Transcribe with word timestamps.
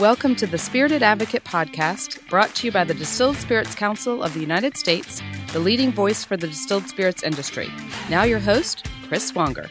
Welcome 0.00 0.36
to 0.36 0.46
the 0.46 0.58
Spirited 0.58 1.02
Advocate 1.02 1.44
podcast, 1.44 2.28
brought 2.28 2.54
to 2.56 2.66
you 2.66 2.70
by 2.70 2.84
the 2.84 2.92
Distilled 2.92 3.36
Spirits 3.36 3.74
Council 3.74 4.22
of 4.22 4.34
the 4.34 4.40
United 4.40 4.76
States, 4.76 5.22
the 5.54 5.58
leading 5.58 5.90
voice 5.90 6.22
for 6.22 6.36
the 6.36 6.48
distilled 6.48 6.86
spirits 6.86 7.22
industry. 7.22 7.70
Now, 8.10 8.24
your 8.24 8.38
host, 8.38 8.86
Chris 9.08 9.32
Swonger. 9.32 9.70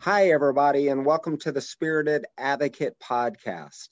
Hi, 0.00 0.28
everybody, 0.28 0.88
and 0.88 1.06
welcome 1.06 1.38
to 1.38 1.52
the 1.52 1.62
Spirited 1.62 2.26
Advocate 2.36 2.98
podcast. 3.00 3.88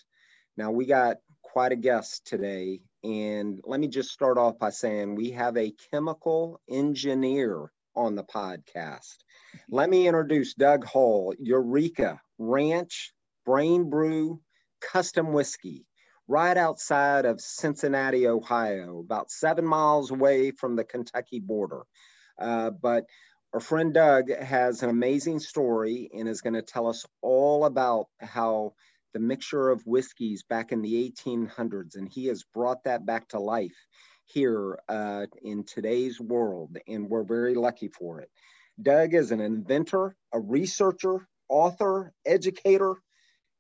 Now, 0.59 0.71
we 0.71 0.85
got 0.85 1.17
quite 1.41 1.73
a 1.73 1.77
guest 1.77 2.27
today, 2.27 2.83
and 3.03 3.59
let 3.65 3.81
me 3.81 3.89
just 3.89 4.11
start 4.11 4.37
off 4.37 4.59
by 4.59 4.69
saying 4.69 5.15
we 5.15 5.31
have 5.31 5.57
a 5.57 5.73
chemical 5.91 6.61
engineer 6.69 7.73
on 7.97 8.17
the 8.17 8.25
podcast. 8.25 9.17
Let 9.71 9.89
me 9.89 10.07
introduce 10.07 10.53
Doug 10.53 10.85
Hall, 10.85 11.35
Eureka 11.39 12.21
Ranch 12.39 13.14
Brain 13.45 13.91
Brew 13.91 14.41
Custom 14.81 15.33
Whiskey, 15.33 15.87
right 16.29 16.57
outside 16.57 17.25
of 17.25 17.41
Cincinnati, 17.41 18.27
Ohio, 18.27 19.01
about 19.01 19.31
seven 19.31 19.67
miles 19.67 20.11
away 20.11 20.51
from 20.51 20.77
the 20.77 20.85
Kentucky 20.85 21.41
border. 21.41 21.83
Uh, 22.39 22.71
but 22.71 23.05
our 23.53 23.61
friend 23.61 23.95
Doug 23.95 24.31
has 24.31 24.83
an 24.83 24.91
amazing 24.91 25.39
story 25.39 26.11
and 26.13 26.29
is 26.29 26.41
going 26.41 26.55
to 26.55 26.63
tell 26.63 26.89
us 26.89 27.07
all 27.23 27.65
about 27.65 28.07
how 28.21 28.75
the 29.13 29.21
mixture 29.21 29.71
of 29.71 29.87
whiskeys 29.87 30.43
back 30.43 30.73
in 30.73 30.83
the 30.83 31.13
1800s, 31.25 31.95
and 31.95 32.09
he 32.09 32.27
has 32.27 32.45
brought 32.53 32.83
that 32.85 33.07
back 33.07 33.29
to 33.29 33.39
life 33.39 33.87
here 34.27 34.79
uh, 34.89 35.27
in 35.43 35.65
today's 35.65 36.21
world, 36.21 36.77
and 36.89 37.09
we're 37.09 37.23
very 37.23 37.55
lucky 37.55 37.89
for 37.89 38.21
it. 38.21 38.31
Doug 38.81 39.15
is 39.15 39.31
an 39.31 39.41
inventor, 39.41 40.17
a 40.33 40.41
researcher, 40.41 41.29
author, 41.49 42.13
educator, 42.27 42.97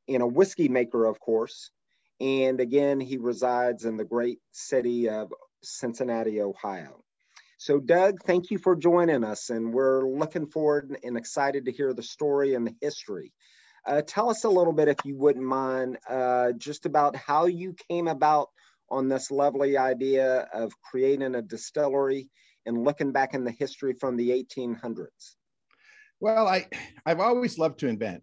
and 0.08 0.22
a 0.22 0.26
whiskey 0.26 0.68
maker, 0.68 1.04
of 1.04 1.20
course. 1.20 1.70
And 2.20 2.60
again, 2.60 3.00
he 3.00 3.16
resides 3.16 3.84
in 3.84 3.96
the 3.96 4.04
great 4.04 4.38
city 4.52 5.08
of 5.08 5.32
Cincinnati, 5.62 6.40
Ohio. 6.40 7.02
So, 7.58 7.80
Doug, 7.80 8.22
thank 8.22 8.50
you 8.50 8.58
for 8.58 8.76
joining 8.76 9.24
us, 9.24 9.50
and 9.50 9.72
we're 9.72 10.06
looking 10.06 10.46
forward 10.46 10.96
and 11.02 11.16
excited 11.16 11.64
to 11.64 11.72
hear 11.72 11.94
the 11.94 12.02
story 12.02 12.54
and 12.54 12.66
the 12.66 12.74
history. 12.80 13.32
Uh, 13.86 14.02
tell 14.06 14.30
us 14.30 14.44
a 14.44 14.48
little 14.48 14.72
bit, 14.72 14.88
if 14.88 14.98
you 15.04 15.16
wouldn't 15.16 15.44
mind, 15.44 15.98
uh, 16.08 16.52
just 16.52 16.86
about 16.86 17.16
how 17.16 17.46
you 17.46 17.74
came 17.88 18.08
about 18.08 18.48
on 18.90 19.08
this 19.08 19.30
lovely 19.30 19.76
idea 19.76 20.48
of 20.52 20.72
creating 20.82 21.34
a 21.34 21.42
distillery 21.42 22.28
and 22.66 22.84
looking 22.84 23.12
back 23.12 23.34
in 23.34 23.44
the 23.44 23.50
history 23.50 23.92
from 23.92 24.16
the 24.16 24.30
1800s. 24.30 25.34
Well, 26.20 26.46
I, 26.48 26.66
I've 27.04 27.20
always 27.20 27.58
loved 27.58 27.80
to 27.80 27.88
invent. 27.88 28.22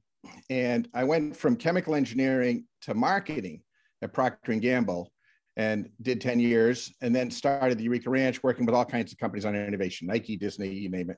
And 0.50 0.88
I 0.94 1.04
went 1.04 1.36
from 1.36 1.56
chemical 1.56 1.96
engineering 1.96 2.66
to 2.84 2.94
marketing 2.94 3.62
at 4.02 4.14
Procter 4.14 4.54
& 4.54 4.60
Gamble 4.60 5.12
and 5.58 5.90
did 6.02 6.22
10 6.22 6.40
years 6.40 6.92
and 7.02 7.16
then 7.16 7.30
started 7.30 7.78
the 7.78 7.84
Eureka 7.84 8.10
Ranch 8.10 8.42
working 8.44 8.66
with 8.66 8.76
all 8.76 8.86
kinds 8.86 9.12
of 9.12 9.18
companies 9.18 9.46
on 9.46 9.56
innovation, 9.56 10.08
Nike, 10.08 10.38
Disney, 10.38 10.70
you 10.70 10.90
name 10.90 11.10
it. 11.10 11.18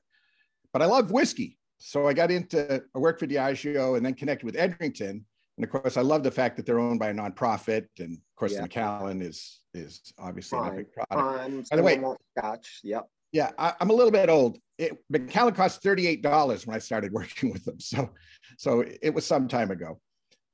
But 0.72 0.82
I 0.82 0.86
love 0.86 1.10
whiskey. 1.10 1.58
So 1.78 2.08
I 2.08 2.14
got 2.14 2.30
into, 2.30 2.82
I 2.94 2.98
worked 2.98 3.20
for 3.20 3.26
Diageo 3.26 3.96
and 3.96 4.04
then 4.04 4.14
connected 4.14 4.46
with 4.46 4.56
Edrington. 4.56 5.24
And 5.56 5.64
of 5.64 5.70
course, 5.70 5.96
I 5.96 6.00
love 6.00 6.22
the 6.22 6.30
fact 6.30 6.56
that 6.56 6.66
they're 6.66 6.80
owned 6.80 6.98
by 6.98 7.10
a 7.10 7.14
nonprofit. 7.14 7.86
And 7.98 8.14
of 8.14 8.36
course, 8.36 8.52
yeah. 8.52 8.58
the 8.58 8.62
Macallan 8.62 9.22
is 9.22 9.60
is 9.72 10.12
obviously 10.18 10.58
Fine. 10.58 10.68
an 10.68 10.74
epic 10.74 10.94
product. 10.94 11.38
Fine. 11.38 11.64
By 11.70 11.76
the 11.76 11.82
way, 11.82 12.16
scotch. 12.36 12.80
Yep. 12.82 13.08
Yeah, 13.34 13.50
I, 13.58 13.74
am 13.80 13.90
a 13.90 13.92
little 13.92 14.12
bit 14.12 14.28
old. 14.28 14.58
It, 14.78 14.96
Macallan 15.10 15.54
cost 15.54 15.82
$38 15.82 16.66
when 16.68 16.76
I 16.76 16.78
started 16.78 17.12
working 17.12 17.52
with 17.52 17.64
them. 17.64 17.80
So, 17.80 18.10
so 18.56 18.84
it 19.02 19.12
was 19.12 19.26
some 19.26 19.48
time 19.48 19.72
ago. 19.72 20.00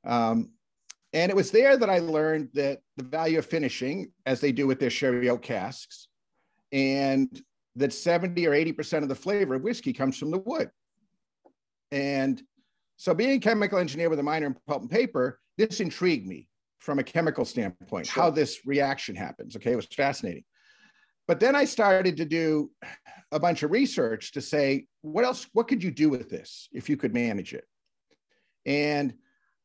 Um, 0.04 0.52
and 1.12 1.28
it 1.28 1.36
was 1.36 1.50
there 1.50 1.76
that 1.76 1.90
I 1.90 1.98
learned 1.98 2.48
that 2.54 2.80
the 2.96 3.04
value 3.04 3.38
of 3.38 3.44
finishing, 3.44 4.10
as 4.24 4.40
they 4.40 4.50
do 4.50 4.66
with 4.66 4.80
their 4.80 4.88
sherry 4.88 5.28
oak 5.28 5.42
casks, 5.42 6.08
and 6.72 7.28
that 7.76 7.92
70 7.92 8.46
or 8.46 8.52
80% 8.52 9.02
of 9.02 9.10
the 9.10 9.14
flavor 9.14 9.56
of 9.56 9.62
whiskey 9.62 9.92
comes 9.92 10.16
from 10.16 10.30
the 10.30 10.38
wood. 10.38 10.70
And 11.92 12.42
so, 12.96 13.12
being 13.12 13.32
a 13.32 13.38
chemical 13.38 13.78
engineer 13.78 14.08
with 14.08 14.20
a 14.20 14.22
minor 14.22 14.46
in 14.46 14.56
pulp 14.66 14.82
and 14.82 14.90
paper, 14.90 15.38
this 15.58 15.80
intrigued 15.80 16.26
me 16.26 16.48
from 16.78 16.98
a 16.98 17.04
chemical 17.04 17.44
standpoint, 17.44 18.06
sure. 18.06 18.22
how 18.22 18.30
this 18.30 18.60
reaction 18.64 19.16
happens. 19.16 19.54
Okay, 19.56 19.72
it 19.72 19.76
was 19.76 19.86
fascinating. 19.86 20.44
But 21.30 21.38
then 21.38 21.54
I 21.54 21.64
started 21.64 22.16
to 22.16 22.24
do 22.24 22.72
a 23.30 23.38
bunch 23.38 23.62
of 23.62 23.70
research 23.70 24.32
to 24.32 24.40
say, 24.40 24.86
what 25.02 25.24
else, 25.24 25.46
what 25.52 25.68
could 25.68 25.80
you 25.80 25.92
do 25.92 26.10
with 26.10 26.28
this 26.28 26.68
if 26.72 26.88
you 26.88 26.96
could 26.96 27.14
manage 27.14 27.54
it? 27.54 27.62
And 28.66 29.14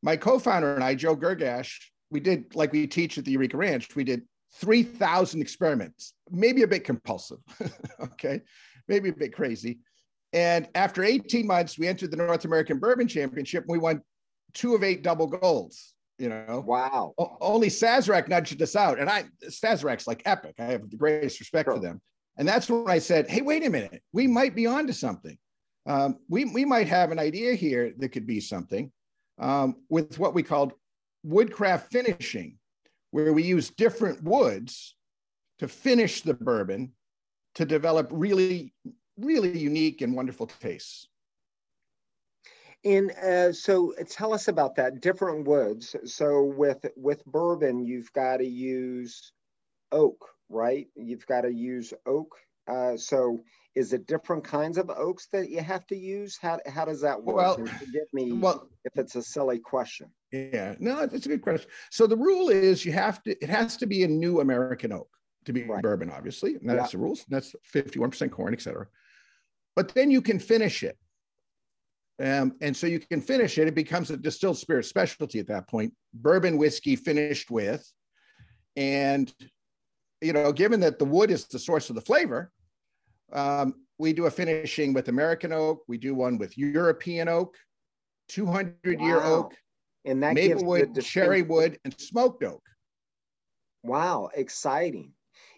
my 0.00 0.16
co-founder 0.16 0.76
and 0.76 0.84
I, 0.84 0.94
Joe 0.94 1.16
Gergash, 1.16 1.76
we 2.08 2.20
did 2.20 2.54
like 2.54 2.70
we 2.70 2.86
teach 2.86 3.18
at 3.18 3.24
the 3.24 3.32
Eureka 3.32 3.56
Ranch, 3.56 3.96
we 3.96 4.04
did 4.04 4.22
3,000 4.60 5.40
experiments, 5.40 6.14
maybe 6.30 6.62
a 6.62 6.68
bit 6.68 6.84
compulsive, 6.84 7.38
okay, 8.00 8.42
maybe 8.86 9.08
a 9.08 9.12
bit 9.12 9.34
crazy. 9.34 9.80
And 10.32 10.68
after 10.76 11.02
18 11.02 11.48
months, 11.48 11.76
we 11.76 11.88
entered 11.88 12.12
the 12.12 12.16
North 12.16 12.44
American 12.44 12.78
Bourbon 12.78 13.08
Championship. 13.08 13.64
And 13.64 13.72
we 13.72 13.78
won 13.78 14.02
two 14.54 14.76
of 14.76 14.84
eight 14.84 15.02
double 15.02 15.26
golds 15.26 15.95
you 16.18 16.28
know? 16.28 16.62
Wow. 16.66 17.14
O- 17.18 17.36
only 17.40 17.68
sazerac 17.68 18.28
nudged 18.28 18.60
us 18.62 18.76
out 18.76 18.98
and 18.98 19.08
i 19.10 19.24
sazerac's 19.44 20.06
like 20.06 20.22
epic. 20.24 20.54
I 20.58 20.64
have 20.64 20.88
the 20.90 20.96
greatest 20.96 21.40
respect 21.40 21.66
sure. 21.66 21.76
for 21.76 21.80
them. 21.80 22.00
And 22.38 22.46
that's 22.46 22.68
when 22.68 22.88
i 22.88 22.98
said 22.98 23.28
hey 23.28 23.42
wait 23.42 23.64
a 23.64 23.70
minute. 23.70 24.02
We 24.12 24.26
might 24.26 24.54
be 24.54 24.66
onto 24.66 24.92
something. 24.92 25.36
Um, 25.86 26.18
we, 26.28 26.46
we 26.46 26.64
might 26.64 26.88
have 26.88 27.12
an 27.12 27.20
idea 27.20 27.54
here 27.54 27.92
that 27.98 28.08
could 28.08 28.26
be 28.26 28.40
something 28.40 28.90
um, 29.38 29.76
with 29.88 30.18
what 30.18 30.34
we 30.34 30.42
called 30.42 30.72
woodcraft 31.22 31.92
finishing 31.92 32.58
where 33.10 33.32
we 33.32 33.42
use 33.42 33.70
different 33.70 34.22
woods 34.22 34.96
to 35.58 35.68
finish 35.68 36.22
the 36.22 36.34
bourbon 36.34 36.92
to 37.54 37.64
develop 37.64 38.08
really 38.10 38.74
really 39.18 39.58
unique 39.58 40.02
and 40.02 40.14
wonderful 40.14 40.46
tastes 40.46 41.08
and 42.86 43.10
uh, 43.10 43.52
so 43.52 43.92
tell 44.08 44.32
us 44.32 44.46
about 44.46 44.76
that 44.76 45.00
different 45.00 45.46
woods. 45.46 45.96
So 46.04 46.44
with 46.44 46.86
with 46.96 47.24
bourbon, 47.26 47.84
you've 47.84 48.12
got 48.12 48.36
to 48.36 48.46
use 48.46 49.32
oak, 49.90 50.24
right? 50.48 50.86
You've 50.94 51.26
got 51.26 51.42
to 51.42 51.52
use 51.52 51.92
oak. 52.06 52.36
Uh, 52.68 52.96
so 52.96 53.40
is 53.74 53.92
it 53.92 54.06
different 54.06 54.44
kinds 54.44 54.78
of 54.78 54.88
oaks 54.88 55.26
that 55.32 55.50
you 55.50 55.60
have 55.60 55.86
to 55.88 55.96
use? 55.96 56.38
How, 56.40 56.58
how 56.66 56.84
does 56.84 57.00
that 57.02 57.22
work? 57.22 57.36
Well, 57.36 57.56
forgive 57.56 58.06
me 58.12 58.32
well, 58.32 58.68
if 58.84 58.96
it's 58.96 59.16
a 59.16 59.22
silly 59.22 59.58
question. 59.58 60.08
Yeah, 60.32 60.74
no, 60.78 61.00
it's 61.00 61.26
a 61.26 61.28
good 61.28 61.42
question. 61.42 61.68
So 61.90 62.06
the 62.06 62.16
rule 62.16 62.48
is 62.48 62.84
you 62.84 62.92
have 62.92 63.22
to, 63.24 63.36
it 63.42 63.50
has 63.50 63.76
to 63.78 63.86
be 63.86 64.02
a 64.02 64.08
new 64.08 64.40
American 64.40 64.92
oak 64.92 65.08
to 65.44 65.52
be 65.52 65.64
right. 65.64 65.82
bourbon, 65.82 66.10
obviously. 66.10 66.54
And 66.54 66.68
that's 66.68 66.92
yeah. 66.92 66.98
the 66.98 67.04
rules. 67.04 67.24
That's 67.28 67.54
51% 67.72 68.30
corn, 68.30 68.54
et 68.54 68.62
cetera. 68.62 68.86
But 69.74 69.94
then 69.94 70.10
you 70.10 70.22
can 70.22 70.38
finish 70.38 70.82
it. 70.82 70.96
Um, 72.22 72.54
and 72.60 72.74
so 72.74 72.86
you 72.86 72.98
can 72.98 73.20
finish 73.20 73.58
it. 73.58 73.68
It 73.68 73.74
becomes 73.74 74.10
a 74.10 74.16
distilled 74.16 74.56
spirit 74.56 74.86
specialty 74.86 75.38
at 75.38 75.48
that 75.48 75.68
point. 75.68 75.92
Bourbon 76.14 76.56
whiskey 76.56 76.96
finished 76.96 77.50
with, 77.50 77.86
and 78.74 79.32
you 80.22 80.32
know, 80.32 80.52
given 80.52 80.80
that 80.80 80.98
the 80.98 81.04
wood 81.04 81.30
is 81.30 81.46
the 81.46 81.58
source 81.58 81.90
of 81.90 81.94
the 81.94 82.00
flavor, 82.00 82.50
um, 83.32 83.74
we 83.98 84.12
do 84.12 84.26
a 84.26 84.30
finishing 84.30 84.92
with 84.92 85.08
American 85.08 85.52
oak. 85.52 85.82
We 85.88 85.98
do 85.98 86.14
one 86.14 86.38
with 86.38 86.56
European 86.56 87.28
oak, 87.28 87.56
200 88.28 89.00
year 89.00 89.18
wow. 89.18 89.34
oak, 89.34 89.54
and 90.04 90.22
that 90.22 90.34
maplewood, 90.34 90.98
cherry 91.02 91.42
wood, 91.42 91.78
and 91.84 91.98
smoked 91.98 92.42
oak. 92.44 92.62
Wow, 93.82 94.30
exciting! 94.34 95.12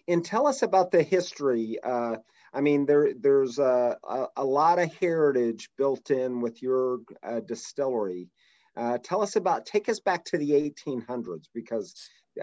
And 0.07 0.25
tell 0.25 0.45
us 0.45 0.61
about 0.61 0.91
the 0.91 1.03
history. 1.03 1.79
Uh, 1.81 2.17
I 2.53 2.61
mean, 2.61 2.85
there 2.85 3.13
there's 3.13 3.59
a, 3.59 3.97
a, 4.03 4.27
a, 4.37 4.45
lot 4.45 4.79
of 4.79 4.93
heritage 4.95 5.69
built 5.77 6.09
in 6.09 6.41
with 6.41 6.61
your 6.61 6.99
uh, 7.23 7.41
distillery. 7.41 8.29
Uh, 8.75 8.97
tell 8.97 9.21
us 9.21 9.35
about, 9.35 9.65
take 9.65 9.89
us 9.89 9.99
back 9.99 10.23
to 10.25 10.37
the 10.37 10.51
1800s 10.51 11.45
because 11.53 11.93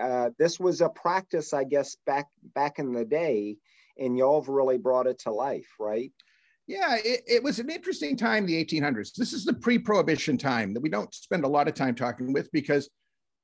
uh, 0.01 0.31
this 0.39 0.61
was 0.61 0.81
a 0.81 0.89
practice, 0.89 1.53
I 1.53 1.65
guess, 1.65 1.97
back 2.07 2.27
back 2.55 2.79
in 2.79 2.93
the 2.93 3.05
day, 3.05 3.57
and 3.99 4.17
y'all 4.17 4.41
have 4.41 4.49
really 4.49 4.79
brought 4.79 5.07
it 5.07 5.21
to 5.21 5.33
life, 5.33 5.69
right? 5.81 6.13
Yeah, 6.67 6.97
it, 6.97 7.23
it 7.27 7.43
was 7.43 7.59
an 7.59 7.71
interesting 7.71 8.17
time, 8.17 8.45
the 8.45 8.65
1800s. 8.65 9.15
This 9.15 9.33
is 9.33 9.45
the 9.45 9.55
pre-prohibition 9.55 10.37
time 10.37 10.75
that 10.75 10.81
we 10.81 10.89
don't 10.89 11.15
spend 11.15 11.45
a 11.45 11.49
lot 11.49 11.69
of 11.69 11.75
time 11.75 11.95
talking 11.95 12.33
with 12.33 12.51
because, 12.51 12.91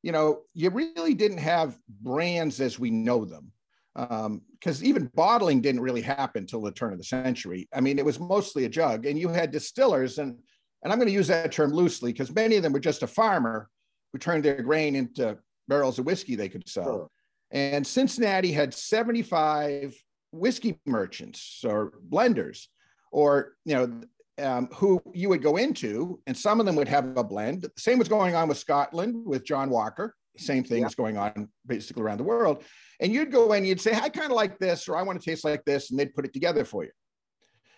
you 0.03 0.11
know, 0.11 0.41
you 0.55 0.71
really 0.71 1.15
didn't 1.15 1.39
have 1.39 1.79
brands 2.03 2.61
as 2.61 2.81
we 2.81 2.91
know 2.91 3.25
them 3.25 3.53
because 3.95 4.81
um, 4.81 4.85
even 4.85 5.11
bottling 5.15 5.61
didn't 5.61 5.83
really 5.83 6.01
happen 6.01 6.47
till 6.47 6.63
the 6.63 6.73
turn 6.73 6.93
of 6.93 6.99
the 6.99 7.05
century. 7.05 7.69
I 7.75 7.81
mean, 7.81 7.99
it 7.99 8.05
was 8.05 8.19
mostly 8.19 8.65
a 8.65 8.69
jug, 8.69 9.07
and 9.07 9.19
you 9.19 9.29
had 9.29 9.51
distillers, 9.51 10.19
and 10.19 10.39
and 10.83 10.93
I'm 10.93 10.99
going 10.99 11.09
to 11.09 11.15
use 11.15 11.29
that 11.29 11.53
term 11.53 11.73
loosely 11.73 12.13
because 12.13 12.35
many 12.35 12.57
of 12.57 12.63
them 12.63 12.73
were 12.73 12.81
just 12.81 13.03
a 13.03 13.07
farmer 13.07 13.69
who 14.13 14.19
turned 14.19 14.45
their 14.45 14.63
grain 14.63 14.97
into 14.97 15.39
barrels 15.69 15.99
of 15.99 16.07
whiskey 16.07 16.35
they 16.35 16.49
could 16.49 16.69
sell. 16.69 16.85
Sure. 16.85 17.11
And 17.53 17.87
Cincinnati 17.87 18.51
had 18.51 18.75
75 18.75 19.95
whiskey 20.33 20.81
merchants 20.87 21.63
or 21.65 21.93
blenders, 22.09 22.67
or 23.13 23.57
you 23.65 23.75
know, 23.75 24.01
um, 24.43 24.69
who 24.75 25.01
you 25.13 25.29
would 25.29 25.43
go 25.43 25.57
into, 25.57 26.21
and 26.27 26.37
some 26.37 26.61
of 26.61 26.67
them 26.67 26.77
would 26.77 26.89
have 26.89 27.17
a 27.17 27.25
blend. 27.25 27.63
The 27.63 27.71
same 27.77 27.99
was 27.99 28.09
going 28.09 28.35
on 28.35 28.49
with 28.49 28.59
Scotland 28.59 29.25
with 29.27 29.45
John 29.45 29.71
Walker. 29.71 30.15
Same 30.39 30.65
thing 30.65 30.79
yeah. 30.79 30.87
was 30.87 30.95
going 30.95 31.19
on 31.19 31.49
basically 31.67 32.03
around 32.03 32.19
the 32.19 32.25
world. 32.25 32.65
And 33.03 33.13
you'd 33.13 33.33
go 33.33 33.53
in, 33.53 33.59
and 33.59 33.67
you'd 33.67 33.81
say, 33.81 33.93
I 33.95 34.09
kind 34.09 34.31
of 34.31 34.37
like 34.37 34.59
this, 34.59 34.89
or 34.89 34.97
I 34.97 35.03
want 35.03 35.21
to 35.21 35.31
taste 35.31 35.45
like 35.45 35.65
this, 35.65 35.91
and 35.91 35.99
they'd 35.99 36.15
put 36.15 36.25
it 36.25 36.33
together 36.33 36.65
for 36.65 36.85
you. 36.85 36.91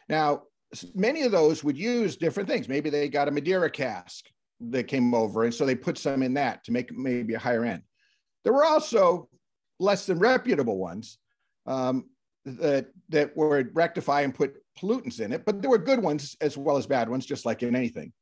Now, 0.08 0.42
many 0.94 1.22
of 1.22 1.32
those 1.32 1.64
would 1.64 1.78
use 1.78 2.16
different 2.16 2.48
things. 2.48 2.68
Maybe 2.68 2.90
they 2.90 3.08
got 3.08 3.26
a 3.26 3.30
Madeira 3.30 3.70
cask 3.70 4.26
that 4.60 4.84
came 4.84 5.14
over, 5.14 5.44
and 5.44 5.54
so 5.54 5.64
they 5.64 5.74
put 5.74 5.96
some 5.96 6.22
in 6.22 6.34
that 6.34 6.62
to 6.64 6.72
make 6.72 6.92
maybe 6.92 7.34
a 7.34 7.38
higher 7.38 7.64
end. 7.64 7.82
There 8.44 8.52
were 8.52 8.66
also 8.66 9.30
less 9.80 10.04
than 10.04 10.18
reputable 10.18 10.76
ones 10.76 11.18
um, 11.66 12.04
that 12.44 12.88
that 13.08 13.34
would 13.34 13.74
rectify 13.74 14.20
and 14.20 14.34
put 14.34 14.56
pollutants 14.78 15.20
in 15.20 15.32
it, 15.32 15.46
but 15.46 15.62
there 15.62 15.70
were 15.70 15.78
good 15.78 16.02
ones 16.02 16.36
as 16.42 16.58
well 16.58 16.76
as 16.76 16.86
bad 16.86 17.08
ones, 17.08 17.24
just 17.24 17.46
like 17.46 17.62
in 17.62 17.74
anything. 17.74 18.12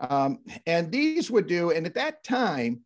Um, 0.00 0.40
and 0.66 0.92
these 0.92 1.30
would 1.30 1.46
do, 1.46 1.70
and 1.70 1.86
at 1.86 1.94
that 1.94 2.22
time, 2.22 2.82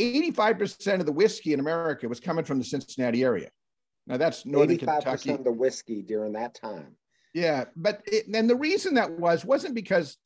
85% 0.00 1.00
of 1.00 1.06
the 1.06 1.12
whiskey 1.12 1.52
in 1.52 1.60
America 1.60 2.08
was 2.08 2.20
coming 2.20 2.44
from 2.44 2.58
the 2.58 2.64
Cincinnati 2.64 3.24
area. 3.24 3.50
Now 4.06 4.16
that's 4.16 4.46
northern 4.46 4.78
85% 4.78 4.78
Kentucky. 4.78 5.30
of 5.30 5.44
the 5.44 5.52
whiskey 5.52 6.02
during 6.02 6.32
that 6.32 6.54
time. 6.54 6.96
Yeah, 7.32 7.66
but 7.76 8.02
it, 8.06 8.26
and 8.34 8.50
the 8.50 8.56
reason 8.56 8.94
that 8.94 9.10
was 9.10 9.44
wasn't 9.44 9.74
because 9.74 10.16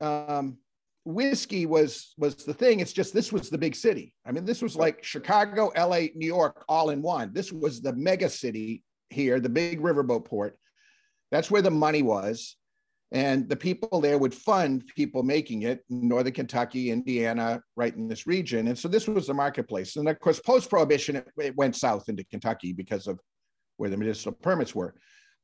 um, 0.00 0.58
whiskey 1.04 1.66
was 1.66 2.14
was 2.18 2.36
the 2.44 2.54
thing. 2.54 2.80
It's 2.80 2.92
just 2.92 3.12
this 3.12 3.32
was 3.32 3.50
the 3.50 3.58
big 3.58 3.74
city. 3.74 4.14
I 4.24 4.32
mean, 4.32 4.44
this 4.44 4.62
was 4.62 4.76
like 4.76 5.02
Chicago, 5.02 5.70
L.A., 5.74 6.12
New 6.14 6.26
York, 6.26 6.64
all 6.68 6.90
in 6.90 7.02
one. 7.02 7.32
This 7.32 7.52
was 7.52 7.80
the 7.80 7.92
mega 7.94 8.28
city 8.28 8.84
here, 9.10 9.40
the 9.40 9.48
big 9.48 9.80
riverboat 9.80 10.24
port. 10.24 10.56
That's 11.30 11.50
where 11.50 11.62
the 11.62 11.70
money 11.70 12.02
was. 12.02 12.56
And 13.12 13.48
the 13.48 13.56
people 13.56 14.00
there 14.00 14.18
would 14.18 14.34
fund 14.34 14.86
people 14.94 15.24
making 15.24 15.62
it 15.62 15.84
in 15.90 16.06
Northern 16.06 16.32
Kentucky, 16.32 16.90
Indiana, 16.90 17.60
right 17.76 17.94
in 17.94 18.06
this 18.06 18.26
region. 18.26 18.68
And 18.68 18.78
so 18.78 18.86
this 18.86 19.08
was 19.08 19.26
the 19.26 19.34
marketplace. 19.34 19.96
And 19.96 20.08
of 20.08 20.20
course, 20.20 20.38
post 20.38 20.70
prohibition, 20.70 21.16
it, 21.16 21.28
it, 21.36 21.56
went 21.56 21.74
south 21.74 22.08
into 22.08 22.22
Kentucky 22.22 22.72
because 22.72 23.08
of 23.08 23.18
where 23.78 23.90
the 23.90 23.96
medicinal 23.96 24.36
permits 24.40 24.76
were. 24.76 24.94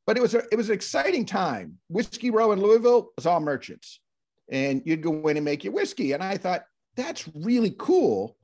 But 0.06 0.16
it 0.16 0.20
was, 0.20 0.34
a, 0.34 0.42
it 0.52 0.56
was 0.56 0.68
an 0.68 0.76
exciting 0.76 1.26
time. 1.26 1.78
Whiskey 1.88 2.30
Row 2.30 2.52
in 2.52 2.60
Louisville 2.60 3.10
was 3.16 3.26
all 3.26 3.40
merchants. 3.40 4.00
And 4.48 4.80
you'd 4.84 5.02
go 5.02 5.26
in 5.26 5.36
and 5.36 5.44
make 5.44 5.64
your 5.64 5.72
whiskey. 5.72 6.12
And 6.12 6.22
I 6.22 6.36
thought, 6.36 6.62
that's 6.94 7.28
really 7.34 7.74
cool 7.76 8.36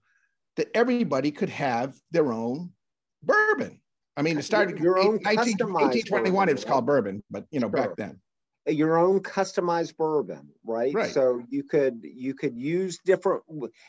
that 0.56 0.68
everybody 0.74 1.30
could 1.30 1.48
have 1.48 1.94
their 2.10 2.32
own 2.32 2.70
bourbon. 3.22 3.80
I 4.16 4.22
mean, 4.22 4.36
it 4.36 4.42
started 4.42 4.78
your, 4.80 4.98
your 4.98 4.98
own 4.98 5.20
19, 5.22 5.58
1821, 5.58 6.32
bourbon, 6.32 6.48
it 6.48 6.52
was 6.52 6.64
called 6.64 6.84
bourbon, 6.84 7.22
but 7.30 7.46
you 7.50 7.60
know, 7.60 7.68
sure. 7.68 7.86
back 7.86 7.96
then 7.96 8.20
your 8.66 8.96
own 8.96 9.20
customized 9.20 9.96
bourbon 9.96 10.48
right? 10.64 10.94
right. 10.94 11.10
So 11.10 11.42
you 11.48 11.64
could 11.64 12.00
you 12.02 12.34
could 12.34 12.56
use 12.56 12.98
different 13.04 13.42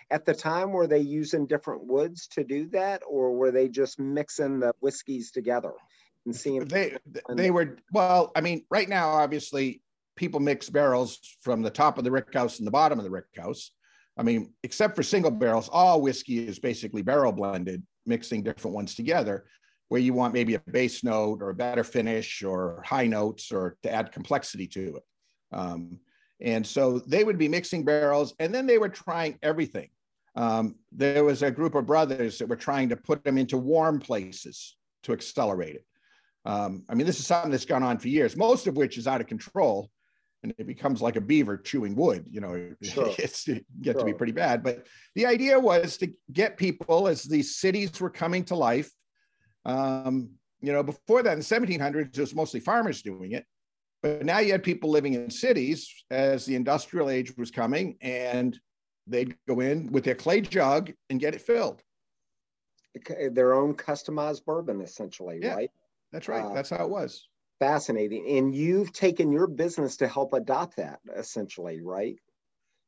at 0.10 0.26
the 0.26 0.34
time 0.34 0.72
were 0.72 0.88
they 0.88 1.00
using 1.00 1.46
different 1.46 1.86
woods 1.86 2.28
to 2.28 2.44
do 2.44 2.68
that 2.70 3.02
or 3.08 3.32
were 3.36 3.52
they 3.52 3.68
just 3.70 4.00
mixing 4.00 4.60
the 4.60 4.74
whiskeys 4.80 5.32
together 5.32 5.74
and 6.26 6.36
seeing 6.36 6.66
they 6.66 6.98
they 7.30 7.52
were 7.52 7.78
well 7.92 8.32
i 8.36 8.42
mean 8.42 8.66
right 8.72 8.90
now 8.90 9.10
obviously 9.10 9.82
people 10.16 10.40
mix 10.40 10.70
barrels 10.70 11.20
from 11.42 11.62
the 11.62 11.70
top 11.70 11.98
of 11.98 12.04
the 12.04 12.12
rick 12.12 12.34
house 12.34 12.58
and 12.58 12.68
the 12.68 12.72
bottom 12.72 12.98
of 12.98 13.06
the 13.06 13.12
rick 13.12 13.26
house. 13.38 13.72
I 14.18 14.24
mean 14.24 14.54
except 14.64 14.96
for 14.96 15.04
single 15.04 15.32
barrels 15.32 15.70
all 15.70 16.02
whiskey 16.02 16.48
is 16.48 16.60
basically 16.60 17.02
barrel 17.02 17.32
blended 17.32 17.84
mixing 18.06 18.44
different 18.44 18.76
ones 18.76 18.96
together 18.96 19.46
where 19.90 20.02
you 20.02 20.14
want 20.14 20.34
maybe 20.34 20.56
a 20.56 20.60
base 20.60 21.04
note 21.04 21.42
or 21.42 21.50
a 21.50 21.56
better 21.56 21.84
finish 21.84 22.44
or 22.44 22.84
high 22.86 23.08
notes 23.08 23.52
or 23.52 23.78
to 23.84 23.92
add 23.92 24.12
complexity 24.12 24.68
to 24.68 24.98
it. 24.98 25.04
Um, 25.52 26.00
and 26.42 26.66
so 26.66 27.00
they 27.00 27.24
would 27.24 27.38
be 27.38 27.48
mixing 27.48 27.86
barrels 27.86 28.34
and 28.40 28.54
then 28.54 28.66
they 28.66 28.78
were 28.78 28.90
trying 28.90 29.38
everything. 29.44 29.90
Um, 30.36 30.76
there 30.92 31.24
was 31.24 31.44
a 31.44 31.52
group 31.52 31.76
of 31.76 31.86
brothers 31.86 32.40
that 32.40 32.50
were 32.50 32.56
trying 32.56 32.90
to 32.90 32.96
put 32.96 33.24
them 33.24 33.38
into 33.38 33.58
warm 33.58 34.00
places 34.00 34.76
to 35.04 35.14
accelerate 35.14 35.76
it. 35.76 35.86
Um, 36.46 36.84
I 36.90 36.96
mean, 36.96 37.06
this 37.06 37.20
is 37.20 37.28
something 37.28 37.52
that's 37.52 37.66
gone 37.66 37.84
on 37.84 38.00
for 38.00 38.08
years, 38.08 38.36
most 38.36 38.68
of 38.68 38.76
which 38.76 38.98
is 38.98 39.08
out 39.08 39.22
of 39.22 39.28
control 39.28 39.92
and 40.44 40.54
it 40.58 40.68
becomes 40.68 41.02
like 41.02 41.16
a 41.16 41.22
beaver 41.22 41.58
chewing 41.58 41.96
wood. 41.96 42.26
You 42.30 42.42
know, 42.42 42.72
sure. 42.84 43.14
it's 43.18 43.48
it 43.48 43.66
get 43.82 43.94
sure. 43.94 44.02
to 44.02 44.06
be 44.06 44.14
pretty 44.14 44.34
bad. 44.34 44.64
But 44.64 44.86
the 45.16 45.26
idea 45.26 45.60
was 45.60 45.98
to 45.98 46.12
get 46.32 46.58
people 46.58 47.08
as 47.08 47.24
these 47.24 47.56
cities 47.56 48.00
were 48.00 48.10
coming 48.10 48.44
to 48.46 48.56
life 48.56 48.92
um, 49.66 50.30
you 50.62 50.72
know, 50.72 50.82
before 50.82 51.22
that 51.24 51.34
in 51.34 51.40
the 51.40 51.46
1700s, 51.46 52.18
it 52.18 52.22
was 52.22 52.34
mostly 52.34 52.60
farmers 52.60 53.02
doing 53.02 53.34
it. 53.34 53.46
But 54.02 54.26
now 54.26 54.40
you 54.40 54.52
had 54.52 54.64
people 54.64 54.90
living 54.90 55.14
in 55.14 55.30
cities 55.30 55.90
as 56.10 56.46
the 56.46 56.56
industrial 56.56 57.10
age 57.10 57.36
was 57.38 57.52
coming, 57.52 57.98
and 58.02 58.58
they'd 59.08 59.36
go 59.48 59.60
in 59.60 59.92
with 59.92 60.04
their 60.04 60.16
clay 60.16 60.42
jug 60.42 60.92
and 61.10 61.20
get 61.20 61.36
it 61.36 61.42
filled. 61.42 61.82
Their 63.32 63.54
own 63.54 63.76
customized 63.76 64.46
bourbon, 64.46 64.82
essentially, 64.82 65.40
yeah, 65.42 65.56
right? 65.56 65.72
That's 66.12 66.28
right. 66.28 66.44
Uh, 66.44 66.54
that's 66.54 66.70
how 66.70 66.84
it 66.84 66.90
was. 66.90 67.28
Fascinating. 67.60 68.38
And 68.38 68.54
you've 68.54 68.92
taken 68.92 69.32
your 69.32 69.48
business 69.48 69.98
to 69.98 70.08
help 70.08 70.34
adopt 70.34 70.78
that, 70.78 71.00
essentially, 71.16 71.82
right? 71.82 72.18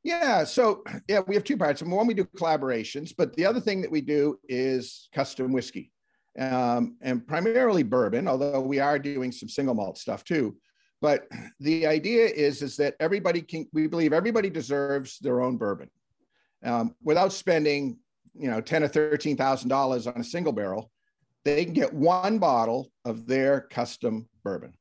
Yeah. 0.03 0.43
So, 0.43 0.83
yeah, 1.07 1.21
we 1.25 1.35
have 1.35 1.45
two 1.45 1.57
parts. 1.57 1.81
One, 1.81 2.07
we 2.07 2.13
do 2.13 2.25
collaborations, 2.25 3.13
but 3.17 3.35
the 3.35 3.45
other 3.45 3.59
thing 3.59 3.81
that 3.81 3.91
we 3.91 4.01
do 4.01 4.37
is 4.47 5.09
custom 5.13 5.51
whiskey 5.53 5.91
um, 6.39 6.97
and 7.01 7.25
primarily 7.25 7.83
bourbon, 7.83 8.27
although 8.27 8.59
we 8.59 8.79
are 8.79 8.99
doing 8.99 9.31
some 9.31 9.49
single 9.49 9.75
malt 9.75 9.97
stuff 9.97 10.23
too. 10.23 10.55
But 11.01 11.27
the 11.59 11.85
idea 11.85 12.25
is, 12.25 12.61
is 12.61 12.77
that 12.77 12.95
everybody 12.99 13.41
can, 13.41 13.67
we 13.73 13.87
believe 13.87 14.13
everybody 14.13 14.49
deserves 14.49 15.19
their 15.19 15.41
own 15.41 15.57
bourbon 15.57 15.89
um, 16.63 16.95
without 17.03 17.31
spending, 17.31 17.99
you 18.33 18.49
know, 18.49 18.61
10 18.61 18.83
or 18.83 18.89
$13,000 18.89 20.13
on 20.13 20.21
a 20.21 20.23
single 20.23 20.53
barrel. 20.53 20.91
They 21.43 21.63
can 21.63 21.73
get 21.73 21.93
one 21.93 22.39
bottle 22.39 22.91
of 23.05 23.27
their 23.27 23.61
custom 23.61 24.27
bourbon. 24.43 24.73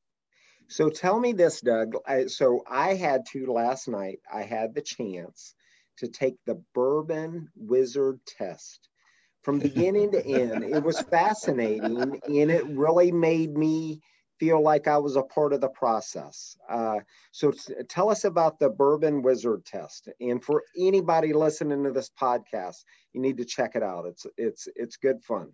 So 0.67 0.89
tell 0.89 1.19
me 1.19 1.31
this, 1.31 1.61
Doug. 1.61 1.93
I, 2.07 2.25
so 2.25 2.63
I 2.67 2.95
had 2.95 3.25
to 3.33 3.51
last 3.51 3.87
night, 3.87 4.19
I 4.33 4.41
had 4.41 4.73
the 4.73 4.81
chance 4.81 5.53
to 5.99 6.07
take 6.07 6.37
the 6.45 6.61
bourbon 6.73 7.49
wizard 7.55 8.19
test 8.25 8.89
from 9.45 9.59
beginning 9.59 10.11
to 10.11 10.25
end. 10.25 10.63
It 10.63 10.83
was 10.83 10.99
fascinating 11.01 12.19
and 12.25 12.51
it 12.51 12.65
really 12.65 13.11
made 13.11 13.55
me 13.55 14.01
feel 14.39 14.59
like 14.59 14.87
I 14.87 14.97
was 14.97 15.15
a 15.15 15.21
part 15.21 15.53
of 15.53 15.61
the 15.61 15.69
process. 15.69 16.57
Uh, 16.67 16.97
so 17.31 17.51
t- 17.51 17.75
tell 17.87 18.09
us 18.09 18.25
about 18.25 18.59
the 18.59 18.69
Bourbon 18.69 19.21
Wizard 19.21 19.63
test. 19.63 20.09
And 20.19 20.43
for 20.43 20.63
anybody 20.77 21.31
listening 21.31 21.83
to 21.83 21.91
this 21.91 22.09
podcast, 22.19 22.77
you 23.13 23.21
need 23.21 23.37
to 23.37 23.45
check 23.45 23.75
it 23.75 23.83
out. 23.83 24.07
It's 24.07 24.25
it's 24.35 24.67
it's 24.75 24.97
good 24.97 25.23
fun. 25.23 25.51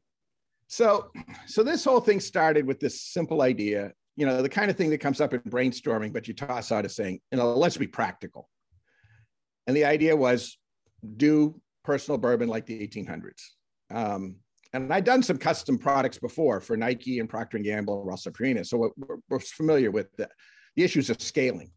So 0.67 1.12
so 1.45 1.62
this 1.62 1.83
whole 1.83 2.00
thing 2.00 2.21
started 2.21 2.65
with 2.65 2.79
this 2.79 3.01
simple 3.01 3.41
idea, 3.41 3.91
you 4.15 4.25
know, 4.25 4.41
the 4.41 4.50
kind 4.50 4.71
of 4.71 4.77
thing 4.77 4.89
that 4.91 5.00
comes 5.00 5.19
up 5.19 5.33
in 5.33 5.41
brainstorming, 5.41 6.13
but 6.13 6.29
you 6.29 6.33
toss 6.33 6.71
out 6.71 6.86
as 6.86 6.95
saying, 6.95 7.19
you 7.29 7.38
know, 7.38 7.53
let's 7.53 7.75
be 7.75 7.88
practical. 7.88 8.50
And 9.67 9.75
the 9.75 9.83
idea 9.83 10.15
was 10.15 10.57
do 11.17 11.60
personal 11.83 12.17
bourbon 12.17 12.48
like 12.48 12.65
the 12.65 12.88
1800s. 12.88 13.41
Um, 13.93 14.36
and 14.74 14.91
I'd 14.93 15.03
done 15.03 15.21
some 15.21 15.38
custom 15.38 15.77
products 15.77 16.17
before 16.17 16.62
for 16.62 16.77
Nike 16.77 17.19
and 17.19 17.29
Procter 17.29 17.57
and 17.57 17.65
Gamble, 17.65 18.03
Ralston 18.05 18.33
Purina, 18.33 18.65
so 18.65 18.77
we're, 18.77 19.17
we're 19.29 19.39
familiar 19.39 19.91
with 19.91 20.07
the, 20.15 20.29
the, 20.75 20.83
issues 20.83 21.10
of 21.10 21.21
scaling. 21.21 21.71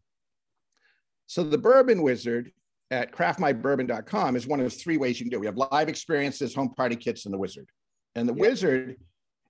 So 1.27 1.43
the 1.43 1.57
Bourbon 1.57 2.01
Wizard 2.01 2.51
at 2.91 3.11
craftmybourbon.com 3.11 4.35
is 4.35 4.47
one 4.47 4.61
of 4.61 4.71
three 4.71 4.97
ways 4.97 5.19
you 5.19 5.25
can 5.25 5.31
do. 5.31 5.37
It. 5.37 5.41
We 5.41 5.45
have 5.47 5.57
live 5.57 5.89
experiences, 5.89 6.55
home 6.55 6.73
party 6.75 6.95
kits, 6.95 7.25
and 7.25 7.33
the 7.33 7.37
Wizard. 7.37 7.67
And 8.15 8.29
the. 8.29 8.33
Wizard 8.33 8.95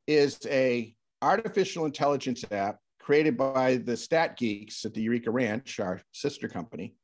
is 0.08 0.40
a 0.48 0.96
artificial 1.22 1.86
intelligence 1.86 2.44
app 2.52 2.80
created 3.00 3.38
by 3.38 3.78
the 3.78 3.96
Stat 3.96 4.38
Geeks 4.38 4.86
at 4.86 4.94
the 4.94 5.02
Eureka 5.02 5.30
Ranch, 5.30 5.80
our 5.80 6.02
sister 6.12 6.48
company, 6.48 6.96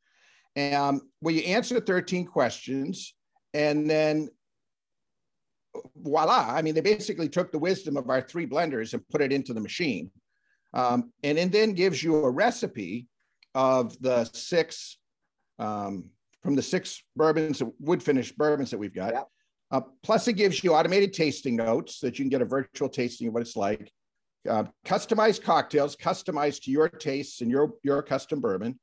um, 0.58 1.02
where 1.20 1.36
you 1.36 1.42
answer 1.42 1.80
13 1.80 2.26
questions 2.26 3.14
and 3.54 3.90
then 3.90 4.30
voila. 5.96 6.48
I 6.50 6.62
mean, 6.62 6.76
they 6.76 6.82
basically 6.82 7.30
took 7.30 7.52
the 7.52 7.60
wisdom 7.60 7.98
of 7.98 8.10
our 8.10 8.22
three 8.22 8.48
blenders 8.48 8.94
and 8.94 9.08
put 9.10 9.22
it 9.22 9.32
into 9.32 9.54
the 9.54 9.62
machine. 9.62 10.12
Um, 10.74 11.12
and 11.24 11.38
it 11.38 11.52
then 11.52 11.74
gives 11.74 12.02
you 12.04 12.16
a 12.16 12.30
recipe 12.30 13.08
of 13.54 14.00
the 14.02 14.26
six, 14.26 14.98
um, 15.60 16.06
from 16.44 16.56
the 16.56 16.62
six 16.62 17.04
bourbons, 17.16 17.62
wood 17.80 18.02
finished 18.02 18.38
bourbons 18.38 18.72
that 18.72 18.78
we've 18.78 18.96
got. 18.96 19.28
Uh, 19.72 19.82
plus, 20.04 20.28
it 20.28 20.34
gives 20.34 20.64
you 20.64 20.74
automated 20.74 21.14
tasting 21.14 21.56
notes 21.56 22.00
that 22.00 22.20
you 22.20 22.24
can 22.24 22.30
get 22.30 22.42
a 22.42 22.46
virtual 22.46 22.90
tasting 22.90 23.28
of 23.28 23.34
what 23.34 23.42
it's 23.42 23.56
like. 23.56 23.92
Uh, 24.50 24.64
customized 24.86 25.44
cocktails, 25.44 25.96
customized 25.96 26.64
to 26.64 26.72
your 26.72 26.90
tastes 26.90 27.42
and 27.42 27.52
your 27.52 27.74
your 27.84 28.02
custom 28.02 28.42
bourbon. 28.42 28.80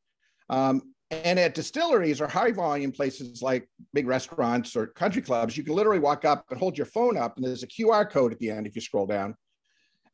Um, 0.48 0.94
and 1.10 1.38
at 1.38 1.54
distilleries 1.54 2.20
or 2.20 2.26
high 2.26 2.52
volume 2.52 2.92
places 2.92 3.40
like 3.40 3.68
big 3.94 4.06
restaurants 4.06 4.76
or 4.76 4.88
country 4.88 5.22
clubs, 5.22 5.56
you 5.56 5.64
can 5.64 5.74
literally 5.74 6.00
walk 6.00 6.24
up 6.24 6.44
and 6.50 6.58
hold 6.58 6.76
your 6.76 6.86
phone 6.86 7.16
up, 7.16 7.36
and 7.36 7.46
there's 7.46 7.62
a 7.62 7.66
QR 7.66 8.08
code 8.08 8.32
at 8.32 8.38
the 8.38 8.50
end 8.50 8.66
if 8.66 8.74
you 8.74 8.82
scroll 8.82 9.06
down. 9.06 9.34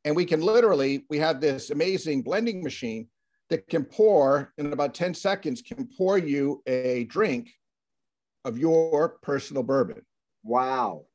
And 0.05 0.15
we 0.15 0.25
can 0.25 0.41
literally, 0.41 1.05
we 1.09 1.19
have 1.19 1.41
this 1.41 1.71
amazing 1.71 2.23
blending 2.23 2.63
machine 2.63 3.09
that 3.51 3.67
can 3.69 3.85
pour 3.85 4.53
in 4.59 4.73
about 4.73 4.95
10 4.95 5.15
seconds 5.15 5.63
can 5.63 5.89
pour 5.97 6.19
you 6.19 6.63
a 6.67 7.05
drink 7.05 7.51
of 8.45 8.59
your 8.59 9.17
personal 9.23 9.63
bourbon. 9.63 10.03
Wow. 10.43 11.07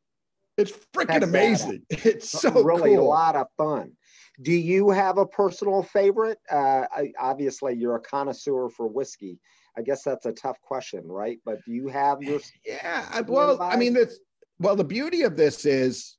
It's 0.57 0.73
freaking 0.93 1.23
amazing. 1.23 1.83
It's 1.89 2.29
so 2.29 2.51
really 2.63 2.95
cool. 2.95 3.05
a 3.05 3.07
lot 3.07 3.35
of 3.35 3.47
fun. 3.57 3.93
Do 4.41 4.51
you 4.51 4.89
have 4.89 5.17
a 5.17 5.25
personal 5.25 5.83
favorite? 5.83 6.39
Uh, 6.49 6.85
I, 6.91 7.11
obviously, 7.19 7.75
you're 7.75 7.95
a 7.95 8.01
connoisseur 8.01 8.69
for 8.69 8.87
whiskey. 8.87 9.39
I 9.77 9.81
guess 9.81 10.03
that's 10.03 10.25
a 10.25 10.31
tough 10.31 10.59
question, 10.61 11.07
right? 11.07 11.39
But 11.45 11.63
do 11.65 11.71
you 11.71 11.87
have 11.87 12.21
your? 12.21 12.39
Yeah. 12.65 13.07
I, 13.11 13.21
well, 13.21 13.61
I 13.61 13.75
mean, 13.75 13.93
that's 13.93 14.19
well. 14.59 14.75
The 14.75 14.83
beauty 14.83 15.23
of 15.23 15.37
this 15.37 15.65
is 15.65 16.17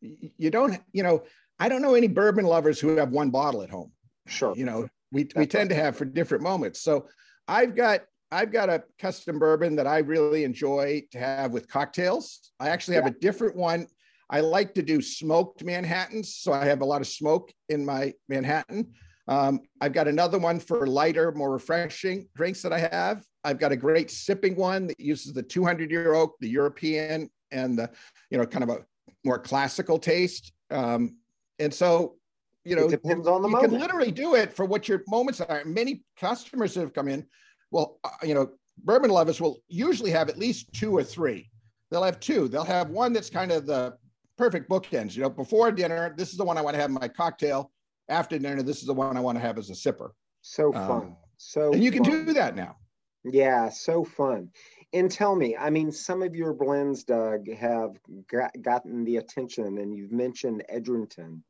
you 0.00 0.50
don't. 0.50 0.78
You 0.92 1.02
know, 1.02 1.24
I 1.58 1.68
don't 1.68 1.82
know 1.82 1.94
any 1.94 2.08
bourbon 2.08 2.44
lovers 2.44 2.80
who 2.80 2.96
have 2.96 3.10
one 3.10 3.30
bottle 3.30 3.62
at 3.62 3.70
home. 3.70 3.92
Sure. 4.26 4.54
You 4.56 4.64
know, 4.64 4.88
we 5.12 5.28
we 5.36 5.46
tend 5.46 5.70
to 5.70 5.76
have 5.76 5.96
for 5.96 6.04
different 6.04 6.42
moments. 6.42 6.80
So 6.80 7.06
I've 7.48 7.74
got 7.74 8.02
I've 8.32 8.52
got 8.52 8.68
a 8.68 8.84
custom 8.98 9.38
bourbon 9.38 9.76
that 9.76 9.86
I 9.86 9.98
really 9.98 10.44
enjoy 10.44 11.02
to 11.12 11.18
have 11.18 11.52
with 11.52 11.68
cocktails. 11.68 12.52
I 12.60 12.68
actually 12.68 12.94
have 12.94 13.04
yeah. 13.04 13.12
a 13.16 13.20
different 13.20 13.56
one. 13.56 13.86
I 14.30 14.40
like 14.40 14.74
to 14.74 14.82
do 14.82 15.02
smoked 15.02 15.64
Manhattans, 15.64 16.36
so 16.36 16.52
I 16.52 16.64
have 16.64 16.82
a 16.82 16.84
lot 16.84 17.00
of 17.00 17.08
smoke 17.08 17.52
in 17.68 17.84
my 17.84 18.14
Manhattan. 18.28 18.92
Um, 19.30 19.60
I've 19.80 19.92
got 19.92 20.08
another 20.08 20.38
one 20.38 20.58
for 20.58 20.86
lighter, 20.88 21.30
more 21.32 21.52
refreshing 21.52 22.28
drinks 22.34 22.62
that 22.62 22.72
I 22.72 22.80
have. 22.80 23.24
I've 23.44 23.60
got 23.60 23.70
a 23.70 23.76
great 23.76 24.10
sipping 24.10 24.56
one 24.56 24.88
that 24.88 24.98
uses 24.98 25.32
the 25.32 25.42
200 25.42 25.88
year 25.90 26.14
oak, 26.14 26.34
the 26.40 26.48
European, 26.48 27.30
and 27.52 27.78
the 27.78 27.88
you 28.30 28.38
know 28.38 28.44
kind 28.44 28.64
of 28.64 28.70
a 28.70 28.84
more 29.24 29.38
classical 29.38 29.98
taste. 29.98 30.52
Um, 30.70 31.16
and 31.60 31.72
so 31.72 32.16
you 32.64 32.76
know, 32.76 32.86
it 32.86 32.90
depends 32.90 33.26
on 33.26 33.40
the 33.40 33.48
you 33.48 33.52
moment. 33.52 33.72
can 33.72 33.80
literally 33.80 34.10
do 34.10 34.34
it 34.34 34.52
for 34.52 34.66
what 34.66 34.88
your 34.88 35.02
moments 35.08 35.40
are. 35.40 35.64
Many 35.64 36.02
customers 36.18 36.74
that 36.74 36.80
have 36.80 36.92
come 36.92 37.08
in, 37.08 37.24
well, 37.70 37.98
uh, 38.04 38.10
you 38.22 38.34
know, 38.34 38.50
bourbon 38.84 39.10
lovers 39.10 39.40
will 39.40 39.58
usually 39.68 40.10
have 40.10 40.28
at 40.28 40.38
least 40.38 40.72
two 40.72 40.94
or 40.94 41.02
three. 41.02 41.50
They'll 41.90 42.02
have 42.02 42.20
two. 42.20 42.48
They'll 42.48 42.64
have 42.64 42.90
one 42.90 43.12
that's 43.12 43.30
kind 43.30 43.50
of 43.52 43.66
the 43.66 43.96
perfect 44.36 44.68
bookends. 44.68 45.16
You 45.16 45.22
know, 45.22 45.30
before 45.30 45.72
dinner, 45.72 46.14
this 46.16 46.30
is 46.30 46.36
the 46.36 46.44
one 46.44 46.58
I 46.58 46.62
want 46.62 46.74
to 46.74 46.80
have 46.80 46.90
in 46.90 46.94
my 46.94 47.08
cocktail. 47.08 47.70
After 48.10 48.38
dinner, 48.38 48.62
this 48.62 48.80
is 48.80 48.86
the 48.86 48.94
one 48.94 49.16
I 49.16 49.20
want 49.20 49.36
to 49.36 49.42
have 49.42 49.56
as 49.56 49.70
a 49.70 49.72
sipper. 49.72 50.10
So 50.42 50.72
fun. 50.72 50.90
Um, 50.90 51.16
so 51.36 51.72
and 51.72 51.82
you 51.82 51.92
fun. 51.92 52.04
can 52.04 52.26
do 52.26 52.32
that 52.34 52.56
now. 52.56 52.76
Yeah, 53.24 53.68
so 53.68 54.04
fun. 54.04 54.50
And 54.92 55.10
tell 55.10 55.36
me, 55.36 55.56
I 55.56 55.70
mean, 55.70 55.92
some 55.92 56.22
of 56.22 56.34
your 56.34 56.52
blends, 56.52 57.04
Doug, 57.04 57.48
have 57.52 57.96
got, 58.30 58.50
gotten 58.60 59.04
the 59.04 59.18
attention, 59.18 59.78
and 59.78 59.94
you've 59.94 60.12
mentioned 60.12 60.64
Edrington. 60.68 61.42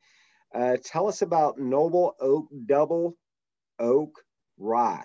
Uh, 0.54 0.76
tell 0.84 1.08
us 1.08 1.22
about 1.22 1.58
Noble 1.58 2.16
Oak 2.20 2.48
Double 2.66 3.16
Oak 3.78 4.22
Rye. 4.58 5.04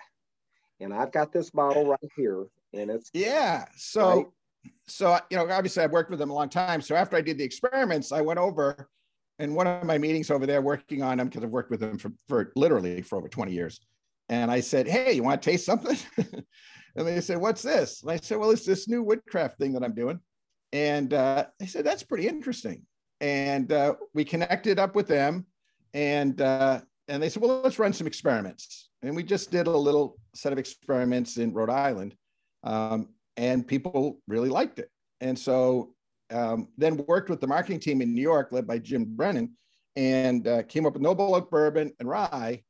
And 0.79 0.93
I've 0.93 1.11
got 1.11 1.31
this 1.31 1.51
bottle 1.51 1.87
right 1.87 2.11
here, 2.17 2.47
and 2.73 2.89
it's 2.89 3.09
yeah. 3.13 3.65
So, 3.77 4.17
right? 4.17 4.25
so 4.87 5.19
you 5.29 5.37
know, 5.37 5.49
obviously 5.49 5.83
I've 5.83 5.91
worked 5.91 6.09
with 6.09 6.19
them 6.19 6.31
a 6.31 6.33
long 6.33 6.49
time. 6.49 6.81
So 6.81 6.95
after 6.95 7.15
I 7.15 7.21
did 7.21 7.37
the 7.37 7.45
experiments, 7.45 8.11
I 8.11 8.19
went 8.21 8.39
over 8.39 8.89
in 9.39 9.53
one 9.53 9.67
of 9.67 9.83
my 9.83 9.97
meetings 9.97 10.31
over 10.31 10.45
there 10.45 10.61
working 10.61 11.01
on 11.01 11.17
them 11.17 11.27
because 11.27 11.43
I've 11.43 11.49
worked 11.49 11.71
with 11.71 11.79
them 11.79 11.97
for, 11.97 12.11
for 12.27 12.51
literally 12.55 13.01
for 13.01 13.17
over 13.17 13.27
20 13.27 13.51
years. 13.51 13.79
And 14.29 14.49
I 14.49 14.59
said, 14.59 14.87
Hey, 14.87 15.13
you 15.13 15.23
want 15.23 15.41
to 15.41 15.49
taste 15.49 15.65
something? 15.65 15.97
and 16.17 17.07
they 17.07 17.21
said, 17.21 17.39
What's 17.39 17.61
this? 17.61 18.01
And 18.01 18.11
I 18.11 18.17
said, 18.17 18.37
Well, 18.37 18.51
it's 18.51 18.65
this 18.65 18.87
new 18.87 19.03
woodcraft 19.03 19.57
thing 19.57 19.73
that 19.73 19.83
I'm 19.83 19.93
doing. 19.93 20.19
And 20.73 21.13
uh, 21.13 21.45
they 21.59 21.67
said, 21.67 21.85
That's 21.85 22.03
pretty 22.03 22.27
interesting 22.27 22.85
and 23.21 23.71
uh, 23.71 23.95
we 24.13 24.25
connected 24.25 24.79
up 24.79 24.95
with 24.95 25.07
them 25.07 25.45
and 25.93 26.41
uh, 26.41 26.81
and 27.07 27.21
they 27.21 27.29
said 27.29 27.41
well 27.41 27.61
let's 27.61 27.79
run 27.79 27.93
some 27.93 28.07
experiments 28.07 28.89
and 29.01 29.15
we 29.15 29.23
just 29.23 29.51
did 29.51 29.67
a 29.67 29.77
little 29.77 30.17
set 30.33 30.51
of 30.51 30.59
experiments 30.59 31.37
in 31.37 31.53
rhode 31.53 31.69
island 31.69 32.15
um, 32.63 33.09
and 33.37 33.67
people 33.67 34.19
really 34.27 34.49
liked 34.49 34.79
it 34.79 34.89
and 35.21 35.37
so 35.37 35.93
um, 36.31 36.67
then 36.77 36.97
worked 37.07 37.29
with 37.29 37.41
the 37.41 37.47
marketing 37.47 37.79
team 37.79 38.01
in 38.01 38.13
new 38.13 38.21
york 38.21 38.51
led 38.51 38.67
by 38.67 38.77
jim 38.77 39.05
brennan 39.05 39.51
and 39.95 40.47
uh, 40.47 40.63
came 40.63 40.85
up 40.85 40.93
with 40.93 41.01
noble 41.01 41.35
oak 41.35 41.49
bourbon 41.49 41.91
and 41.99 42.09
rye 42.09 42.61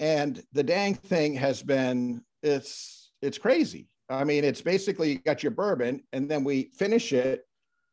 and 0.00 0.42
the 0.52 0.62
dang 0.62 0.94
thing 0.94 1.34
has 1.34 1.62
been 1.62 2.22
it's 2.42 3.12
it's 3.22 3.38
crazy 3.38 3.88
i 4.08 4.24
mean 4.24 4.44
it's 4.44 4.60
basically 4.60 5.12
you 5.12 5.18
got 5.18 5.42
your 5.42 5.52
bourbon 5.52 6.02
and 6.12 6.30
then 6.30 6.44
we 6.44 6.70
finish 6.76 7.12
it 7.12 7.46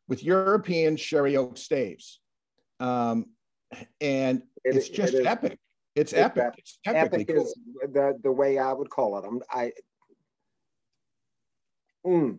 with 0.07 0.23
European 0.23 0.95
sherry 0.95 1.37
oak 1.37 1.57
staves. 1.57 2.19
Um, 2.79 3.27
and 4.01 4.43
it, 4.63 4.75
it's 4.75 4.89
just 4.89 5.13
it 5.13 5.25
epic. 5.25 5.57
It's, 5.95 6.13
it's 6.13 6.21
epic. 6.21 6.43
Epic. 6.43 6.59
It's 6.59 6.79
epic 6.85 7.27
cool. 7.27 7.43
is 7.43 7.55
the, 7.91 8.19
the 8.23 8.31
way 8.31 8.57
I 8.57 8.73
would 8.73 8.89
call 8.89 9.17
it. 9.17 9.25
I'm, 9.27 9.41
I, 9.49 9.71
mm. 12.05 12.37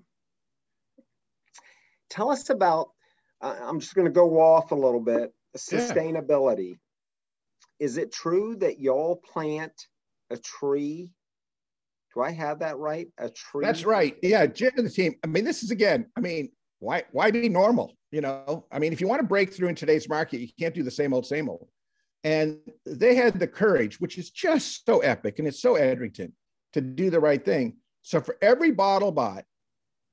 Tell 2.15 2.31
us 2.31 2.49
about, 2.49 2.91
uh, 3.43 3.57
I'm 3.63 3.81
just 3.81 3.95
going 3.95 4.07
to 4.07 4.13
go 4.13 4.41
off 4.41 4.71
a 4.71 4.77
little 4.77 5.01
bit, 5.01 5.35
sustainability. 5.57 6.69
Yeah. 6.69 7.87
Is 7.87 7.99
it 7.99 8.13
true 8.13 8.57
that 8.57 8.81
y'all 8.81 9.17
plant 9.17 9.73
a 10.31 10.37
tree 10.39 11.11
do 12.15 12.23
I 12.23 12.31
have 12.31 12.61
that 12.61 12.79
right? 12.79 13.09
A 13.19 13.29
tree. 13.29 13.65
That's 13.65 13.85
right. 13.85 14.17
Yeah, 14.23 14.47
Jim 14.47 14.73
and 14.77 14.87
the 14.87 14.91
team. 14.91 15.15
I 15.25 15.27
mean, 15.27 15.45
this 15.45 15.63
is 15.63 15.71
again. 15.71 16.07
I 16.17 16.21
mean, 16.21 16.51
why 16.79 17.05
why 17.13 17.31
be 17.31 17.49
normal? 17.49 17.97
You 18.13 18.21
know, 18.21 18.67
I 18.71 18.79
mean, 18.79 18.93
if 18.93 19.01
you 19.01 19.09
want 19.09 19.21
to 19.21 19.27
break 19.27 19.53
through 19.53 19.69
in 19.69 19.75
today's 19.75 20.09
market, 20.09 20.41
you 20.41 20.49
can't 20.59 20.75
do 20.75 20.85
the 20.85 20.91
same 20.91 21.13
old, 21.13 21.27
same 21.27 21.49
old. 21.49 21.69
And 22.23 22.59
they 22.87 23.17
had 23.17 23.39
the 23.39 23.49
courage, 23.49 24.01
which 24.01 24.17
is 24.17 24.31
just 24.31 24.87
so 24.87 25.01
epic 25.01 25.39
and 25.39 25.49
it's 25.49 25.61
so 25.61 25.75
Edrington 25.75 26.33
to 26.73 26.81
do 26.81 27.11
the 27.11 27.21
right 27.21 27.45
thing. 27.45 27.77
So 28.03 28.21
for 28.21 28.37
every 28.41 28.71
bottle 28.71 29.11
bought, 29.11 29.45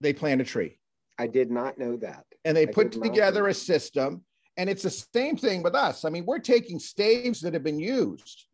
they 0.02 0.12
plant 0.12 0.42
a 0.42 0.44
tree. 0.44 0.80
I 1.22 1.28
did 1.28 1.52
not 1.52 1.78
know 1.78 1.98
that. 1.98 2.26
And 2.46 2.58
they 2.58 2.68
I 2.68 2.72
put 2.72 2.92
together 2.92 3.48
a 3.48 3.54
system. 3.54 4.24
And 4.58 4.70
it's 4.70 4.84
the 4.84 4.90
same 4.90 5.38
thing 5.38 5.64
with 5.64 5.76
us. 5.76 6.04
I 6.04 6.10
mean, 6.10 6.26
we're 6.26 6.40
taking 6.40 6.80
staves 6.80 7.42
that 7.42 7.54
have 7.54 7.64
been 7.64 7.80
used 7.80 8.46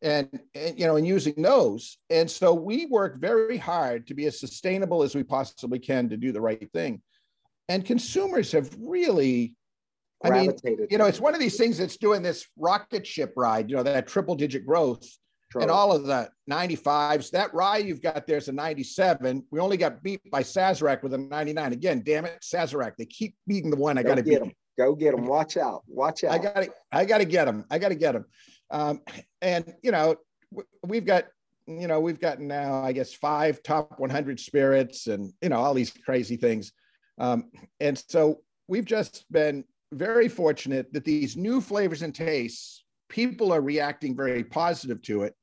and, 0.00 0.28
and, 0.54 0.78
you 0.78 0.86
know 0.86 0.96
and 0.96 1.06
using 1.06 1.40
those 1.40 1.96
and 2.10 2.28
so 2.28 2.52
we 2.52 2.86
work 2.86 3.20
very 3.20 3.56
hard 3.56 4.04
to 4.08 4.14
be 4.14 4.26
as 4.26 4.40
sustainable 4.40 5.04
as 5.04 5.14
we 5.14 5.22
possibly 5.22 5.78
can 5.78 6.08
to 6.08 6.16
do 6.16 6.32
the 6.32 6.40
right 6.40 6.68
thing 6.72 7.00
and 7.68 7.84
consumers 7.84 8.50
have 8.50 8.68
really 8.80 9.54
I 10.24 10.30
mean, 10.30 10.52
you 10.88 10.98
know, 10.98 11.06
it's 11.06 11.20
one 11.20 11.34
of 11.34 11.40
these 11.40 11.56
things 11.56 11.78
that's 11.78 11.96
doing 11.96 12.22
this 12.22 12.46
rocket 12.56 13.04
ship 13.04 13.32
ride, 13.36 13.68
you 13.68 13.74
know, 13.74 13.82
that 13.82 14.06
triple 14.06 14.36
digit 14.36 14.64
growth 14.64 15.04
and 15.60 15.70
all 15.70 15.92
of 15.92 16.04
the 16.04 16.28
95s. 16.50 17.30
That 17.30 17.52
rye 17.54 17.78
you've 17.78 18.02
got 18.02 18.26
there's 18.26 18.48
a 18.48 18.52
97. 18.52 19.44
We 19.50 19.60
only 19.60 19.76
got 19.76 20.02
beat 20.02 20.20
by 20.30 20.42
Sazerac 20.42 21.02
with 21.02 21.14
a 21.14 21.18
99. 21.18 21.72
Again, 21.72 22.02
damn 22.04 22.24
it, 22.24 22.40
Sazerac. 22.42 22.96
They 22.96 23.06
keep 23.06 23.34
beating 23.46 23.70
the 23.70 23.76
one. 23.76 23.98
I 23.98 24.02
got 24.02 24.16
to 24.16 24.22
beat 24.22 24.40
them. 24.40 24.52
Go 24.78 24.94
get 24.94 25.14
them. 25.14 25.26
Watch 25.26 25.56
out. 25.56 25.82
Watch 25.86 26.24
out. 26.24 26.32
I 26.32 26.38
got 26.38 26.54
to, 26.54 26.72
I 26.90 27.04
got 27.04 27.18
to 27.18 27.24
get 27.24 27.44
them. 27.44 27.64
I 27.70 27.78
got 27.78 27.88
to 27.90 27.94
get 27.94 28.12
them. 28.12 28.24
Um, 28.70 29.00
and, 29.42 29.72
you 29.82 29.90
know, 29.90 30.16
we've 30.82 31.04
got, 31.04 31.26
you 31.66 31.86
know, 31.86 32.00
we've 32.00 32.20
gotten 32.20 32.48
now, 32.48 32.82
I 32.82 32.92
guess, 32.92 33.12
five 33.12 33.62
top 33.62 34.00
100 34.00 34.40
spirits 34.40 35.06
and, 35.06 35.32
you 35.42 35.50
know, 35.50 35.58
all 35.58 35.74
these 35.74 35.90
crazy 35.90 36.36
things. 36.36 36.72
Um, 37.18 37.50
and 37.80 38.02
so 38.08 38.40
we've 38.66 38.84
just 38.84 39.30
been 39.30 39.64
very 39.92 40.28
fortunate 40.28 40.92
that 40.92 41.04
these 41.04 41.36
new 41.36 41.60
flavors 41.60 42.02
and 42.02 42.14
tastes, 42.14 42.84
people 43.08 43.52
are 43.52 43.60
reacting 43.60 44.16
very 44.16 44.42
positive 44.42 45.02
to 45.02 45.22
it. 45.22 45.34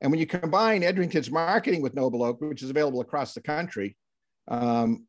And 0.00 0.10
when 0.10 0.20
you 0.20 0.26
combine 0.26 0.82
Edrington's 0.82 1.30
marketing 1.30 1.82
with 1.82 1.94
Noble 1.94 2.22
Oak, 2.22 2.40
which 2.40 2.62
is 2.62 2.70
available 2.70 3.00
across 3.00 3.34
the 3.34 3.40
country, 3.40 3.96
um, 4.46 5.06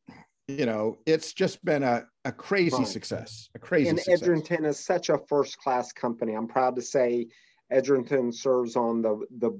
you 0.47 0.65
know, 0.65 0.97
it's 1.05 1.33
just 1.33 1.63
been 1.63 1.83
a, 1.83 2.05
a 2.25 2.31
crazy 2.31 2.77
right. 2.77 2.87
success, 2.87 3.49
a 3.55 3.59
crazy 3.59 3.89
and 3.89 3.99
success. 3.99 4.23
Edrington 4.23 4.65
is 4.65 4.83
such 4.83 5.09
a 5.09 5.19
first 5.29 5.57
class 5.59 5.91
company. 5.91 6.33
I'm 6.33 6.47
proud 6.47 6.75
to 6.75 6.81
say 6.81 7.27
Edrington 7.71 8.33
serves 8.33 8.75
on 8.75 9.03
the, 9.03 9.25
the, 9.37 9.51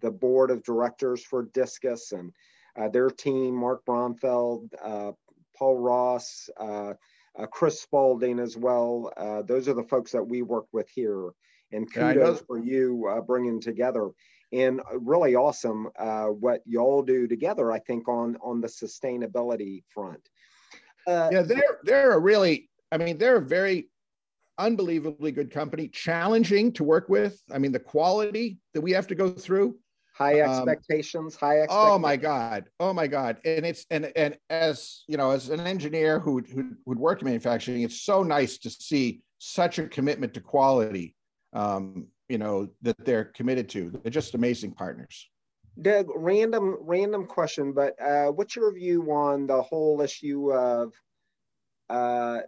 the 0.00 0.10
board 0.10 0.50
of 0.50 0.62
directors 0.62 1.22
for 1.22 1.44
Discus 1.52 2.12
and 2.12 2.32
uh, 2.80 2.88
their 2.88 3.10
team, 3.10 3.54
Mark 3.54 3.84
Bromfeld, 3.84 4.70
uh, 4.82 5.12
Paul 5.54 5.78
Ross, 5.78 6.48
uh, 6.58 6.94
uh, 7.38 7.46
Chris 7.46 7.80
Spalding 7.82 8.38
as 8.38 8.56
well. 8.56 9.12
Uh, 9.16 9.42
those 9.42 9.68
are 9.68 9.74
the 9.74 9.82
folks 9.82 10.12
that 10.12 10.26
we 10.26 10.42
work 10.42 10.66
with 10.72 10.88
here. 10.88 11.30
And 11.72 11.92
kudos 11.92 12.38
yeah, 12.38 12.44
for 12.46 12.58
you 12.58 13.06
uh, 13.10 13.20
bringing 13.20 13.60
together. 13.60 14.10
And 14.52 14.80
really 14.94 15.34
awesome 15.34 15.88
uh, 15.98 16.26
what 16.26 16.62
y'all 16.64 17.02
do 17.02 17.26
together, 17.26 17.70
I 17.70 17.78
think, 17.80 18.08
on, 18.08 18.36
on 18.42 18.60
the 18.60 18.68
sustainability 18.68 19.82
front. 19.92 20.26
Uh, 21.06 21.28
yeah, 21.32 21.42
they're, 21.42 21.78
they're 21.84 22.12
a 22.12 22.18
really, 22.18 22.70
I 22.90 22.98
mean, 22.98 23.18
they're 23.18 23.36
a 23.36 23.42
very 23.42 23.88
unbelievably 24.58 25.32
good 25.32 25.50
company, 25.50 25.88
challenging 25.88 26.72
to 26.72 26.84
work 26.84 27.08
with. 27.08 27.40
I 27.52 27.58
mean, 27.58 27.72
the 27.72 27.78
quality 27.78 28.58
that 28.74 28.80
we 28.80 28.92
have 28.92 29.06
to 29.08 29.14
go 29.14 29.30
through 29.30 29.76
high 30.18 30.40
um, 30.40 30.68
expectations 30.68 31.34
um, 31.34 31.48
high 31.48 31.60
expectations. 31.60 31.90
oh 31.92 31.98
my 31.98 32.16
god 32.16 32.64
oh 32.80 32.92
my 32.92 33.06
god 33.06 33.38
and 33.44 33.64
it's 33.64 33.86
and 33.90 34.10
and 34.16 34.36
as 34.50 35.04
you 35.06 35.16
know 35.16 35.30
as 35.30 35.48
an 35.48 35.60
engineer 35.60 36.18
who 36.18 36.40
who 36.40 36.72
would 36.86 36.98
work 36.98 37.22
in 37.22 37.26
manufacturing 37.26 37.82
it's 37.82 38.02
so 38.02 38.24
nice 38.24 38.58
to 38.58 38.68
see 38.68 39.20
such 39.38 39.78
a 39.78 39.86
commitment 39.86 40.34
to 40.34 40.40
quality 40.40 41.14
um, 41.52 42.08
you 42.28 42.38
know, 42.38 42.68
that 42.82 43.04
they're 43.04 43.24
committed 43.24 43.68
to. 43.70 43.90
They're 43.90 44.10
just 44.10 44.34
amazing 44.34 44.72
partners. 44.72 45.28
Doug, 45.80 46.08
random 46.14 46.76
random 46.80 47.26
question, 47.26 47.72
but 47.72 48.00
uh, 48.00 48.26
what's 48.32 48.56
your 48.56 48.72
view 48.72 49.12
on 49.12 49.46
the 49.46 49.62
whole 49.62 50.00
issue 50.00 50.52
of 50.52 50.92
uh, 51.88 52.40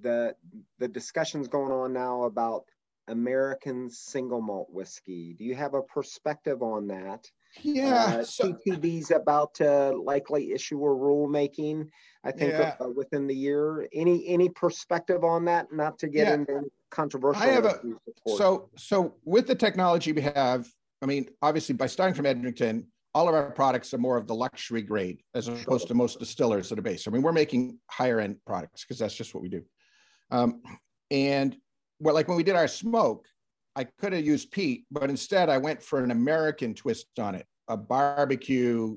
the 0.00 0.34
the 0.78 0.88
discussions 0.88 1.48
going 1.48 1.70
on 1.70 1.92
now 1.92 2.22
about 2.22 2.64
American 3.08 3.90
single 3.90 4.40
malt 4.40 4.68
whiskey? 4.70 5.34
Do 5.38 5.44
you 5.44 5.54
have 5.54 5.74
a 5.74 5.82
perspective 5.82 6.62
on 6.62 6.88
that? 6.88 7.30
Yeah, 7.60 8.20
uh, 8.20 8.24
so, 8.24 8.56
about 9.14 9.54
to 9.54 9.90
likely 9.90 10.52
issue 10.52 10.82
a 10.84 10.88
rulemaking. 10.88 11.88
I 12.24 12.30
think 12.30 12.52
yeah. 12.52 12.76
uh, 12.80 12.88
within 12.88 13.26
the 13.26 13.34
year. 13.34 13.88
Any 13.92 14.26
any 14.28 14.48
perspective 14.48 15.24
on 15.24 15.44
that? 15.46 15.72
Not 15.72 15.98
to 16.00 16.08
get 16.08 16.28
yeah. 16.28 16.34
into 16.34 16.62
controversial. 16.90 17.42
I 17.42 17.48
have 17.48 17.64
a 17.64 17.80
so 18.26 18.70
so 18.76 19.16
with 19.24 19.46
the 19.46 19.54
technology 19.54 20.12
we 20.12 20.22
have. 20.22 20.66
I 21.02 21.06
mean, 21.06 21.28
obviously, 21.42 21.74
by 21.74 21.86
starting 21.88 22.14
from 22.14 22.26
Edrington, 22.26 22.86
all 23.14 23.28
of 23.28 23.34
our 23.34 23.50
products 23.50 23.92
are 23.92 23.98
more 23.98 24.16
of 24.16 24.26
the 24.26 24.34
luxury 24.34 24.82
grade 24.82 25.20
as 25.34 25.48
opposed 25.48 25.82
sure. 25.82 25.88
to 25.88 25.94
most 25.94 26.18
distillers 26.18 26.68
that 26.68 26.78
are 26.78 26.82
based. 26.82 27.08
I 27.08 27.10
mean, 27.10 27.22
we're 27.22 27.32
making 27.32 27.78
higher 27.90 28.20
end 28.20 28.36
products 28.46 28.84
because 28.84 28.98
that's 28.98 29.14
just 29.14 29.34
what 29.34 29.42
we 29.42 29.48
do. 29.48 29.62
Um, 30.30 30.62
and 31.10 31.56
well, 31.98 32.14
like 32.14 32.28
when 32.28 32.36
we 32.36 32.42
did 32.42 32.56
our 32.56 32.68
smoke, 32.68 33.26
I 33.74 33.84
could 33.84 34.12
have 34.12 34.24
used 34.24 34.50
peat, 34.50 34.84
but 34.90 35.08
instead 35.08 35.48
I 35.48 35.58
went 35.58 35.82
for 35.82 36.02
an 36.04 36.10
American 36.10 36.74
twist 36.74 37.06
on 37.18 37.34
it, 37.34 37.46
a 37.68 37.76
barbecue, 37.76 38.96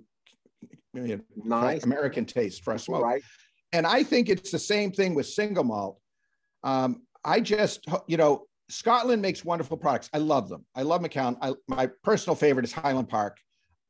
nice. 0.93 1.83
American 1.83 2.25
taste 2.25 2.63
for 2.63 2.73
a 2.73 2.79
smoke. 2.79 3.03
Right. 3.03 3.23
And 3.71 3.87
I 3.87 4.03
think 4.03 4.29
it's 4.29 4.51
the 4.51 4.59
same 4.59 4.91
thing 4.91 5.15
with 5.15 5.27
single 5.27 5.63
malt. 5.63 5.99
Um, 6.63 7.03
I 7.23 7.39
just, 7.39 7.85
you 8.07 8.17
know, 8.17 8.45
Scotland 8.69 9.21
makes 9.21 9.45
wonderful 9.45 9.77
products. 9.77 10.09
I 10.13 10.17
love 10.17 10.49
them. 10.49 10.65
I 10.75 10.81
love 10.81 11.01
Macallan. 11.01 11.37
I, 11.41 11.53
my 11.67 11.89
personal 12.03 12.35
favorite 12.35 12.65
is 12.65 12.73
Highland 12.73 13.09
Park, 13.09 13.37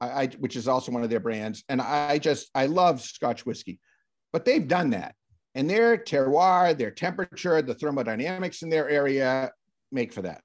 I, 0.01 0.07
I, 0.07 0.27
which 0.39 0.55
is 0.55 0.67
also 0.67 0.91
one 0.91 1.03
of 1.03 1.09
their 1.09 1.19
brands. 1.19 1.63
And 1.69 1.81
I 1.81 2.19
just, 2.19 2.49
I 2.53 2.65
love 2.67 3.01
Scotch 3.01 3.45
whiskey, 3.45 3.79
but 4.33 4.45
they've 4.45 4.67
done 4.67 4.91
that. 4.91 5.15
And 5.55 5.69
their 5.69 5.97
terroir, 5.97 6.77
their 6.77 6.91
temperature, 6.91 7.61
the 7.61 7.73
thermodynamics 7.73 8.61
in 8.61 8.69
their 8.69 8.89
area 8.89 9.51
make 9.91 10.11
for 10.11 10.21
that 10.23 10.41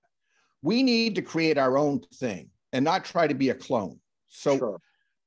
we 0.62 0.82
need 0.82 1.14
to 1.14 1.22
create 1.22 1.58
our 1.58 1.78
own 1.78 2.00
thing 2.14 2.50
and 2.72 2.84
not 2.84 3.04
try 3.04 3.26
to 3.26 3.34
be 3.34 3.50
a 3.50 3.54
clone. 3.54 3.98
So 4.28 4.58
sure. 4.58 4.80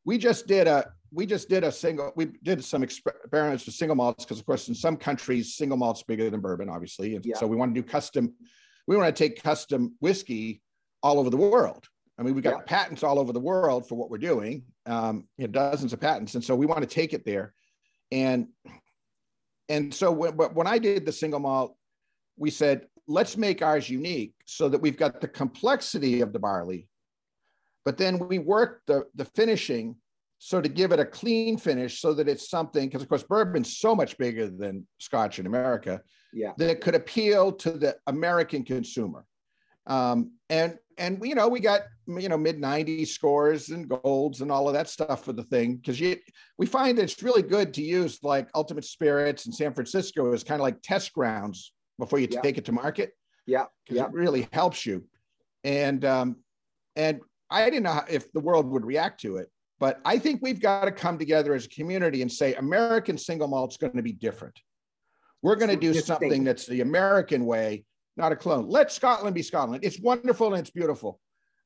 we 0.05 0.17
just 0.17 0.47
did 0.47 0.67
a 0.67 0.91
we 1.13 1.25
just 1.25 1.47
did 1.47 1.63
a 1.63 1.71
single 1.71 2.11
we 2.15 2.25
did 2.43 2.63
some 2.63 2.83
experiments 2.83 3.65
with 3.65 3.75
single 3.75 3.95
malts 3.95 4.25
because 4.25 4.39
of 4.39 4.45
course 4.45 4.67
in 4.67 4.75
some 4.75 4.97
countries 4.97 5.55
single 5.55 5.77
malt's 5.77 6.03
bigger 6.03 6.29
than 6.29 6.39
bourbon 6.39 6.69
obviously 6.69 7.15
and 7.15 7.25
yeah. 7.25 7.37
so 7.37 7.45
we 7.45 7.55
want 7.55 7.73
to 7.73 7.79
do 7.79 7.87
custom 7.87 8.33
we 8.87 8.97
want 8.97 9.15
to 9.15 9.23
take 9.23 9.41
custom 9.41 9.93
whiskey 9.99 10.61
all 11.03 11.19
over 11.19 11.29
the 11.29 11.37
world 11.37 11.87
i 12.17 12.23
mean 12.23 12.33
we've 12.33 12.43
got 12.43 12.55
yeah. 12.55 12.63
patents 12.65 13.03
all 13.03 13.19
over 13.19 13.31
the 13.31 13.39
world 13.39 13.87
for 13.87 13.95
what 13.95 14.09
we're 14.09 14.17
doing 14.17 14.63
um, 14.85 15.27
you 15.37 15.45
know, 15.45 15.51
dozens 15.51 15.93
of 15.93 16.01
patents 16.01 16.33
and 16.35 16.43
so 16.43 16.55
we 16.55 16.65
want 16.65 16.81
to 16.81 16.87
take 16.87 17.13
it 17.13 17.23
there 17.25 17.53
and 18.11 18.47
and 19.69 19.93
so 19.93 20.11
when, 20.11 20.33
when 20.33 20.67
i 20.67 20.79
did 20.79 21.05
the 21.05 21.11
single 21.11 21.39
malt 21.39 21.75
we 22.37 22.49
said 22.49 22.87
let's 23.07 23.37
make 23.37 23.61
ours 23.61 23.89
unique 23.89 24.33
so 24.45 24.69
that 24.69 24.81
we've 24.81 24.97
got 24.97 25.21
the 25.21 25.27
complexity 25.27 26.21
of 26.21 26.33
the 26.33 26.39
barley, 26.39 26.87
but 27.85 27.97
then 27.97 28.19
we 28.19 28.39
work 28.39 28.81
the, 28.87 29.05
the 29.15 29.25
finishing 29.25 29.95
so 30.39 30.59
to 30.59 30.67
give 30.67 30.91
it 30.91 30.99
a 30.99 31.05
clean 31.05 31.57
finish 31.57 32.01
so 32.01 32.13
that 32.13 32.27
it's 32.27 32.49
something, 32.49 32.89
because 32.89 33.01
of 33.01 33.07
course, 33.07 33.23
bourbon's 33.23 33.77
so 33.77 33.95
much 33.95 34.17
bigger 34.17 34.49
than 34.49 34.85
scotch 34.97 35.39
in 35.39 35.45
America, 35.45 36.01
yeah. 36.33 36.51
that 36.57 36.81
could 36.81 36.95
appeal 36.95 37.53
to 37.53 37.71
the 37.71 37.95
American 38.07 38.65
consumer. 38.65 39.23
Um, 39.87 40.31
and 40.49 40.77
and 40.97 41.19
you 41.23 41.35
know 41.35 41.47
we 41.47 41.59
got 41.59 41.81
you 42.07 42.29
know 42.29 42.37
mid 42.37 42.57
90s 42.59 43.07
scores 43.07 43.69
and 43.69 43.89
golds 43.89 44.41
and 44.41 44.51
all 44.51 44.67
of 44.67 44.73
that 44.73 44.89
stuff 44.89 45.23
for 45.23 45.33
the 45.33 45.43
thing 45.43 45.77
because 45.77 45.99
you 45.99 46.17
we 46.57 46.65
find 46.65 46.97
that 46.97 47.03
it's 47.03 47.23
really 47.23 47.41
good 47.41 47.73
to 47.73 47.81
use 47.81 48.19
like 48.21 48.49
ultimate 48.53 48.85
spirits 48.85 49.45
and 49.45 49.55
san 49.55 49.73
francisco 49.73 50.31
as 50.33 50.43
kind 50.43 50.61
of 50.61 50.63
like 50.63 50.81
test 50.83 51.11
grounds 51.13 51.73
before 51.99 52.19
you 52.19 52.27
yeah. 52.29 52.41
take 52.41 52.57
it 52.57 52.65
to 52.65 52.71
market. 52.71 53.13
Yeah, 53.45 53.65
yeah, 53.89 54.05
it 54.05 54.13
really 54.13 54.47
helps 54.51 54.85
you. 54.85 55.05
And 55.63 56.03
um, 56.05 56.37
and 56.95 57.21
I 57.49 57.65
didn't 57.65 57.83
know 57.83 58.01
if 58.09 58.31
the 58.31 58.39
world 58.39 58.69
would 58.69 58.85
react 58.85 59.21
to 59.21 59.37
it, 59.37 59.49
but 59.79 59.99
I 60.05 60.17
think 60.17 60.41
we've 60.41 60.61
got 60.61 60.85
to 60.85 60.91
come 60.91 61.17
together 61.17 61.53
as 61.53 61.65
a 61.65 61.69
community 61.69 62.21
and 62.21 62.31
say 62.31 62.53
American 62.55 63.17
single 63.17 63.47
malt's 63.47 63.77
going 63.77 63.95
to 63.95 64.01
be 64.01 64.13
different. 64.13 64.57
We're 65.41 65.57
going 65.57 65.71
to 65.71 65.75
do 65.75 65.93
something 65.93 66.43
that's 66.45 66.65
the 66.65 66.81
American 66.81 67.45
way, 67.45 67.83
not 68.15 68.31
a 68.31 68.35
clone. 68.35 68.69
Let 68.69 68.91
Scotland 68.91 69.35
be 69.35 69.43
Scotland. 69.43 69.83
It's 69.83 69.99
wonderful 69.99 70.53
and 70.53 70.57
it's 70.57 70.69
beautiful. 70.69 71.19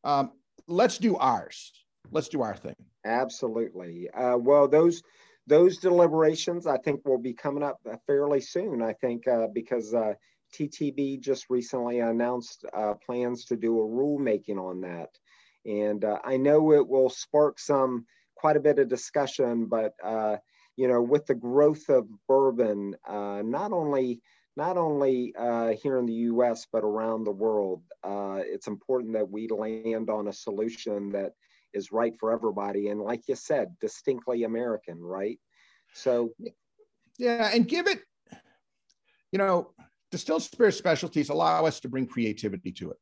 Um, 0.03 0.31
let's 0.67 0.97
do 0.97 1.15
ours. 1.17 1.71
Let's 2.11 2.27
do 2.27 2.41
our 2.41 2.55
thing. 2.55 2.75
Absolutely. 3.05 4.09
Uh, 4.09 4.37
well, 4.37 4.67
those 4.67 5.03
those 5.47 5.77
deliberations 5.77 6.67
I 6.67 6.77
think 6.77 7.05
will 7.05 7.17
be 7.17 7.33
coming 7.33 7.63
up 7.63 7.79
uh, 7.89 7.95
fairly 8.05 8.41
soon. 8.41 8.81
I 8.81 8.93
think 8.93 9.27
uh, 9.27 9.47
because 9.53 9.93
uh, 9.93 10.13
TTB 10.53 11.21
just 11.21 11.45
recently 11.49 11.99
announced 11.99 12.65
uh, 12.73 12.93
plans 13.05 13.45
to 13.45 13.55
do 13.55 13.79
a 13.79 13.87
rulemaking 13.87 14.57
on 14.57 14.81
that, 14.81 15.09
and 15.65 16.03
uh, 16.03 16.19
I 16.23 16.37
know 16.37 16.73
it 16.73 16.87
will 16.87 17.09
spark 17.09 17.59
some 17.59 18.05
quite 18.35 18.57
a 18.57 18.61
bit 18.61 18.79
of 18.79 18.89
discussion. 18.89 19.65
But 19.65 19.93
uh, 20.03 20.37
you 20.75 20.87
know, 20.87 21.01
with 21.01 21.25
the 21.25 21.35
growth 21.35 21.89
of 21.89 22.07
bourbon, 22.27 22.95
not 23.07 23.71
only 23.71 24.21
not 24.57 24.75
only 24.77 25.33
here 25.81 25.97
in 25.97 26.05
the 26.05 26.13
U.S. 26.13 26.67
but 26.71 26.83
around 26.83 27.23
the 27.23 27.31
world, 27.31 27.83
it's 28.05 28.67
important 28.67 29.13
that 29.13 29.29
we 29.29 29.47
land 29.47 30.09
on 30.09 30.27
a 30.27 30.33
solution 30.33 31.11
that 31.13 31.33
is 31.73 31.91
right 31.91 32.13
for 32.19 32.31
everybody. 32.31 32.89
And 32.89 33.01
like 33.01 33.27
you 33.27 33.35
said, 33.35 33.75
distinctly 33.79 34.43
American, 34.43 34.99
right? 34.99 35.39
So, 35.93 36.33
yeah, 37.17 37.49
and 37.53 37.67
give 37.67 37.87
it, 37.87 38.01
you 39.31 39.39
know, 39.39 39.71
distilled 40.11 40.43
spirit 40.43 40.73
specialties 40.73 41.29
allow 41.29 41.65
us 41.65 41.79
to 41.81 41.89
bring 41.89 42.07
creativity 42.07 42.71
to 42.73 42.91
it. 42.91 42.97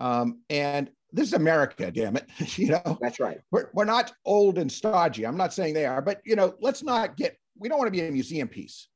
Um, 0.00 0.42
and 0.48 0.90
this 1.12 1.28
is 1.28 1.34
America, 1.34 1.90
damn 1.90 2.16
it. 2.16 2.28
you 2.58 2.68
know, 2.68 2.98
that's 3.00 3.20
right. 3.20 3.40
We're, 3.50 3.70
we're 3.72 3.84
not 3.84 4.12
old 4.24 4.58
and 4.58 4.70
stodgy. 4.70 5.26
I'm 5.26 5.36
not 5.36 5.52
saying 5.52 5.74
they 5.74 5.86
are, 5.86 6.02
but 6.02 6.20
you 6.24 6.36
know, 6.36 6.54
let's 6.60 6.82
not 6.82 7.16
get, 7.16 7.36
we 7.58 7.68
don't 7.68 7.78
want 7.78 7.88
to 7.88 7.98
be 7.98 8.06
a 8.06 8.10
museum 8.10 8.48
piece. 8.48 8.88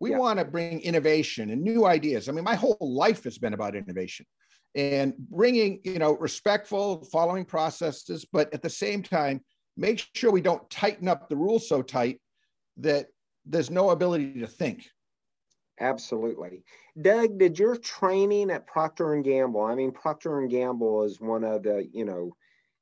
We 0.00 0.10
yeah. 0.10 0.18
want 0.18 0.38
to 0.40 0.44
bring 0.44 0.80
innovation 0.80 1.50
and 1.50 1.62
new 1.62 1.86
ideas. 1.86 2.28
I 2.28 2.32
mean, 2.32 2.44
my 2.44 2.56
whole 2.56 2.76
life 2.80 3.24
has 3.24 3.38
been 3.38 3.54
about 3.54 3.76
innovation 3.76 4.26
and 4.74 5.14
bringing 5.30 5.80
you 5.84 5.98
know 5.98 6.16
respectful 6.16 7.04
following 7.12 7.44
processes 7.44 8.24
but 8.32 8.52
at 8.54 8.62
the 8.62 8.70
same 8.70 9.02
time 9.02 9.40
make 9.76 10.06
sure 10.14 10.30
we 10.30 10.40
don't 10.40 10.68
tighten 10.70 11.08
up 11.08 11.28
the 11.28 11.36
rules 11.36 11.68
so 11.68 11.82
tight 11.82 12.20
that 12.76 13.06
there's 13.44 13.70
no 13.70 13.90
ability 13.90 14.40
to 14.40 14.46
think. 14.46 14.88
Absolutely. 15.80 16.62
Doug 17.00 17.38
did 17.38 17.58
your 17.58 17.76
training 17.76 18.50
at 18.50 18.66
procter 18.66 19.14
and 19.14 19.24
gamble 19.24 19.62
i 19.62 19.74
mean 19.74 19.90
procter 19.90 20.38
and 20.38 20.50
gamble 20.50 21.02
is 21.02 21.20
one 21.20 21.44
of 21.44 21.62
the 21.62 21.88
you 21.92 22.04
know 22.04 22.30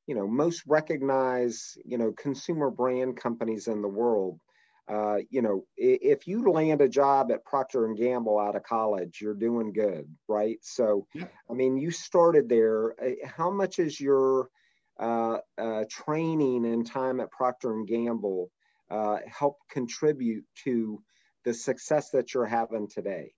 you 0.06 0.14
know 0.14 0.26
most 0.26 0.64
recognized 0.66 1.78
you 1.84 1.96
know 1.96 2.12
consumer 2.12 2.70
brand 2.70 3.16
companies 3.16 3.68
in 3.68 3.80
the 3.80 3.88
world 3.88 4.40
uh, 4.88 5.18
you 5.30 5.40
know, 5.40 5.64
if 5.76 6.26
you 6.26 6.50
land 6.50 6.80
a 6.80 6.88
job 6.88 7.30
at 7.30 7.44
Procter 7.44 7.86
and 7.86 7.96
Gamble 7.96 8.38
out 8.38 8.56
of 8.56 8.64
college, 8.64 9.20
you're 9.20 9.34
doing 9.34 9.72
good, 9.72 10.08
right? 10.28 10.58
So, 10.62 11.06
yeah. 11.14 11.26
I 11.48 11.54
mean, 11.54 11.76
you 11.76 11.90
started 11.90 12.48
there. 12.48 12.92
Uh, 13.00 13.14
how 13.24 13.50
much 13.50 13.78
is 13.78 14.00
your 14.00 14.48
uh, 14.98 15.38
uh, 15.58 15.84
training 15.88 16.66
and 16.66 16.86
time 16.86 17.20
at 17.20 17.30
Procter 17.30 17.72
and 17.74 17.86
Gamble 17.86 18.50
uh, 18.90 19.18
help 19.26 19.58
contribute 19.70 20.44
to 20.64 21.00
the 21.44 21.54
success 21.54 22.10
that 22.10 22.34
you're 22.34 22.46
having 22.46 22.88
today? 22.88 23.32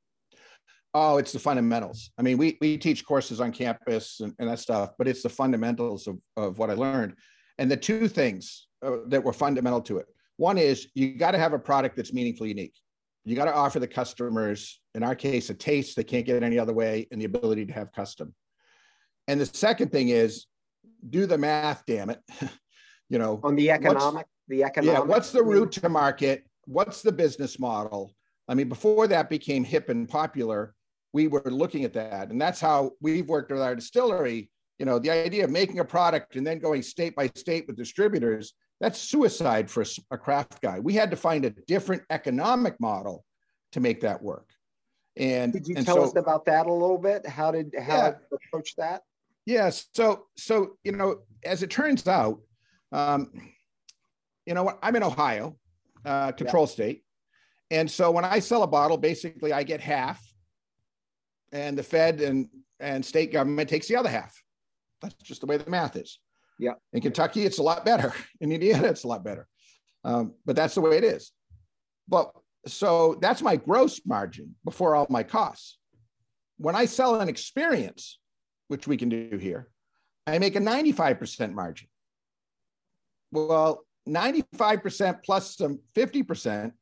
Oh, 0.95 1.19
it's 1.19 1.33
the 1.33 1.39
fundamentals. 1.39 2.11
I 2.19 2.23
mean, 2.23 2.37
we, 2.39 2.59
we 2.61 2.77
teach 2.77 3.05
courses 3.05 3.41
on 3.41 3.53
campus 3.53 4.21
and, 4.21 4.35
and 4.39 4.49
that 4.49 4.59
stuff, 4.59 4.91
but 4.99 5.09
it's 5.09 5.23
the 5.23 5.29
fundamentals 5.29 6.07
of, 6.07 6.19
of 6.37 6.59
what 6.59 6.71
I 6.71 6.75
learned. 6.75 7.15
And 7.59 7.71
the 7.71 7.77
two 7.77 8.09
things 8.09 8.69
uh, 8.83 8.97
that 9.07 9.23
were 9.23 9.33
fundamental 9.33 9.81
to 9.83 9.99
it 9.99 10.07
one 10.37 10.59
is 10.59 10.89
you 10.95 11.15
got 11.15 11.33
to 11.33 11.39
have 11.39 11.53
a 11.53 11.59
product 11.59 11.97
that's 11.97 12.13
meaningfully 12.13 12.51
unique. 12.51 12.75
You 13.25 13.37
got 13.37 13.45
to 13.45 13.55
offer 13.55 13.79
the 13.79 13.87
customers, 13.87 14.81
in 14.95 15.03
our 15.03 15.15
case, 15.15 15.51
a 15.51 15.55
taste 15.55 15.97
they 15.97 16.05
can't 16.05 16.27
get 16.27 16.43
any 16.43 16.59
other 16.59 16.73
way 16.73 17.07
and 17.11 17.21
the 17.21 17.27
ability 17.27 17.67
to 17.67 17.73
have 17.73 17.93
custom. 17.93 18.35
And 19.29 19.41
the 19.41 19.47
second 19.47 19.93
thing 19.93 20.09
is 20.09 20.47
do 21.09 21.27
the 21.27 21.39
math, 21.39 21.85
damn 21.87 22.11
it. 22.11 22.21
you 23.09 23.19
know, 23.19 23.41
on 23.45 23.55
the 23.55 23.71
economic, 23.71 24.27
the 24.49 24.65
economic. 24.65 24.95
Yeah, 24.95 25.05
what's 25.05 25.31
the 25.31 25.43
route 25.43 25.73
to 25.73 25.89
market? 25.89 26.45
What's 26.65 27.03
the 27.03 27.13
business 27.13 27.59
model? 27.59 28.15
I 28.49 28.55
mean, 28.55 28.69
before 28.69 29.07
that 29.07 29.31
became 29.31 29.65
hip 29.65 29.89
and 29.89 30.09
popular, 30.09 30.75
we 31.13 31.29
were 31.29 31.43
looking 31.45 31.85
at 31.85 31.93
that. 31.93 32.31
And 32.31 32.41
that's 32.41 32.61
how 32.61 32.93
we've 33.01 33.29
worked 33.29 33.53
with 33.53 33.61
our 33.61 33.75
distillery. 33.75 34.51
You 34.79 34.87
know, 34.87 34.99
the 34.99 35.11
idea 35.11 35.45
of 35.45 35.51
making 35.51 35.79
a 35.79 35.85
product 35.85 36.37
and 36.37 36.47
then 36.47 36.59
going 36.59 36.83
state 36.83 37.15
by 37.15 37.31
state 37.35 37.67
with 37.67 37.77
distributors 37.77 38.55
that's 38.83 38.99
suicide 38.99 39.71
for 39.71 39.85
a, 40.11 40.19
craft 40.19 40.61
guy. 40.61 40.81
We 40.81 40.93
had 40.93 41.13
to 41.13 41.17
find 41.17 41.45
a 41.45 41.51
different 41.51 42.03
economic 42.11 42.81
model 42.81 43.25
to 43.71 43.79
make 43.79 44.01
that 44.01 44.21
work. 44.21 44.49
And 45.17 45.53
did 45.53 45.69
you 45.69 45.77
and 45.77 45.87
tell 45.87 45.95
so, 45.95 46.03
us 46.03 46.17
about 46.17 46.47
that 46.47 46.67
a 46.67 46.73
little 46.73 46.99
bit? 46.99 47.25
How 47.25 47.53
did 47.53 47.73
how 47.81 47.97
yeah. 47.97 48.13
approach 48.49 48.75
that? 48.79 49.03
Yes. 49.47 49.87
So, 49.95 50.27
so 50.37 50.79
you 50.83 50.91
know, 50.91 51.21
as 51.45 51.63
it 51.63 51.71
turns 51.71 52.09
out, 52.09 52.41
um, 52.91 53.31
you 54.47 54.55
know 54.55 54.65
what? 54.65 54.81
I'm 54.83 54.97
in 54.97 55.05
Ohio, 55.05 55.57
uh, 56.05 56.33
control 56.33 56.65
yeah. 56.65 56.73
state, 56.73 57.05
and 57.71 57.89
so 57.89 58.11
when 58.11 58.25
I 58.25 58.41
sell 58.41 58.65
a 58.65 58.67
bottle, 58.67 58.97
basically 58.97 59.53
I 59.53 59.63
get 59.63 59.81
half, 59.81 60.21
and 61.53 61.79
the 61.79 61.85
Fed 61.85 62.21
and 62.21 62.49
and 62.81 63.05
state 63.05 63.33
government 63.33 63.69
takes 63.69 63.87
the 63.87 63.95
other 63.95 64.11
half. 64.11 64.43
That's 65.03 65.15
just 65.23 65.41
the 65.41 65.47
way 65.47 65.57
the 65.57 65.71
math 65.71 65.95
is. 65.95 66.19
Yeah. 66.63 66.75
In 66.93 67.01
Kentucky, 67.01 67.45
it's 67.45 67.59
a 67.59 67.63
lot 67.63 67.85
better. 67.85 68.15
In 68.41 68.53
Indiana, 68.53 68.87
it's 68.87 69.03
a 69.03 69.09
lot 69.09 69.25
better. 69.25 69.49
Um, 70.05 70.35
but 70.47 70.55
that's 70.55 70.77
the 70.77 70.81
way 70.81 70.97
it 70.97 71.03
is. 71.03 71.33
But 72.07 72.31
so 72.69 73.19
that's 73.21 73.43
my 73.43 73.57
gross 73.57 74.01
margin 74.07 74.55
before 74.65 74.95
all 74.95 75.09
my 75.11 75.25
costs. 75.25 75.79
When 76.59 76.77
I 76.77 76.85
sell 76.85 77.21
an 77.21 77.29
experience, 77.29 78.21
which 78.69 78.87
we 78.87 78.97
can 78.97 79.09
do 79.09 79.37
here, 79.39 79.69
I 80.25 80.39
make 80.39 80.55
a 80.55 80.61
95% 80.61 81.53
margin. 81.53 81.89
Well, 83.33 83.85
95% 84.09 85.25
plus 85.25 85.57
some 85.57 85.81
50% 85.97 86.73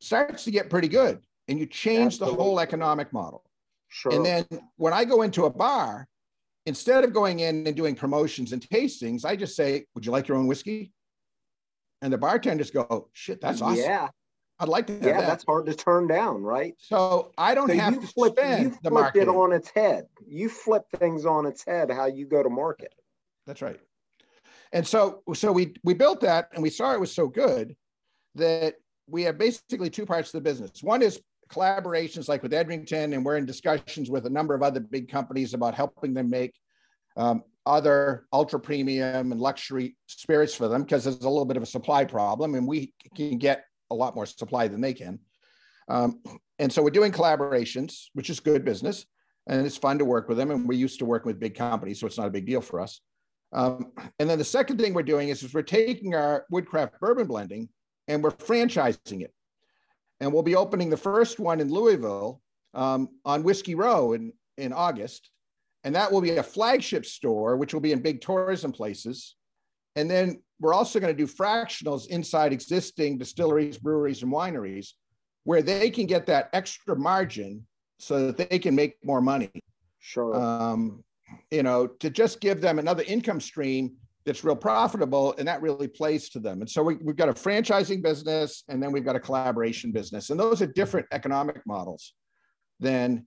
starts 0.00 0.44
to 0.44 0.50
get 0.50 0.68
pretty 0.68 0.88
good. 0.88 1.20
And 1.48 1.58
you 1.58 1.66
change 1.66 2.14
Absolutely. 2.14 2.36
the 2.36 2.42
whole 2.42 2.60
economic 2.60 3.10
model. 3.12 3.42
Sure. 3.88 4.12
And 4.12 4.24
then 4.24 4.44
when 4.76 4.92
I 4.92 5.04
go 5.04 5.22
into 5.22 5.44
a 5.44 5.50
bar, 5.50 6.08
instead 6.66 7.04
of 7.04 7.12
going 7.12 7.40
in 7.40 7.66
and 7.66 7.76
doing 7.76 7.94
promotions 7.94 8.52
and 8.52 8.62
tastings, 8.62 9.24
I 9.24 9.36
just 9.36 9.56
say, 9.56 9.86
Would 9.94 10.06
you 10.06 10.12
like 10.12 10.28
your 10.28 10.36
own 10.36 10.46
whiskey? 10.46 10.92
And 12.02 12.12
the 12.12 12.18
bartenders 12.18 12.70
go, 12.70 13.08
Shit, 13.12 13.40
that's 13.40 13.62
awesome. 13.62 13.82
Yeah. 13.82 14.08
I'd 14.60 14.68
like 14.68 14.86
to. 14.86 14.92
yeah, 14.94 15.20
that. 15.20 15.26
that's 15.26 15.44
hard 15.44 15.66
to 15.66 15.74
turn 15.74 16.06
down, 16.06 16.42
right? 16.42 16.74
So 16.78 17.32
I 17.36 17.54
don't 17.54 17.68
so 17.68 17.74
have 17.74 18.00
to 18.00 18.06
flip, 18.06 18.34
spend 18.38 18.72
you 18.72 18.78
the 18.82 18.90
market. 18.90 19.22
it 19.22 19.28
on 19.28 19.52
its 19.52 19.68
head. 19.70 20.04
You 20.26 20.48
flip 20.48 20.84
things 20.96 21.26
on 21.26 21.44
its 21.44 21.64
head. 21.64 21.90
How 21.90 22.06
you 22.06 22.26
go 22.26 22.42
to 22.42 22.48
market. 22.48 22.94
That's 23.46 23.62
right. 23.62 23.80
And 24.72 24.86
so, 24.86 25.22
so 25.34 25.50
we 25.50 25.74
we 25.82 25.94
built 25.94 26.20
that, 26.20 26.50
and 26.52 26.62
we 26.62 26.70
saw 26.70 26.92
it 26.92 27.00
was 27.00 27.12
so 27.12 27.26
good 27.26 27.74
that 28.36 28.76
we 29.08 29.22
have 29.24 29.38
basically 29.38 29.90
two 29.90 30.06
parts 30.06 30.32
of 30.32 30.42
the 30.42 30.48
business. 30.48 30.82
One 30.82 31.02
is 31.02 31.20
collaborations, 31.54 32.28
like 32.28 32.42
with 32.42 32.52
Edrington, 32.52 33.14
and 33.14 33.24
we're 33.24 33.36
in 33.36 33.46
discussions 33.46 34.10
with 34.10 34.26
a 34.26 34.30
number 34.30 34.54
of 34.54 34.62
other 34.62 34.80
big 34.80 35.08
companies 35.08 35.54
about 35.54 35.74
helping 35.74 36.14
them 36.14 36.28
make 36.30 36.54
um, 37.16 37.42
other 37.66 38.26
ultra 38.32 38.58
premium 38.58 39.32
and 39.32 39.40
luxury 39.40 39.96
spirits 40.06 40.54
for 40.54 40.68
them 40.68 40.82
because 40.82 41.04
there's 41.04 41.22
a 41.22 41.28
little 41.28 41.44
bit 41.44 41.56
of 41.56 41.62
a 41.62 41.66
supply 41.66 42.04
problem, 42.04 42.54
and 42.54 42.66
we 42.66 42.92
can 43.14 43.38
get 43.38 43.64
a 43.90 43.94
lot 43.94 44.14
more 44.14 44.26
supply 44.26 44.68
than 44.68 44.80
they 44.80 44.94
can. 44.94 45.18
Um, 45.88 46.20
and 46.58 46.72
so 46.72 46.82
we're 46.82 46.90
doing 46.90 47.12
collaborations, 47.12 48.06
which 48.14 48.30
is 48.30 48.40
good 48.40 48.64
business, 48.64 49.06
and 49.46 49.64
it's 49.66 49.76
fun 49.76 49.98
to 49.98 50.04
work 50.04 50.28
with 50.28 50.38
them. 50.38 50.50
And 50.50 50.68
we're 50.68 50.78
used 50.78 50.98
to 50.98 51.04
working 51.04 51.28
with 51.28 51.40
big 51.40 51.54
companies, 51.54 52.00
so 52.00 52.06
it's 52.06 52.18
not 52.18 52.26
a 52.26 52.30
big 52.30 52.46
deal 52.46 52.60
for 52.60 52.80
us. 52.80 53.00
Um, 53.52 53.92
and 54.18 54.28
then 54.28 54.38
the 54.38 54.44
second 54.44 54.78
thing 54.78 54.94
we're 54.94 55.02
doing 55.02 55.28
is, 55.28 55.42
is 55.42 55.54
we're 55.54 55.62
taking 55.62 56.14
our 56.14 56.44
woodcraft 56.50 56.98
bourbon 57.00 57.28
blending 57.28 57.68
and 58.08 58.22
we're 58.22 58.32
franchising 58.32 59.22
it. 59.22 59.32
And 60.24 60.32
we'll 60.32 60.42
be 60.42 60.56
opening 60.56 60.88
the 60.88 60.96
first 60.96 61.38
one 61.38 61.60
in 61.60 61.70
Louisville 61.70 62.40
um, 62.72 63.10
on 63.26 63.42
Whiskey 63.42 63.74
Row 63.74 64.14
in, 64.14 64.32
in 64.56 64.72
August. 64.72 65.28
And 65.84 65.94
that 65.94 66.10
will 66.10 66.22
be 66.22 66.30
a 66.30 66.42
flagship 66.42 67.04
store, 67.04 67.58
which 67.58 67.74
will 67.74 67.82
be 67.82 67.92
in 67.92 68.00
big 68.00 68.22
tourism 68.22 68.72
places. 68.72 69.36
And 69.96 70.10
then 70.10 70.40
we're 70.60 70.72
also 70.72 70.98
going 70.98 71.14
to 71.14 71.26
do 71.26 71.30
fractionals 71.30 72.06
inside 72.06 72.54
existing 72.54 73.18
distilleries, 73.18 73.76
breweries, 73.76 74.22
and 74.22 74.32
wineries 74.32 74.92
where 75.42 75.60
they 75.60 75.90
can 75.90 76.06
get 76.06 76.24
that 76.24 76.48
extra 76.54 76.96
margin 76.96 77.66
so 77.98 78.26
that 78.26 78.48
they 78.48 78.58
can 78.58 78.74
make 78.74 78.94
more 79.04 79.20
money. 79.20 79.50
Sure. 79.98 80.34
Um, 80.34 81.04
you 81.50 81.62
know, 81.62 81.86
to 81.86 82.08
just 82.08 82.40
give 82.40 82.62
them 82.62 82.78
another 82.78 83.02
income 83.06 83.42
stream 83.42 83.96
that's 84.26 84.44
real 84.44 84.56
profitable 84.56 85.34
and 85.38 85.46
that 85.46 85.60
really 85.60 85.88
plays 85.88 86.28
to 86.30 86.40
them. 86.40 86.60
And 86.60 86.70
so 86.70 86.82
we, 86.82 86.94
have 86.94 87.16
got 87.16 87.28
a 87.28 87.34
franchising 87.34 88.02
business 88.02 88.64
and 88.68 88.82
then 88.82 88.90
we've 88.92 89.04
got 89.04 89.16
a 89.16 89.20
collaboration 89.20 89.92
business. 89.92 90.30
And 90.30 90.40
those 90.40 90.62
are 90.62 90.66
different 90.66 91.06
economic 91.12 91.60
models 91.66 92.14
than, 92.80 93.26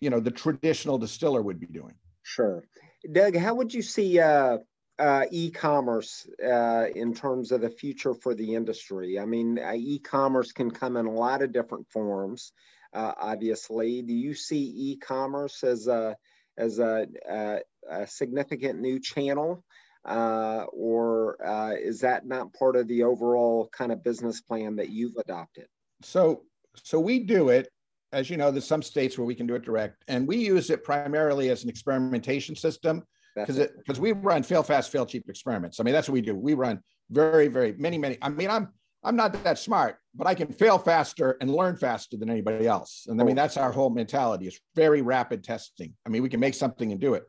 you 0.00 0.10
know, 0.10 0.20
the 0.20 0.30
traditional 0.30 0.98
distiller 0.98 1.42
would 1.42 1.60
be 1.60 1.66
doing. 1.66 1.94
Sure. 2.22 2.64
Doug, 3.12 3.36
how 3.36 3.54
would 3.54 3.72
you 3.72 3.82
see 3.82 4.18
uh, 4.18 4.58
uh, 4.98 5.24
e-commerce 5.30 6.26
uh, 6.44 6.86
in 6.94 7.14
terms 7.14 7.52
of 7.52 7.60
the 7.60 7.70
future 7.70 8.14
for 8.14 8.34
the 8.34 8.54
industry? 8.54 9.18
I 9.18 9.24
mean, 9.24 9.58
uh, 9.58 9.72
e-commerce 9.76 10.52
can 10.52 10.70
come 10.70 10.96
in 10.96 11.06
a 11.06 11.12
lot 11.12 11.42
of 11.42 11.52
different 11.52 11.86
forms. 11.90 12.52
Uh, 12.92 13.12
obviously, 13.20 14.02
do 14.02 14.12
you 14.12 14.34
see 14.34 14.72
e-commerce 14.76 15.62
as 15.62 15.86
a 15.86 16.16
as 16.58 16.80
a, 16.80 17.06
a, 17.30 17.58
a 17.88 18.06
significant 18.06 18.80
new 18.80 18.98
channel, 18.98 19.64
uh, 20.04 20.64
or 20.72 21.44
uh, 21.44 21.72
is 21.72 22.00
that 22.00 22.26
not 22.26 22.52
part 22.54 22.76
of 22.76 22.88
the 22.88 23.02
overall 23.02 23.68
kind 23.72 23.92
of 23.92 24.02
business 24.02 24.40
plan 24.40 24.76
that 24.76 24.90
you've 24.90 25.16
adopted? 25.16 25.66
So, 26.02 26.42
so 26.82 27.00
we 27.00 27.20
do 27.20 27.48
it. 27.48 27.68
As 28.12 28.30
you 28.30 28.38
know, 28.38 28.50
there's 28.50 28.66
some 28.66 28.82
states 28.82 29.18
where 29.18 29.26
we 29.26 29.34
can 29.34 29.46
do 29.46 29.54
it 29.54 29.62
direct, 29.62 30.02
and 30.08 30.26
we 30.26 30.38
use 30.38 30.70
it 30.70 30.82
primarily 30.82 31.50
as 31.50 31.62
an 31.62 31.68
experimentation 31.68 32.56
system 32.56 33.02
because 33.34 33.58
it 33.58 33.76
because 33.76 34.00
we 34.00 34.12
run 34.12 34.42
fail 34.42 34.62
fast, 34.62 34.90
fail 34.90 35.04
cheap 35.04 35.28
experiments. 35.28 35.78
I 35.78 35.82
mean, 35.82 35.92
that's 35.92 36.08
what 36.08 36.14
we 36.14 36.22
do. 36.22 36.34
We 36.34 36.54
run 36.54 36.80
very, 37.10 37.48
very 37.48 37.74
many, 37.74 37.98
many. 37.98 38.16
I 38.22 38.30
mean, 38.30 38.48
I'm 38.48 38.68
I'm 39.04 39.14
not 39.14 39.32
that 39.44 39.58
smart, 39.58 39.98
but 40.14 40.26
I 40.26 40.34
can 40.34 40.52
fail 40.52 40.78
faster 40.78 41.36
and 41.42 41.54
learn 41.54 41.76
faster 41.76 42.16
than 42.16 42.30
anybody 42.30 42.66
else. 42.66 43.06
And 43.08 43.20
I 43.20 43.24
mean, 43.24 43.36
that's 43.36 43.58
our 43.58 43.72
whole 43.72 43.90
mentality. 43.90 44.46
It's 44.46 44.60
very 44.74 45.02
rapid 45.02 45.44
testing. 45.44 45.94
I 46.06 46.08
mean, 46.08 46.22
we 46.22 46.30
can 46.30 46.40
make 46.40 46.54
something 46.54 46.90
and 46.90 47.00
do 47.00 47.14
it 47.14 47.24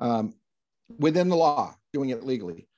um, 0.00 0.34
within 0.98 1.28
the 1.28 1.36
law, 1.36 1.74
doing 1.92 2.10
it 2.10 2.24
legally. 2.24 2.68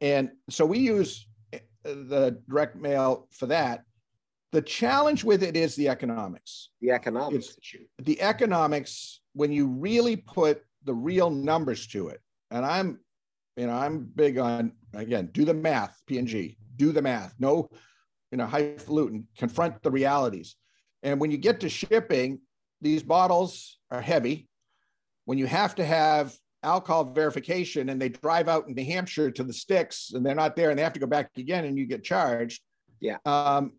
And 0.00 0.30
so 0.48 0.66
we 0.66 0.78
mm-hmm. 0.78 0.96
use 0.96 1.26
uh, 1.54 1.58
the 1.84 2.38
direct 2.48 2.76
mail 2.76 3.28
for 3.30 3.46
that. 3.46 3.84
The 4.52 4.62
challenge 4.62 5.22
with 5.22 5.42
it 5.42 5.56
is 5.56 5.76
the 5.76 5.88
economics. 5.88 6.70
The 6.80 6.90
economics. 6.90 7.56
The 7.98 8.20
economics 8.20 9.20
when 9.32 9.52
you 9.52 9.66
really 9.68 10.16
put 10.16 10.62
the 10.84 10.94
real 10.94 11.30
numbers 11.30 11.86
to 11.88 12.08
it. 12.08 12.20
And 12.50 12.64
I'm, 12.64 13.00
you 13.56 13.66
know, 13.66 13.74
I'm 13.74 14.04
big 14.14 14.38
on 14.38 14.72
again, 14.94 15.30
do 15.32 15.44
the 15.44 15.54
math, 15.54 16.00
P&G, 16.06 16.56
do 16.76 16.92
the 16.92 17.02
math. 17.02 17.34
No, 17.38 17.68
you 18.32 18.38
know, 18.38 18.46
highfalutin, 18.46 19.26
confront 19.36 19.82
the 19.82 19.90
realities. 19.90 20.56
And 21.02 21.20
when 21.20 21.30
you 21.30 21.38
get 21.38 21.60
to 21.60 21.68
shipping, 21.68 22.40
these 22.80 23.02
bottles 23.02 23.78
are 23.90 24.00
heavy. 24.00 24.48
When 25.26 25.38
you 25.38 25.46
have 25.46 25.74
to 25.76 25.84
have 25.84 26.34
alcohol 26.62 27.04
verification 27.04 27.88
and 27.88 28.00
they 28.00 28.08
drive 28.08 28.48
out 28.48 28.68
in 28.68 28.74
New 28.74 28.84
Hampshire 28.84 29.30
to 29.30 29.42
the 29.42 29.52
sticks 29.52 30.12
and 30.12 30.24
they're 30.24 30.34
not 30.34 30.56
there 30.56 30.70
and 30.70 30.78
they 30.78 30.82
have 30.82 30.92
to 30.92 31.00
go 31.00 31.06
back 31.06 31.30
again 31.36 31.64
and 31.64 31.78
you 31.78 31.86
get 31.86 32.04
charged. 32.04 32.62
Yeah. 33.00 33.16
Um, 33.24 33.72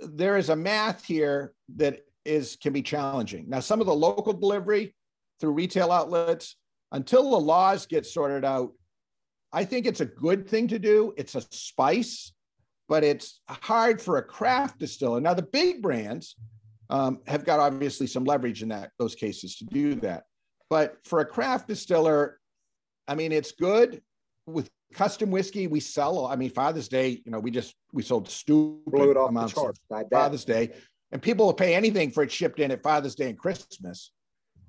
there 0.00 0.36
is 0.36 0.48
a 0.48 0.56
math 0.56 1.04
here 1.04 1.52
that 1.76 2.00
is 2.24 2.56
can 2.56 2.72
be 2.72 2.82
challenging. 2.82 3.46
Now, 3.48 3.60
some 3.60 3.80
of 3.80 3.86
the 3.86 3.94
local 3.94 4.32
delivery, 4.32 4.94
through 5.40 5.52
retail 5.52 5.92
outlets 5.92 6.56
until 6.92 7.30
the 7.30 7.38
laws 7.38 7.86
get 7.86 8.06
sorted 8.06 8.44
out. 8.44 8.72
I 9.52 9.64
think 9.64 9.86
it's 9.86 10.00
a 10.00 10.06
good 10.06 10.48
thing 10.48 10.68
to 10.68 10.78
do. 10.78 11.14
It's 11.16 11.34
a 11.34 11.42
spice, 11.50 12.32
but 12.88 13.04
it's 13.04 13.40
hard 13.48 14.00
for 14.02 14.18
a 14.18 14.22
craft 14.22 14.78
distiller. 14.78 15.20
Now, 15.20 15.34
the 15.34 15.42
big 15.42 15.80
brands 15.82 16.36
um, 16.90 17.20
have 17.26 17.44
got 17.44 17.60
obviously 17.60 18.06
some 18.06 18.24
leverage 18.24 18.62
in 18.62 18.68
that 18.70 18.90
those 18.98 19.14
cases 19.14 19.56
to 19.56 19.64
do 19.66 19.94
that. 19.96 20.24
But 20.70 20.96
for 21.04 21.20
a 21.20 21.24
craft 21.24 21.68
distiller, 21.68 22.38
I 23.06 23.14
mean, 23.14 23.32
it's 23.32 23.52
good 23.52 24.02
with 24.46 24.70
custom 24.92 25.30
whiskey. 25.30 25.66
We 25.66 25.80
sell. 25.80 26.26
I 26.26 26.36
mean, 26.36 26.50
Father's 26.50 26.88
Day, 26.88 27.22
you 27.24 27.30
know, 27.30 27.38
we 27.38 27.50
just 27.50 27.74
we 27.92 28.02
sold 28.02 28.28
stupid 28.28 29.16
amounts 29.16 29.56
of 29.56 29.76
Father's 30.10 30.44
Day, 30.44 30.70
and 31.12 31.22
people 31.22 31.46
will 31.46 31.54
pay 31.54 31.74
anything 31.74 32.10
for 32.10 32.22
it 32.22 32.30
shipped 32.30 32.60
in 32.60 32.70
at 32.70 32.82
Father's 32.82 33.14
Day 33.14 33.30
and 33.30 33.38
Christmas. 33.38 34.12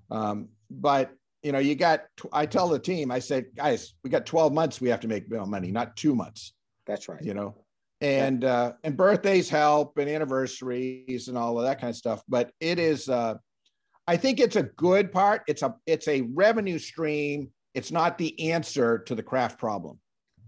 Um, 0.10 0.50
but 0.70 1.12
you 1.44 1.52
know, 1.52 1.60
you 1.60 1.76
got. 1.76 2.04
I 2.32 2.46
tell 2.46 2.70
the 2.70 2.80
team, 2.80 3.12
I 3.12 3.20
said, 3.20 3.48
guys, 3.56 3.94
we 4.04 4.10
got 4.10 4.26
12 4.26 4.54
months. 4.54 4.82
We 4.82 4.90
have 4.90 5.00
to 5.02 5.08
make 5.08 5.30
money, 5.30 5.72
not 5.72 5.96
two 5.96 6.16
months. 6.16 6.54
That's 6.86 7.08
right. 7.08 7.22
You 7.22 7.34
know, 7.34 7.56
and 8.02 8.44
uh, 8.44 8.74
and 8.84 8.96
birthdays 8.98 9.50
help, 9.50 9.98
and 9.98 10.10
anniversaries, 10.10 11.28
and 11.28 11.38
all 11.38 11.58
of 11.60 11.66
that 11.66 11.80
kind 11.80 11.90
of 11.90 11.96
stuff. 11.96 12.24
But 12.28 12.52
it 12.60 12.80
is. 12.80 13.10
Uh, 13.10 13.36
I 14.10 14.18
think 14.18 14.40
it's 14.40 14.56
a 14.56 14.64
good 14.64 15.12
part. 15.12 15.44
It's 15.48 15.62
a 15.62 15.76
it's 15.86 16.08
a 16.08 16.22
revenue 16.22 16.80
stream. 16.80 17.52
It's 17.74 17.92
not 17.92 18.18
the 18.18 18.52
answer 18.52 19.00
to 19.00 19.14
the 19.16 19.24
craft 19.24 19.60
problem. 19.60 20.00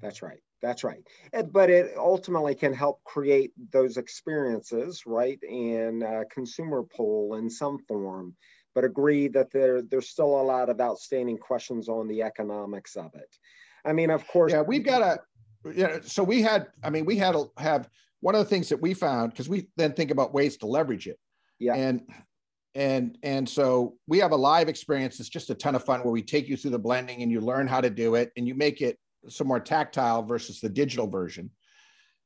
That's 0.02 0.22
right. 0.22 0.40
That's 0.62 0.84
right. 0.84 1.04
But 1.52 1.70
it 1.70 1.94
ultimately 1.98 2.56
can 2.56 2.74
help 2.74 3.04
create 3.04 3.52
those 3.72 3.98
experiences, 3.98 5.04
right? 5.06 5.40
And 5.44 6.04
uh, 6.04 6.24
consumer 6.32 6.84
pull 6.84 7.36
in 7.36 7.50
some 7.50 7.78
form 7.88 8.36
but 8.74 8.84
agree 8.84 9.28
that 9.28 9.52
there, 9.52 9.82
there's 9.82 10.10
still 10.10 10.40
a 10.40 10.44
lot 10.44 10.70
of 10.70 10.80
outstanding 10.80 11.38
questions 11.38 11.90
on 11.90 12.08
the 12.08 12.24
economics 12.24 12.96
of 12.96 13.14
it. 13.16 13.36
I 13.86 13.94
mean, 13.94 14.10
of 14.10 14.26
course. 14.28 14.52
Yeah, 14.52 14.62
we've 14.62 14.86
got 14.86 15.02
a, 15.02 15.74
know, 15.74 16.00
so 16.04 16.24
we 16.24 16.42
had, 16.42 16.68
I 16.84 16.90
mean, 16.90 17.06
we 17.06 17.18
had 17.18 17.34
to 17.34 17.52
have 17.58 17.90
one 18.22 18.36
of 18.36 18.40
the 18.40 18.50
things 18.50 18.70
that 18.70 18.82
we 18.82 18.94
found, 18.94 19.32
because 19.32 19.50
we 19.50 19.68
then 19.78 19.94
think 19.94 20.12
about 20.12 20.34
ways 20.34 20.58
to 20.58 20.68
leverage 20.68 21.08
it. 21.08 21.20
Yeah. 21.60 21.76
And 21.76 22.02
and 22.76 23.18
and 23.24 23.48
so 23.48 23.96
we 24.08 24.20
have 24.20 24.32
a 24.32 24.36
live 24.36 24.70
experience. 24.70 25.20
It's 25.20 25.30
just 25.30 25.50
a 25.50 25.56
ton 25.56 25.76
of 25.76 25.84
fun 25.84 26.02
where 26.02 26.12
we 26.12 26.22
take 26.22 26.48
you 26.48 26.56
through 26.56 26.72
the 26.72 26.80
blending 26.80 27.22
and 27.22 27.32
you 27.32 27.42
learn 27.42 27.68
how 27.68 27.82
to 27.82 27.90
do 27.90 28.16
it 28.16 28.32
and 28.38 28.48
you 28.48 28.56
make 28.56 28.82
it 28.82 28.98
some 29.28 29.48
more 29.48 29.60
tactile 29.60 30.24
versus 30.24 30.60
the 30.60 30.70
digital 30.70 31.08
version. 31.08 31.50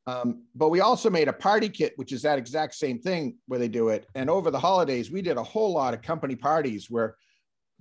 Um, 0.08 0.44
but 0.54 0.70
we 0.70 0.82
also 0.82 1.10
made 1.10 1.28
a 1.28 1.34
party 1.34 1.68
kit 1.68 1.94
which 1.96 2.12
is 2.12 2.22
that 2.22 2.38
exact 2.38 2.76
same 2.76 3.00
thing 3.00 3.38
where 3.48 3.60
they 3.60 3.68
do 3.68 3.90
it. 3.90 4.06
And 4.14 4.30
over 4.30 4.52
the 4.52 4.60
holidays 4.60 5.10
we 5.10 5.22
did 5.22 5.38
a 5.38 5.44
whole 5.44 5.74
lot 5.74 5.94
of 5.94 6.02
company 6.02 6.36
parties 6.36 6.90
where 6.90 7.16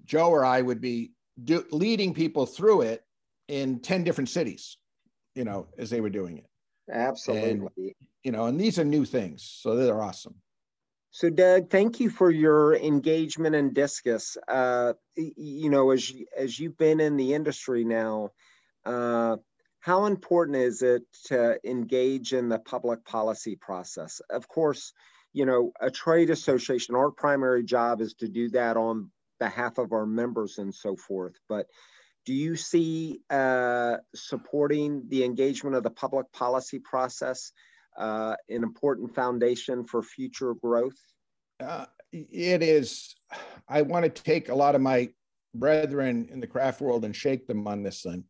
joe 0.05 0.29
or 0.29 0.45
i 0.45 0.61
would 0.61 0.81
be 0.81 1.13
do, 1.45 1.65
leading 1.71 2.13
people 2.13 2.47
through 2.47 2.83
it 2.83 3.03
in 3.49 3.79
10 3.81 4.05
different 4.05 4.29
cities 4.29 4.79
you 5.35 5.45
know 5.45 5.67
as 5.79 5.91
they 5.91 6.01
were 6.01 6.11
doing 6.11 6.39
it. 6.39 6.47
Absolutely. 6.93 7.51
and, 7.51 7.69
you 8.23 8.33
know 8.33 8.47
and 8.47 8.61
these 8.61 8.79
are 8.79 8.85
new 8.85 9.05
things 9.05 9.59
so 9.61 9.77
they're 9.77 10.03
awesome 10.03 10.35
so, 11.15 11.31
Doug, 11.31 11.71
thank 11.71 12.01
you 12.01 12.11
for 12.11 12.29
your 12.29 12.75
engagement 12.75 13.55
in 13.55 13.73
discus. 13.73 14.37
Uh, 14.49 14.95
you 15.15 15.71
know, 15.71 15.93
as 15.93 16.13
as 16.37 16.59
you've 16.59 16.77
been 16.77 16.99
in 16.99 17.17
the 17.17 17.35
industry 17.35 17.85
now, 17.85 18.31
uh, 18.85 19.37
how 19.79 20.07
important 20.07 20.57
is 20.57 20.83
it 20.83 21.05
to 21.27 21.57
engage 21.65 22.33
in 22.33 22.49
the 22.49 22.59
public 22.59 23.05
policy 23.05 23.55
process? 23.55 24.21
Of 24.29 24.49
course, 24.49 24.93
you 25.33 25.47
know, 25.47 25.71
a 25.81 25.89
trade 25.89 26.31
association, 26.31 26.97
our 26.97 27.13
primary 27.13 27.63
job 27.63 28.01
is 28.01 28.15
to 28.15 28.27
do 28.27 28.51
that 28.51 28.77
on 28.77 29.13
behalf 29.39 29.79
of 29.79 29.93
our 29.93 30.07
members 30.07 30.59
and 30.59 30.75
so 30.75 30.97
forth. 30.97 31.39
But 31.49 31.69
do 32.27 32.35
you 32.35 32.57
see 32.57 33.21
uh, 33.31 33.99
supporting 34.17 35.05
the 35.07 35.23
engagement 35.23 35.77
of 35.77 35.85
the 35.85 35.91
public 35.91 36.33
policy 36.33 36.81
process 36.81 37.53
uh, 37.99 38.35
an 38.49 38.63
important 38.63 39.15
foundation 39.15 39.85
for 39.85 40.03
future 40.03 40.55
growth? 40.55 40.97
Uh, 41.63 41.87
it 42.13 42.63
is. 42.63 43.15
I 43.69 43.83
want 43.83 44.05
to 44.05 44.23
take 44.23 44.49
a 44.49 44.55
lot 44.55 44.75
of 44.75 44.81
my 44.81 45.09
brethren 45.55 46.29
in 46.31 46.41
the 46.41 46.47
craft 46.47 46.81
world 46.81 47.05
and 47.05 47.15
shake 47.15 47.47
them 47.47 47.67
on 47.67 47.83
this 47.83 48.03
thing. 48.03 48.25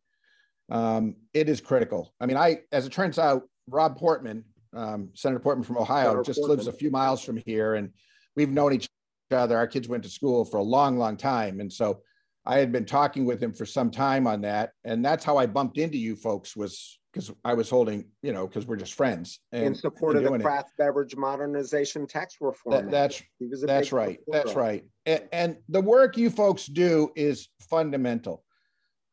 Um, 0.69 1.15
it 1.33 1.49
is 1.49 1.61
critical. 1.61 2.13
I 2.19 2.25
mean, 2.25 2.37
I, 2.37 2.61
as 2.71 2.85
it 2.85 2.91
turns 2.91 3.19
out, 3.19 3.43
Rob 3.67 3.97
Portman, 3.97 4.43
um, 4.73 5.09
Senator 5.13 5.39
Portman 5.39 5.63
from 5.63 5.77
Ohio, 5.77 6.09
Senator 6.09 6.23
just 6.23 6.39
Portman. 6.39 6.57
lives 6.57 6.67
a 6.67 6.73
few 6.73 6.91
miles 6.91 7.23
from 7.23 7.37
here, 7.45 7.75
and 7.75 7.91
we've 8.35 8.49
known 8.49 8.73
each 8.73 8.87
other. 9.31 9.57
Our 9.57 9.67
kids 9.67 9.87
went 9.87 10.03
to 10.03 10.09
school 10.09 10.45
for 10.45 10.57
a 10.57 10.63
long, 10.63 10.97
long 10.97 11.17
time, 11.17 11.59
and 11.59 11.71
so 11.71 12.01
I 12.45 12.59
had 12.59 12.71
been 12.71 12.85
talking 12.85 13.25
with 13.25 13.41
him 13.41 13.53
for 13.53 13.65
some 13.65 13.89
time 13.89 14.27
on 14.27 14.41
that, 14.41 14.71
and 14.83 15.03
that's 15.03 15.25
how 15.25 15.37
I 15.37 15.47
bumped 15.47 15.77
into 15.77 15.97
you 15.97 16.15
folks. 16.15 16.55
Was 16.55 16.99
because 17.15 17.31
I 17.45 17.53
was 17.53 17.69
holding, 17.69 18.05
you 18.21 18.33
know, 18.33 18.45
because 18.45 18.67
we're 18.67 18.75
just 18.75 18.93
friends. 18.93 19.39
And, 19.53 19.67
in 19.67 19.75
support 19.75 20.17
and 20.17 20.25
of 20.27 20.33
the 20.33 20.39
craft 20.39 20.71
it. 20.71 20.83
beverage 20.83 21.15
modernization 21.15 22.05
tax 22.07 22.35
reform. 22.41 22.89
That, 22.89 22.91
that's 22.91 23.23
that's 23.63 23.93
right. 23.93 24.19
That's 24.27 24.53
right. 24.53 24.83
And, 25.05 25.23
and 25.31 25.57
the 25.69 25.79
work 25.79 26.17
you 26.17 26.29
folks 26.29 26.65
do 26.65 27.11
is 27.15 27.47
fundamental. 27.69 28.43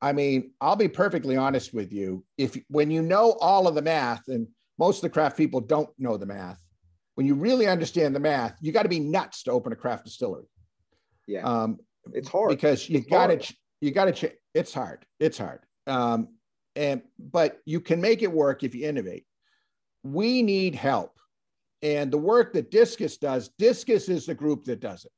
I 0.00 0.12
mean, 0.12 0.50
I'll 0.60 0.74
be 0.74 0.88
perfectly 0.88 1.36
honest 1.36 1.72
with 1.72 1.92
you. 1.92 2.24
If 2.36 2.58
when 2.66 2.90
you 2.90 3.02
know 3.02 3.36
all 3.40 3.68
of 3.68 3.76
the 3.76 3.82
math, 3.82 4.26
and 4.26 4.48
most 4.80 4.96
of 4.96 5.02
the 5.02 5.10
craft 5.10 5.36
people 5.36 5.60
don't 5.60 5.90
know 5.96 6.16
the 6.16 6.26
math, 6.26 6.60
when 7.14 7.24
you 7.24 7.36
really 7.36 7.68
understand 7.68 8.16
the 8.16 8.20
math, 8.20 8.56
you 8.60 8.72
got 8.72 8.82
to 8.82 8.88
be 8.88 8.98
nuts 8.98 9.44
to 9.44 9.52
open 9.52 9.72
a 9.72 9.76
craft 9.76 10.06
distillery. 10.06 10.46
Yeah, 11.28 11.42
um, 11.42 11.78
it's 12.12 12.28
hard 12.28 12.50
because 12.50 12.88
you 12.88 13.00
got 13.00 13.28
to 13.28 13.54
you 13.80 13.92
got 13.92 14.12
to. 14.12 14.32
It's 14.54 14.74
hard. 14.74 15.06
It's 15.20 15.38
hard. 15.38 15.60
Um, 15.86 16.30
and 16.76 17.02
but 17.18 17.60
you 17.64 17.80
can 17.80 18.00
make 18.00 18.22
it 18.22 18.32
work 18.32 18.62
if 18.62 18.74
you 18.74 18.88
innovate. 18.88 19.24
We 20.02 20.42
need 20.42 20.74
help. 20.74 21.18
And 21.82 22.10
the 22.10 22.18
work 22.18 22.52
that 22.52 22.70
Discus 22.70 23.16
does, 23.16 23.50
Discus 23.58 24.08
is 24.08 24.26
the 24.26 24.34
group 24.34 24.64
that 24.64 24.80
does 24.80 25.04
it. 25.04 25.12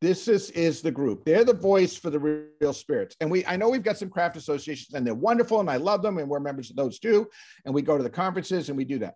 This 0.00 0.28
is, 0.28 0.50
is 0.52 0.80
the 0.80 0.90
group. 0.90 1.24
They're 1.24 1.44
the 1.44 1.52
voice 1.52 1.94
for 1.94 2.08
the 2.08 2.18
real 2.18 2.72
spirits. 2.72 3.16
And 3.20 3.30
we 3.30 3.44
I 3.44 3.56
know 3.56 3.68
we've 3.68 3.82
got 3.82 3.98
some 3.98 4.08
craft 4.08 4.36
associations 4.36 4.94
and 4.94 5.06
they're 5.06 5.14
wonderful 5.14 5.60
and 5.60 5.70
I 5.70 5.76
love 5.76 6.02
them 6.02 6.18
and 6.18 6.28
we're 6.28 6.40
members 6.40 6.70
of 6.70 6.76
those 6.76 6.98
too. 6.98 7.28
And 7.64 7.74
we 7.74 7.82
go 7.82 7.96
to 7.96 8.02
the 8.02 8.10
conferences 8.10 8.68
and 8.68 8.78
we 8.78 8.84
do 8.84 8.98
that. 9.00 9.14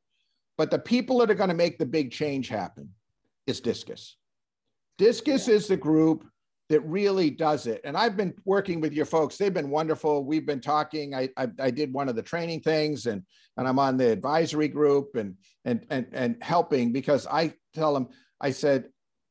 But 0.59 0.71
the 0.71 0.79
people 0.79 1.19
that 1.19 1.31
are 1.31 1.35
going 1.35 1.49
to 1.49 1.55
make 1.55 1.79
the 1.79 1.87
big 1.87 2.11
change 2.11 2.49
happen 2.49 2.91
is 3.47 3.61
Discus. 3.61 4.17
Discus 4.99 5.49
yeah. 5.49 5.55
is 5.55 5.69
the 5.69 5.77
group 5.77 6.27
that 6.71 6.81
really 6.81 7.31
does 7.31 7.67
it. 7.67 7.81
And 7.85 7.97
I've 7.97 8.17
been 8.17 8.35
working 8.45 8.81
with 8.81 8.93
your 8.93 9.05
folks. 9.05 9.37
They've 9.37 9.53
been 9.53 9.71
wonderful. 9.71 10.25
We've 10.25 10.47
been 10.47 10.61
talking. 10.61 11.15
I, 11.15 11.29
I, 11.37 11.49
I, 11.61 11.71
did 11.71 11.93
one 11.93 12.09
of 12.09 12.17
the 12.17 12.23
training 12.23 12.61
things 12.61 13.07
and, 13.07 13.23
and 13.59 13.69
I'm 13.69 13.79
on 13.79 13.99
the 13.99 14.11
advisory 14.11 14.69
group 14.69 15.15
and, 15.17 15.35
and, 15.65 15.87
and, 15.91 16.07
and 16.13 16.43
helping 16.43 16.93
because 16.93 17.27
I 17.27 17.53
tell 17.75 17.93
them, 17.93 18.09
I 18.41 18.51
said, 18.51 18.89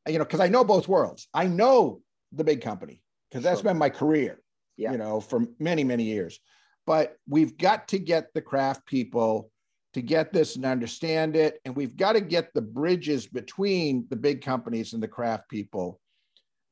you 0.08 0.20
know, 0.20 0.26
because 0.26 0.42
I 0.42 0.48
know 0.48 0.64
both 0.64 0.88
worlds. 0.88 1.28
I 1.34 1.48
know 1.48 2.02
the 2.32 2.44
big 2.44 2.62
company 2.62 3.02
because 3.30 3.44
that's 3.44 3.62
sure. 3.62 3.72
been 3.72 3.78
my 3.78 3.90
career, 3.90 4.40
yeah. 4.78 4.92
you 4.92 4.98
know, 4.98 5.20
for 5.20 5.48
many, 5.60 5.84
many 5.84 6.04
years. 6.04 6.40
But 6.86 7.16
we've 7.28 7.58
got 7.58 7.88
to 7.90 8.00
get 8.00 8.34
the 8.34 8.42
craft 8.42 8.86
people 8.86 9.50
to 9.94 10.02
get 10.02 10.34
this 10.34 10.56
and 10.56 10.66
understand 10.66 11.36
it. 11.36 11.60
And 11.66 11.76
we've 11.76 11.96
got 11.96 12.14
to 12.14 12.22
get 12.22 12.54
the 12.54 12.62
bridges 12.62 13.26
between 13.26 14.06
the 14.10 14.16
big 14.16 14.42
companies 14.42 14.94
and 14.94 15.02
the 15.02 15.08
craft 15.08 15.50
people 15.50 16.00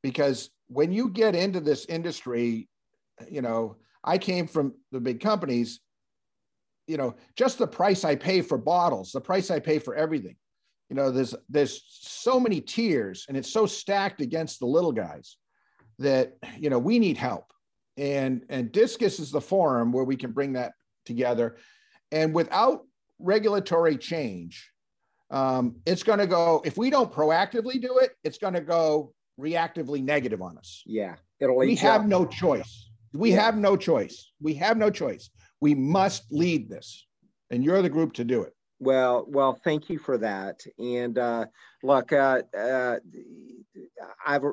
because 0.01 0.49
when 0.67 0.91
you 0.91 1.09
get 1.09 1.35
into 1.35 1.59
this 1.59 1.85
industry, 1.85 2.67
you 3.29 3.41
know, 3.41 3.77
I 4.03 4.17
came 4.17 4.47
from 4.47 4.73
the 4.91 4.99
big 4.99 5.19
companies, 5.19 5.79
you 6.87 6.97
know, 6.97 7.15
just 7.35 7.57
the 7.57 7.67
price 7.67 8.03
I 8.03 8.15
pay 8.15 8.41
for 8.41 8.57
bottles, 8.57 9.11
the 9.11 9.21
price 9.21 9.51
I 9.51 9.59
pay 9.59 9.79
for 9.79 9.95
everything. 9.95 10.35
You 10.89 10.95
know, 10.95 11.11
there's 11.11 11.35
there's 11.49 11.83
so 11.87 12.39
many 12.39 12.59
tiers 12.59 13.25
and 13.27 13.37
it's 13.37 13.51
so 13.51 13.65
stacked 13.65 14.21
against 14.21 14.59
the 14.59 14.65
little 14.65 14.91
guys 14.91 15.37
that 15.99 16.33
you 16.57 16.69
know 16.69 16.79
we 16.79 16.99
need 16.99 17.17
help. 17.17 17.45
And 17.97 18.43
and 18.49 18.71
Discus 18.71 19.19
is 19.19 19.31
the 19.31 19.41
forum 19.41 19.91
where 19.91 20.03
we 20.03 20.15
can 20.15 20.31
bring 20.31 20.53
that 20.53 20.73
together. 21.05 21.57
And 22.11 22.33
without 22.33 22.81
regulatory 23.19 23.97
change, 23.97 24.71
um, 25.29 25.77
it's 25.85 26.03
going 26.03 26.19
to 26.19 26.27
go, 26.27 26.61
if 26.65 26.77
we 26.77 26.89
don't 26.89 27.11
proactively 27.11 27.81
do 27.81 27.99
it, 27.99 28.11
it's 28.23 28.37
going 28.37 28.53
to 28.53 28.61
go 28.61 29.13
reactively 29.39 30.03
negative 30.03 30.41
on 30.41 30.57
us. 30.57 30.83
Yeah. 30.85 31.15
It'll 31.39 31.57
we 31.57 31.75
have 31.75 32.07
no 32.07 32.25
choice. 32.25 32.89
We 33.13 33.31
yeah. 33.31 33.41
have 33.41 33.57
no 33.57 33.75
choice. 33.75 34.31
We 34.41 34.53
have 34.55 34.77
no 34.77 34.89
choice. 34.89 35.29
We 35.59 35.75
must 35.75 36.23
lead 36.31 36.69
this. 36.69 37.05
And 37.49 37.63
you're 37.63 37.81
the 37.81 37.89
group 37.89 38.13
to 38.13 38.23
do 38.23 38.41
it. 38.43 38.55
Well, 38.79 39.25
well, 39.27 39.53
thank 39.63 39.89
you 39.89 39.99
for 39.99 40.17
that. 40.17 40.61
And 40.79 41.17
uh, 41.17 41.45
look, 41.83 42.13
uh, 42.13 42.41
uh, 42.57 42.97
I've 44.25 44.43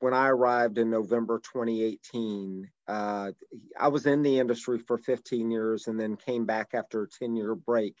when 0.00 0.14
I 0.14 0.28
arrived 0.28 0.78
in 0.78 0.90
November 0.90 1.38
2018, 1.38 2.68
uh, 2.88 3.30
I 3.78 3.88
was 3.88 4.06
in 4.06 4.22
the 4.22 4.38
industry 4.38 4.78
for 4.78 4.98
15 4.98 5.50
years 5.50 5.86
and 5.86 5.98
then 5.98 6.16
came 6.16 6.44
back 6.44 6.70
after 6.74 7.02
a 7.02 7.08
10 7.08 7.36
year 7.36 7.54
break 7.54 7.94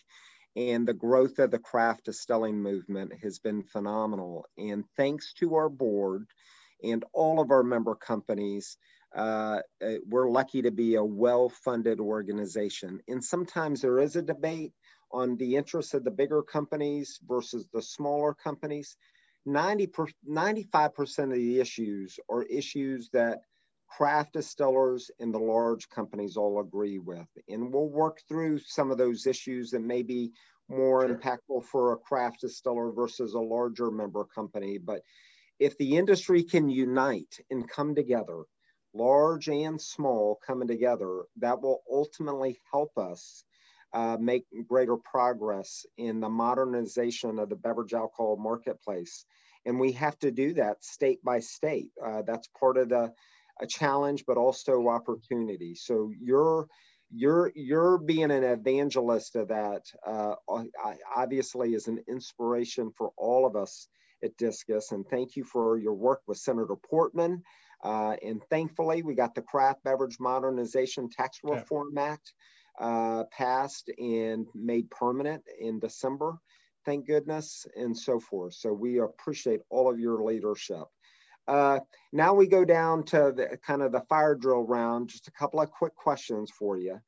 and 0.56 0.86
the 0.86 0.94
growth 0.94 1.38
of 1.38 1.50
the 1.50 1.58
craft 1.58 2.04
distilling 2.04 2.60
movement 2.60 3.12
has 3.22 3.38
been 3.38 3.62
phenomenal. 3.62 4.46
And 4.58 4.84
thanks 4.96 5.32
to 5.34 5.54
our 5.54 5.68
board 5.68 6.26
and 6.82 7.04
all 7.12 7.40
of 7.40 7.50
our 7.50 7.62
member 7.62 7.94
companies, 7.94 8.76
uh, 9.16 9.60
uh, 9.84 9.94
we're 10.06 10.30
lucky 10.30 10.62
to 10.62 10.70
be 10.70 10.96
a 10.96 11.04
well 11.04 11.48
funded 11.48 12.00
organization. 12.00 13.00
And 13.08 13.22
sometimes 13.22 13.80
there 13.80 13.98
is 13.98 14.16
a 14.16 14.22
debate 14.22 14.72
on 15.10 15.36
the 15.36 15.56
interests 15.56 15.94
of 15.94 16.04
the 16.04 16.10
bigger 16.10 16.42
companies 16.42 17.18
versus 17.26 17.66
the 17.72 17.82
smaller 17.82 18.34
companies. 18.34 18.96
90 19.44 19.86
per, 19.88 20.06
95% 20.28 21.18
of 21.24 21.30
the 21.32 21.60
issues 21.60 22.18
are 22.30 22.44
issues 22.44 23.10
that 23.12 23.40
craft 23.96 24.32
distillers 24.32 25.10
and 25.20 25.34
the 25.34 25.38
large 25.38 25.88
companies 25.88 26.36
all 26.36 26.60
agree 26.60 26.98
with. 26.98 27.26
And 27.48 27.72
we'll 27.72 27.88
work 27.88 28.20
through 28.28 28.58
some 28.60 28.90
of 28.90 28.98
those 28.98 29.26
issues 29.26 29.70
that 29.70 29.82
may 29.82 30.02
be 30.02 30.32
more 30.68 31.06
sure. 31.06 31.14
impactful 31.14 31.64
for 31.64 31.92
a 31.92 31.96
craft 31.96 32.40
distiller 32.40 32.90
versus 32.92 33.34
a 33.34 33.40
larger 33.40 33.90
member 33.90 34.24
company. 34.24 34.78
But 34.78 35.02
if 35.58 35.76
the 35.78 35.96
industry 35.96 36.42
can 36.42 36.68
unite 36.68 37.38
and 37.50 37.68
come 37.68 37.94
together, 37.94 38.44
large 38.94 39.48
and 39.48 39.80
small 39.80 40.38
coming 40.46 40.68
together, 40.68 41.22
that 41.36 41.60
will 41.60 41.82
ultimately 41.90 42.58
help 42.72 42.96
us 42.96 43.44
uh, 43.92 44.16
make 44.18 44.44
greater 44.66 44.96
progress 44.96 45.84
in 45.98 46.20
the 46.20 46.28
modernization 46.28 47.38
of 47.38 47.50
the 47.50 47.56
beverage 47.56 47.92
alcohol 47.92 48.36
marketplace. 48.36 49.26
And 49.66 49.78
we 49.78 49.92
have 49.92 50.18
to 50.20 50.30
do 50.30 50.54
that 50.54 50.82
state 50.82 51.22
by 51.22 51.40
state. 51.40 51.90
Uh, 52.04 52.22
that's 52.22 52.48
part 52.58 52.78
of 52.78 52.88
the 52.88 53.12
a 53.60 53.66
challenge, 53.66 54.24
but 54.26 54.36
also 54.36 54.88
opportunity. 54.88 55.74
So 55.74 56.10
you're 56.20 56.66
you're 57.10 57.52
you're 57.54 57.98
being 57.98 58.30
an 58.30 58.44
evangelist 58.44 59.36
of 59.36 59.48
that. 59.48 59.82
Uh, 60.06 60.34
obviously, 61.14 61.74
is 61.74 61.88
an 61.88 62.02
inspiration 62.08 62.90
for 62.96 63.10
all 63.16 63.46
of 63.46 63.56
us 63.56 63.88
at 64.24 64.36
Discus. 64.36 64.92
And 64.92 65.04
thank 65.10 65.36
you 65.36 65.44
for 65.44 65.78
your 65.78 65.94
work 65.94 66.20
with 66.26 66.38
Senator 66.38 66.76
Portman. 66.88 67.42
Uh, 67.82 68.14
and 68.24 68.40
thankfully, 68.48 69.02
we 69.02 69.14
got 69.14 69.34
the 69.34 69.42
Craft 69.42 69.82
Beverage 69.84 70.18
Modernization 70.20 71.10
Tax 71.10 71.38
Reform 71.42 71.90
yeah. 71.96 72.02
Act 72.12 72.32
uh, 72.80 73.24
passed 73.36 73.90
and 73.98 74.46
made 74.54 74.90
permanent 74.90 75.42
in 75.60 75.80
December. 75.80 76.38
Thank 76.84 77.06
goodness, 77.06 77.66
and 77.76 77.96
so 77.96 78.18
forth. 78.18 78.54
So 78.54 78.72
we 78.72 78.98
appreciate 78.98 79.60
all 79.70 79.90
of 79.90 80.00
your 80.00 80.24
leadership. 80.24 80.84
Uh, 81.48 81.80
now 82.12 82.34
we 82.34 82.46
go 82.46 82.64
down 82.64 83.04
to 83.04 83.32
the 83.34 83.58
kind 83.66 83.82
of 83.82 83.92
the 83.92 84.02
fire 84.08 84.34
drill 84.34 84.62
round. 84.62 85.08
Just 85.08 85.28
a 85.28 85.32
couple 85.32 85.60
of 85.60 85.70
quick 85.70 85.94
questions 85.94 86.50
for 86.50 86.76
you. 86.76 87.00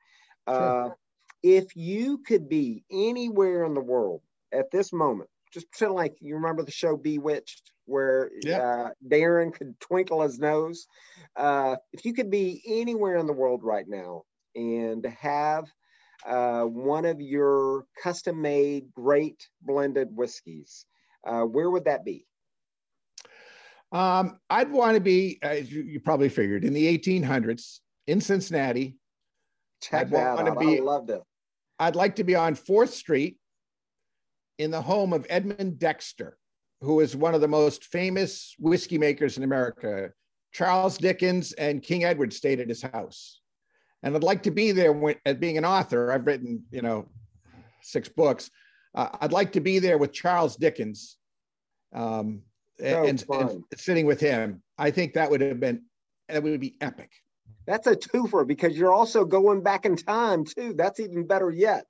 Uh, 0.47 0.85
sure. 0.85 0.97
If 1.43 1.77
you 1.77 2.19
could 2.19 2.49
be 2.49 2.85
anywhere 2.91 3.65
in 3.65 3.75
the 3.75 3.81
world 3.81 4.23
at 4.53 4.71
this 4.71 4.93
moment, 4.93 5.29
just 5.53 5.71
pretend 5.71 5.95
like 5.95 6.17
you 6.21 6.35
remember 6.35 6.65
the 6.65 6.71
show 6.73 6.97
Bewitched, 6.97 7.71
where 7.87 8.31
yep. 8.43 8.63
uh, 8.63 8.91
Darren 9.09 9.55
could 9.55 9.79
twinkle 9.79 10.23
his 10.23 10.39
nose. 10.39 10.87
Uh, 11.37 11.77
if 11.93 12.05
you 12.05 12.13
could 12.13 12.31
be 12.31 12.63
anywhere 12.67 13.17
in 13.17 13.27
the 13.27 13.33
world 13.33 13.63
right 13.63 13.87
now 13.87 14.23
and 14.57 15.05
have 15.07 15.67
uh, 16.27 16.63
one 16.63 17.05
of 17.05 17.21
your 17.21 17.87
custom 18.03 18.41
made 18.41 18.93
great 18.95 19.49
blended 19.63 20.09
whiskeys, 20.11 20.87
uh, 21.27 21.43
where 21.43 21.71
would 21.71 21.85
that 21.85 22.05
be? 22.05 22.27
Um, 23.95 24.41
I'd 24.51 24.73
want 24.73 24.97
to 24.97 25.01
be, 25.01 25.39
as 25.41 25.73
you, 25.73 25.83
you, 25.83 26.01
probably 26.01 26.29
figured, 26.29 26.65
in 26.65 26.75
the 26.75 26.99
1800s 26.99 27.79
in 28.09 28.21
Cincinnati. 28.21 28.97
Check 29.81 30.07
I'd 30.07 30.11
that 30.11 30.49
out. 30.49 30.59
Be, 30.59 30.79
I 30.79 30.83
loved 30.83 31.11
it. 31.11 31.23
I'd 31.79 31.95
like 31.95 32.17
to 32.17 32.25
be 32.25 32.35
on 32.35 32.57
4th 32.57 32.89
Street 32.89 33.39
in 34.59 34.73
the 34.73 34.83
home 34.83 35.13
of 35.13 35.27
Edmund 35.31 35.79
Dexter, 35.79 36.37
who 36.81 36.99
is 37.01 37.15
one 37.15 37.37
of 37.37 37.41
the 37.41 37.49
most 37.49 37.85
famous 37.85 38.57
whiskey 38.59 38.99
makers 38.99 39.37
in 39.37 39.45
America. 39.45 40.11
Charles 40.53 40.99
Dickens 40.99 41.53
and 41.53 41.81
King 41.81 42.03
Edward 42.03 42.33
stayed 42.33 42.59
at 42.59 42.69
his 42.69 42.83
house. 42.83 43.41
And 44.03 44.17
I'd 44.17 44.25
like 44.25 44.43
to 44.43 44.51
be 44.51 44.73
there 44.73 44.93
when, 44.93 45.15
as 45.25 45.37
being 45.37 45.57
an 45.57 45.65
author. 45.65 46.11
I've 46.11 46.27
written, 46.27 46.65
you 46.73 46.83
know, 46.83 47.09
six 47.81 48.09
books. 48.09 48.51
Uh, 48.93 49.09
I'd 49.21 49.33
like 49.33 49.53
to 49.53 49.61
be 49.61 49.79
there 49.79 49.99
with 49.99 50.13
Charles 50.13 50.57
Dickens 50.57 51.17
um, 51.95 52.43
and, 52.83 53.25
and, 53.31 53.65
sitting 53.77 54.07
with 54.07 54.21
him. 54.21 54.63
I 54.79 54.91
think 54.91 55.15
that 55.15 55.31
would 55.31 55.41
have 55.41 55.61
been 55.61 55.83
that 56.29 56.43
would 56.43 56.61
be 56.61 56.77
epic. 56.81 57.11
That's 57.67 57.87
a 57.87 57.97
twofer 57.97 58.47
because 58.47 58.77
you're 58.77 58.93
also 58.93 59.25
going 59.25 59.63
back 59.63 59.87
in 59.87 59.97
time 59.97 60.45
too. 60.45 60.75
That's 60.77 61.01
even 61.01 61.27
better 61.27 61.51
yet. 61.51 61.87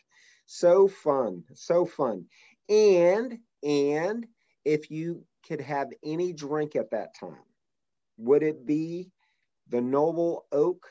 So 0.46 0.88
fun, 0.88 1.44
so 1.54 1.84
fun. 1.84 2.26
And 2.68 3.38
and 3.62 4.26
if 4.64 4.90
you 4.90 5.24
could 5.46 5.60
have 5.60 5.88
any 6.04 6.32
drink 6.32 6.76
at 6.76 6.90
that 6.90 7.14
time, 7.18 7.44
would 8.18 8.42
it 8.42 8.66
be 8.66 9.10
the 9.68 9.80
Noble 9.80 10.46
Oak 10.52 10.86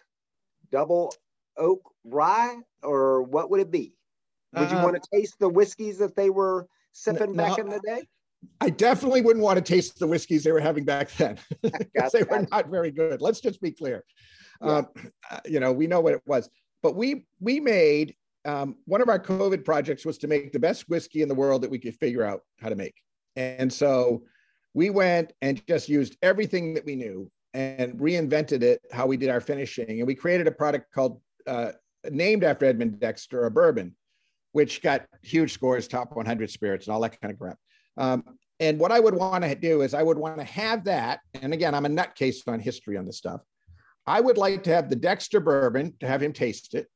Double 0.71 1.13
Oak 1.57 1.81
Rye, 2.03 2.57
or 2.81 3.23
what 3.23 3.49
would 3.51 3.61
it 3.61 3.71
be? 3.71 3.95
Would 4.53 4.71
you 4.71 4.77
uh, 4.77 4.83
want 4.83 5.01
to 5.01 5.09
taste 5.13 5.39
the 5.39 5.49
whiskeys 5.49 5.97
that 5.99 6.15
they 6.15 6.29
were 6.29 6.67
sipping 6.91 7.35
no, 7.35 7.43
back 7.43 7.59
in 7.59 7.69
the 7.69 7.79
day? 7.79 8.07
I 8.61 8.69
definitely 8.69 9.21
wouldn't 9.21 9.43
want 9.43 9.57
to 9.57 9.61
taste 9.61 9.99
the 9.99 10.07
whiskeys 10.07 10.43
they 10.43 10.51
were 10.51 10.59
having 10.59 10.85
back 10.85 11.11
then 11.11 11.37
because 11.61 12.11
they 12.11 12.23
were 12.23 12.45
not 12.51 12.69
very 12.69 12.91
good. 12.91 13.21
Let's 13.21 13.41
just 13.41 13.61
be 13.61 13.71
clear. 13.71 14.03
Yeah. 14.61 14.77
Um, 14.77 14.87
uh, 15.29 15.39
you 15.45 15.59
know, 15.59 15.71
we 15.71 15.87
know 15.87 16.01
what 16.01 16.13
it 16.13 16.21
was, 16.25 16.49
but 16.81 16.95
we 16.95 17.25
we 17.39 17.59
made 17.59 18.15
um, 18.45 18.75
one 18.85 19.01
of 19.01 19.09
our 19.09 19.19
COVID 19.19 19.65
projects 19.65 20.05
was 20.05 20.17
to 20.19 20.27
make 20.27 20.51
the 20.51 20.59
best 20.59 20.89
whiskey 20.89 21.21
in 21.21 21.29
the 21.29 21.35
world 21.35 21.61
that 21.63 21.71
we 21.71 21.79
could 21.79 21.95
figure 21.95 22.23
out 22.23 22.41
how 22.59 22.69
to 22.69 22.75
make, 22.75 22.95
and 23.35 23.71
so 23.71 24.23
we 24.73 24.89
went 24.89 25.33
and 25.41 25.65
just 25.67 25.89
used 25.89 26.17
everything 26.21 26.73
that 26.73 26.85
we 26.85 26.95
knew 26.95 27.29
and 27.53 27.93
reinvented 27.99 28.63
it 28.63 28.81
how 28.91 29.05
we 29.05 29.17
did 29.17 29.29
our 29.29 29.41
finishing, 29.41 29.99
and 29.99 30.07
we 30.07 30.15
created 30.15 30.47
a 30.47 30.51
product 30.51 30.91
called 30.93 31.21
uh, 31.47 31.71
named 32.09 32.43
after 32.43 32.65
Edmund 32.65 32.99
Dexter, 32.99 33.45
a 33.45 33.51
bourbon, 33.51 33.95
which 34.51 34.81
got 34.81 35.05
huge 35.21 35.53
scores, 35.53 35.87
top 35.87 36.15
100 36.15 36.49
spirits, 36.49 36.87
and 36.87 36.93
all 36.93 37.01
that 37.01 37.19
kind 37.19 37.31
of 37.31 37.39
crap. 37.39 37.57
Um, 37.97 38.23
and 38.59 38.79
what 38.79 38.91
I 38.91 38.99
would 38.99 39.15
want 39.15 39.43
to 39.43 39.55
do 39.55 39.81
is 39.81 39.93
I 39.93 40.03
would 40.03 40.17
want 40.17 40.37
to 40.37 40.43
have 40.43 40.85
that. 40.85 41.19
And 41.41 41.53
again, 41.53 41.75
I'm 41.75 41.85
a 41.85 41.89
nutcase 41.89 42.47
on 42.47 42.59
history 42.59 42.97
on 42.97 43.05
this 43.05 43.17
stuff. 43.17 43.41
I 44.05 44.19
would 44.19 44.37
like 44.37 44.63
to 44.63 44.73
have 44.73 44.89
the 44.89 44.95
Dexter 44.95 45.39
bourbon 45.39 45.93
to 45.99 46.07
have 46.07 46.21
him 46.21 46.33
taste 46.33 46.73
it, 46.75 46.87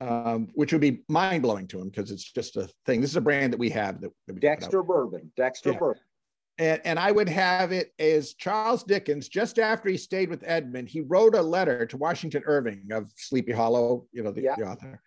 um, 0.00 0.48
which 0.54 0.72
would 0.72 0.80
be 0.80 1.02
mind 1.08 1.42
blowing 1.42 1.66
to 1.68 1.80
him 1.80 1.88
because 1.88 2.10
it's 2.10 2.30
just 2.30 2.56
a 2.56 2.68
thing. 2.86 3.00
This 3.00 3.10
is 3.10 3.16
a 3.16 3.20
brand 3.20 3.52
that 3.52 3.58
we 3.58 3.70
have. 3.70 4.00
That, 4.00 4.10
that 4.26 4.34
we 4.34 4.40
Dexter 4.40 4.82
bourbon. 4.82 5.32
Dexter 5.36 5.72
yeah. 5.72 5.78
bourbon. 5.78 6.02
And, 6.58 6.80
and 6.84 6.98
I 6.98 7.12
would 7.12 7.28
have 7.28 7.70
it 7.70 7.92
as 8.00 8.34
Charles 8.34 8.82
Dickens, 8.82 9.28
just 9.28 9.60
after 9.60 9.88
he 9.88 9.96
stayed 9.96 10.28
with 10.28 10.42
Edmund, 10.44 10.88
he 10.88 11.02
wrote 11.02 11.36
a 11.36 11.42
letter 11.42 11.86
to 11.86 11.96
Washington 11.96 12.42
Irving 12.46 12.88
of 12.90 13.08
Sleepy 13.16 13.52
Hollow, 13.52 14.06
you 14.12 14.24
know, 14.24 14.32
the, 14.32 14.42
yeah. 14.42 14.56
the 14.58 14.64
author. 14.64 15.00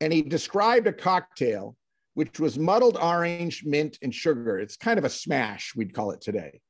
And 0.00 0.12
he 0.12 0.20
described 0.20 0.86
a 0.86 0.92
cocktail 0.92 1.76
which 2.14 2.40
was 2.40 2.58
muddled 2.58 2.96
orange, 2.96 3.64
mint, 3.64 3.98
and 4.02 4.14
sugar. 4.14 4.58
It's 4.58 4.76
kind 4.76 4.98
of 4.98 5.04
a 5.04 5.10
smash, 5.10 5.74
we'd 5.76 5.94
call 5.94 6.12
it 6.12 6.20
today. 6.20 6.60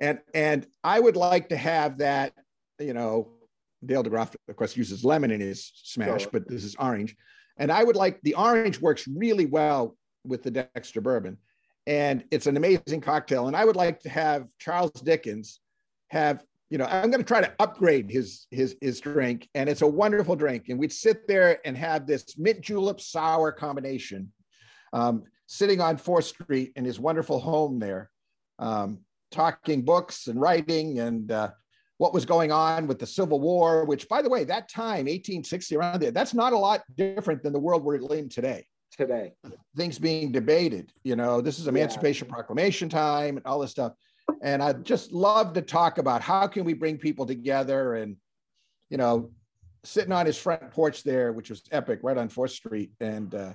And, 0.00 0.18
and 0.34 0.66
I 0.82 0.98
would 0.98 1.16
like 1.16 1.48
to 1.50 1.56
have 1.56 1.98
that, 1.98 2.32
you 2.80 2.92
know, 2.92 3.30
Dale 3.84 4.02
DeGroff, 4.02 4.34
of 4.48 4.56
course, 4.56 4.76
uses 4.76 5.04
lemon 5.04 5.30
in 5.30 5.40
his 5.40 5.72
smash, 5.74 6.22
sure. 6.22 6.30
but 6.32 6.48
this 6.48 6.64
is 6.64 6.76
orange. 6.76 7.16
And 7.56 7.70
I 7.70 7.84
would 7.84 7.96
like 7.96 8.20
the 8.22 8.34
orange 8.34 8.80
works 8.80 9.06
really 9.06 9.46
well 9.46 9.96
with 10.24 10.42
the 10.42 10.50
Dexter 10.50 11.00
bourbon. 11.00 11.38
And 11.86 12.24
it's 12.30 12.46
an 12.46 12.56
amazing 12.56 13.00
cocktail. 13.00 13.48
And 13.48 13.56
I 13.56 13.64
would 13.64 13.76
like 13.76 14.00
to 14.00 14.08
have 14.08 14.46
Charles 14.58 14.92
Dickens 14.92 15.60
have, 16.10 16.44
you 16.70 16.78
know, 16.78 16.84
I'm 16.84 17.10
going 17.10 17.22
to 17.22 17.26
try 17.26 17.40
to 17.40 17.52
upgrade 17.58 18.10
his 18.10 18.46
his 18.50 18.76
his 18.80 19.00
drink. 19.00 19.48
And 19.54 19.68
it's 19.68 19.82
a 19.82 19.86
wonderful 19.86 20.36
drink. 20.36 20.68
And 20.68 20.78
we'd 20.78 20.92
sit 20.92 21.26
there 21.26 21.58
and 21.64 21.76
have 21.76 22.06
this 22.06 22.38
mint 22.38 22.60
julep 22.60 23.00
sour 23.00 23.50
combination 23.50 24.32
um, 24.92 25.24
sitting 25.46 25.80
on 25.80 25.96
4th 25.96 26.24
Street 26.24 26.72
in 26.76 26.84
his 26.84 27.00
wonderful 27.00 27.38
home 27.38 27.78
there, 27.78 28.10
um, 28.58 28.98
talking 29.30 29.82
books 29.82 30.26
and 30.26 30.40
writing 30.40 31.00
and 31.00 31.32
uh, 31.32 31.50
what 31.98 32.12
was 32.12 32.24
going 32.24 32.50
on 32.50 32.86
with 32.86 32.98
the 32.98 33.06
Civil 33.06 33.40
War, 33.40 33.84
which, 33.84 34.08
by 34.08 34.22
the 34.22 34.28
way, 34.28 34.44
that 34.44 34.68
time, 34.68 35.06
1860, 35.06 35.76
around 35.76 36.00
there, 36.00 36.10
that's 36.10 36.34
not 36.34 36.52
a 36.52 36.58
lot 36.58 36.82
different 36.96 37.42
than 37.42 37.52
the 37.52 37.60
world 37.60 37.84
we're 37.84 37.96
in 38.14 38.28
today. 38.28 38.66
Today. 38.96 39.34
Things 39.76 39.98
being 39.98 40.32
debated. 40.32 40.92
You 41.04 41.16
know, 41.16 41.40
this 41.40 41.58
is 41.58 41.66
Emancipation 41.66 42.28
yeah. 42.28 42.34
Proclamation 42.34 42.88
time 42.88 43.36
and 43.36 43.46
all 43.46 43.58
this 43.60 43.70
stuff. 43.70 43.92
And 44.42 44.62
I'd 44.62 44.84
just 44.84 45.12
love 45.12 45.54
to 45.54 45.62
talk 45.62 45.98
about 45.98 46.22
how 46.22 46.46
can 46.46 46.64
we 46.64 46.74
bring 46.74 46.98
people 46.98 47.24
together 47.24 47.94
and, 47.94 48.16
you 48.90 48.96
know, 48.96 49.30
sitting 49.84 50.12
on 50.12 50.26
his 50.26 50.36
front 50.36 50.70
porch 50.72 51.02
there, 51.02 51.32
which 51.32 51.50
was 51.50 51.62
epic, 51.70 52.00
right 52.02 52.18
on 52.18 52.28
4th 52.28 52.50
Street, 52.50 52.92
and 53.00 53.34
uh, 53.34 53.52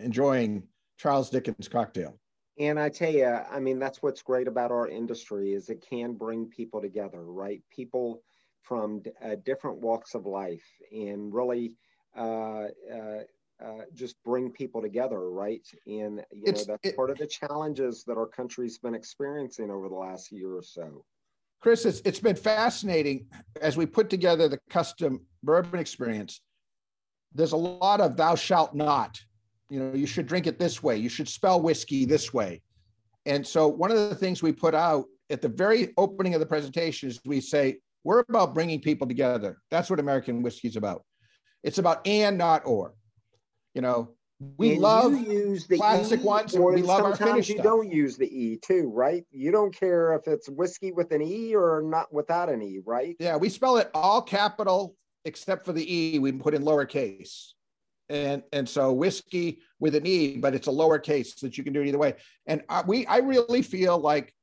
enjoying 0.00 0.62
Charles 0.98 1.30
Dickens 1.30 1.68
cocktail. 1.68 2.18
And 2.58 2.78
I 2.78 2.88
tell 2.88 3.12
you, 3.12 3.26
I 3.26 3.60
mean, 3.60 3.78
that's 3.78 4.02
what's 4.02 4.22
great 4.22 4.48
about 4.48 4.72
our 4.72 4.88
industry 4.88 5.52
is 5.52 5.68
it 5.68 5.84
can 5.88 6.14
bring 6.14 6.46
people 6.46 6.80
together, 6.80 7.24
right? 7.24 7.62
People 7.70 8.22
from 8.62 9.02
uh, 9.24 9.36
different 9.44 9.78
walks 9.78 10.14
of 10.14 10.26
life 10.26 10.64
and 10.92 11.32
really 11.32 11.76
uh, 12.16 12.64
uh, 12.92 13.22
uh, 13.64 13.82
just 13.94 14.16
bring 14.24 14.50
people 14.50 14.82
together, 14.82 15.30
right? 15.30 15.66
And 15.86 16.24
you 16.32 16.42
it's, 16.46 16.66
know 16.66 16.74
that's 16.74 16.90
it, 16.90 16.96
part 16.96 17.10
of 17.10 17.18
the 17.18 17.26
challenges 17.26 18.04
that 18.04 18.16
our 18.16 18.26
country's 18.26 18.78
been 18.78 18.94
experiencing 18.94 19.70
over 19.70 19.88
the 19.88 19.94
last 19.94 20.32
year 20.32 20.56
or 20.56 20.62
so. 20.62 21.04
Chris, 21.60 21.84
it's, 21.84 22.00
it's 22.04 22.20
been 22.20 22.36
fascinating 22.36 23.26
as 23.60 23.76
we 23.76 23.86
put 23.86 24.10
together 24.10 24.48
the 24.48 24.60
custom 24.70 25.20
bourbon 25.42 25.80
experience. 25.80 26.40
There's 27.34 27.52
a 27.52 27.56
lot 27.56 28.00
of 28.00 28.16
thou 28.16 28.34
shalt 28.34 28.74
not 28.74 29.18
you 29.70 29.78
know, 29.80 29.94
you 29.94 30.06
should 30.06 30.26
drink 30.26 30.46
it 30.46 30.58
this 30.58 30.82
way. 30.82 30.96
You 30.96 31.08
should 31.08 31.28
spell 31.28 31.60
whiskey 31.60 32.04
this 32.04 32.32
way. 32.32 32.62
And 33.26 33.46
so 33.46 33.68
one 33.68 33.90
of 33.90 33.96
the 33.96 34.14
things 34.14 34.42
we 34.42 34.52
put 34.52 34.74
out 34.74 35.04
at 35.30 35.42
the 35.42 35.48
very 35.48 35.92
opening 35.98 36.34
of 36.34 36.40
the 36.40 36.46
presentation 36.46 37.08
is 37.08 37.20
we 37.26 37.40
say, 37.40 37.78
we're 38.04 38.24
about 38.28 38.54
bringing 38.54 38.80
people 38.80 39.06
together. 39.06 39.58
That's 39.70 39.90
what 39.90 40.00
American 40.00 40.42
whiskey 40.42 40.68
is 40.68 40.76
about. 40.76 41.04
It's 41.62 41.78
about 41.78 42.06
and 42.06 42.38
not 42.38 42.64
or. 42.64 42.94
You 43.74 43.82
know, 43.82 44.14
we 44.56 44.72
and 44.72 44.80
love 44.80 45.12
use 45.12 45.66
the 45.66 45.76
classic 45.76 46.20
e, 46.20 46.22
ones. 46.22 46.56
we 46.56 46.80
love 46.80 47.04
our 47.04 47.16
finished 47.16 47.50
you 47.50 47.56
stuff. 47.56 47.64
don't 47.64 47.90
use 47.90 48.16
the 48.16 48.26
E 48.26 48.56
too, 48.56 48.90
right? 48.94 49.24
You 49.30 49.50
don't 49.50 49.74
care 49.74 50.14
if 50.14 50.26
it's 50.26 50.48
whiskey 50.48 50.92
with 50.92 51.12
an 51.12 51.20
E 51.20 51.54
or 51.54 51.82
not 51.84 52.12
without 52.12 52.48
an 52.48 52.62
E, 52.62 52.78
right? 52.86 53.16
Yeah, 53.18 53.36
we 53.36 53.48
spell 53.48 53.76
it 53.76 53.90
all 53.92 54.22
capital 54.22 54.96
except 55.24 55.66
for 55.66 55.72
the 55.72 55.94
E. 55.94 56.18
We 56.18 56.32
put 56.32 56.54
in 56.54 56.62
lowercase 56.62 57.52
and 58.08 58.42
and 58.52 58.68
so 58.68 58.92
whiskey 58.92 59.60
with 59.80 59.94
an 59.94 60.06
e 60.06 60.36
but 60.36 60.54
it's 60.54 60.66
a 60.66 60.70
lowercase 60.70 61.38
that 61.40 61.58
you 61.58 61.64
can 61.64 61.72
do 61.72 61.82
it 61.82 61.88
either 61.88 61.98
way. 61.98 62.14
And 62.46 62.62
I, 62.68 62.82
we 62.86 63.06
i 63.06 63.18
really 63.18 63.62
feel 63.62 63.98
like 63.98 64.34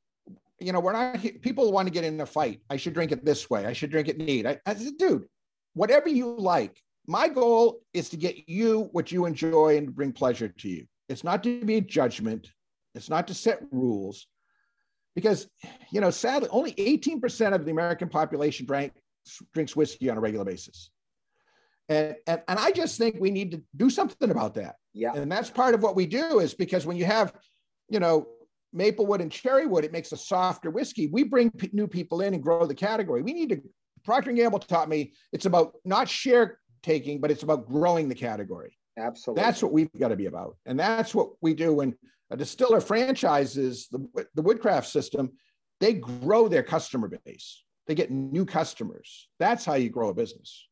you 0.60 0.72
know 0.72 0.80
we're 0.80 0.94
not 0.94 1.22
people 1.42 1.72
want 1.72 1.88
to 1.88 1.94
get 1.94 2.04
in 2.04 2.20
a 2.22 2.26
fight. 2.26 2.62
I 2.70 2.78
should 2.78 2.94
drink 2.94 3.12
it 3.12 3.26
this 3.26 3.50
way. 3.50 3.66
I 3.66 3.74
should 3.74 3.92
drink 3.92 4.08
it 4.08 4.18
neat. 4.18 4.46
I, 4.46 4.60
I 4.66 4.76
said 4.76 4.98
dude 4.98 5.26
whatever 5.74 6.10
you 6.10 6.36
like. 6.38 6.82
My 7.08 7.28
goal 7.28 7.82
is 7.94 8.10
to 8.10 8.18
get 8.18 8.50
you 8.50 8.90
what 8.92 9.12
you 9.12 9.26
enjoy 9.26 9.78
and 9.78 9.96
bring 9.96 10.12
pleasure 10.12 10.48
to 10.48 10.68
you. 10.68 10.88
It's 11.08 11.24
not 11.24 11.44
to 11.44 11.64
be 11.64 11.76
a 11.76 11.82
judgment. 11.82 12.50
It's 12.96 13.12
not 13.12 13.28
to 13.28 13.36
set 13.36 13.62
rules. 13.72 14.26
Because 15.16 15.48
you 15.92 16.02
know 16.02 16.12
sadly 16.12 16.50
only 16.52 16.74
18% 16.74 17.54
of 17.54 17.66
the 17.66 17.72
american 17.72 18.10
population 18.10 18.66
drank, 18.66 18.94
drinks 19.54 19.76
whiskey 19.76 20.10
on 20.10 20.18
a 20.18 20.20
regular 20.20 20.46
basis 20.46 20.92
and, 21.90 22.16
and, 22.28 22.42
and 22.48 22.60
I 22.60 22.72
just 22.72 22.98
think 22.98 23.18
we 23.20 23.32
need 23.32 23.52
to 23.52 23.62
do 23.76 23.90
something 23.90 24.32
about 24.32 24.56
that. 24.56 24.76
Yeah. 24.94 25.14
And 25.14 25.32
that's 25.32 25.50
part 25.50 25.76
of 25.76 25.84
what 25.84 25.96
we 25.96 26.06
do 26.06 26.40
is 26.40 26.54
because 26.54 26.86
when 26.86 26.98
you 26.98 27.06
have, 27.06 27.34
you 27.90 28.00
know, 28.00 28.28
Maplewood 28.74 29.22
and 29.22 29.32
Cherrywood, 29.32 29.84
it 29.84 29.92
makes 29.92 30.12
a 30.12 30.18
softer 30.18 30.70
whiskey. 30.70 31.08
We 31.08 31.24
bring 31.24 31.52
p- 31.52 31.70
new 31.72 31.88
people 31.88 32.22
in 32.22 32.34
and 32.34 32.44
grow 32.44 32.66
the 32.66 32.76
category. 32.76 33.22
We 33.22 33.34
need 33.34 33.50
to. 33.50 33.62
Procter 34.04 34.30
and 34.30 34.38
Gamble 34.38 34.60
taught 34.60 34.88
me 34.88 35.14
it's 35.32 35.46
about 35.48 35.74
not 35.84 36.08
share 36.08 36.60
taking, 36.84 37.20
but 37.20 37.32
it's 37.32 37.42
about 37.42 37.66
growing 37.68 38.08
the 38.08 38.16
category. 38.16 38.78
Absolutely. 38.98 39.42
That's 39.42 39.64
what 39.64 39.72
we've 39.72 39.92
got 40.00 40.10
to 40.10 40.16
be 40.16 40.28
about, 40.28 40.58
and 40.66 40.80
that's 40.80 41.16
what 41.16 41.30
we 41.42 41.54
do 41.54 41.74
when 41.74 41.96
a 42.30 42.38
distiller 42.38 42.82
franchises 42.82 43.88
the 43.92 44.28
the 44.36 44.42
Woodcraft 44.42 44.88
system. 44.88 45.32
They 45.80 45.94
grow 45.94 46.48
their 46.48 46.64
customer 46.64 47.10
base. 47.26 47.64
They 47.88 47.96
get 47.96 48.12
new 48.12 48.46
customers. 48.46 49.28
That's 49.40 49.66
how 49.66 49.74
you 49.74 49.90
grow 49.90 50.10
a 50.10 50.14
business. 50.14 50.68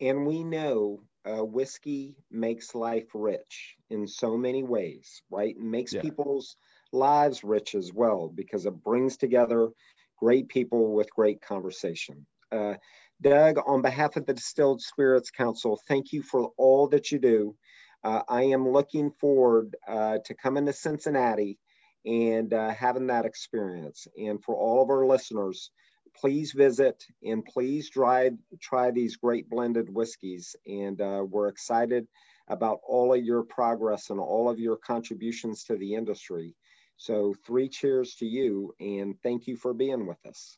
And 0.00 0.26
we 0.26 0.44
know 0.44 1.02
uh, 1.24 1.44
whiskey 1.44 2.16
makes 2.30 2.74
life 2.74 3.08
rich 3.14 3.76
in 3.90 4.06
so 4.06 4.36
many 4.36 4.62
ways, 4.62 5.22
right? 5.30 5.54
It 5.56 5.62
makes 5.62 5.92
yeah. 5.92 6.02
people's 6.02 6.56
lives 6.92 7.42
rich 7.44 7.74
as 7.74 7.92
well 7.92 8.30
because 8.34 8.66
it 8.66 8.82
brings 8.82 9.16
together 9.16 9.70
great 10.18 10.48
people 10.48 10.92
with 10.92 11.12
great 11.14 11.40
conversation. 11.40 12.26
Uh, 12.52 12.74
Doug, 13.20 13.58
on 13.66 13.82
behalf 13.82 14.16
of 14.16 14.26
the 14.26 14.34
Distilled 14.34 14.82
Spirits 14.82 15.30
Council, 15.30 15.80
thank 15.88 16.12
you 16.12 16.22
for 16.22 16.50
all 16.56 16.88
that 16.88 17.10
you 17.10 17.18
do. 17.18 17.56
Uh, 18.02 18.22
I 18.28 18.42
am 18.42 18.68
looking 18.68 19.10
forward 19.12 19.76
uh, 19.88 20.18
to 20.26 20.34
coming 20.34 20.66
to 20.66 20.72
Cincinnati 20.72 21.58
and 22.04 22.52
uh, 22.52 22.70
having 22.70 23.06
that 23.06 23.24
experience. 23.24 24.06
And 24.18 24.42
for 24.42 24.54
all 24.54 24.82
of 24.82 24.90
our 24.90 25.06
listeners, 25.06 25.70
please 26.16 26.52
visit 26.52 27.04
and 27.22 27.44
please 27.44 27.90
try, 27.90 28.30
try 28.60 28.90
these 28.90 29.16
great 29.16 29.48
blended 29.48 29.92
whiskeys. 29.92 30.56
And 30.66 31.00
uh, 31.00 31.24
we're 31.28 31.48
excited 31.48 32.06
about 32.48 32.80
all 32.86 33.14
of 33.14 33.24
your 33.24 33.42
progress 33.42 34.10
and 34.10 34.20
all 34.20 34.48
of 34.48 34.58
your 34.58 34.76
contributions 34.76 35.64
to 35.64 35.76
the 35.76 35.94
industry. 35.94 36.54
So, 36.96 37.34
three 37.44 37.68
cheers 37.68 38.14
to 38.16 38.26
you, 38.26 38.72
and 38.78 39.16
thank 39.22 39.48
you 39.48 39.56
for 39.56 39.74
being 39.74 40.06
with 40.06 40.24
us. 40.26 40.56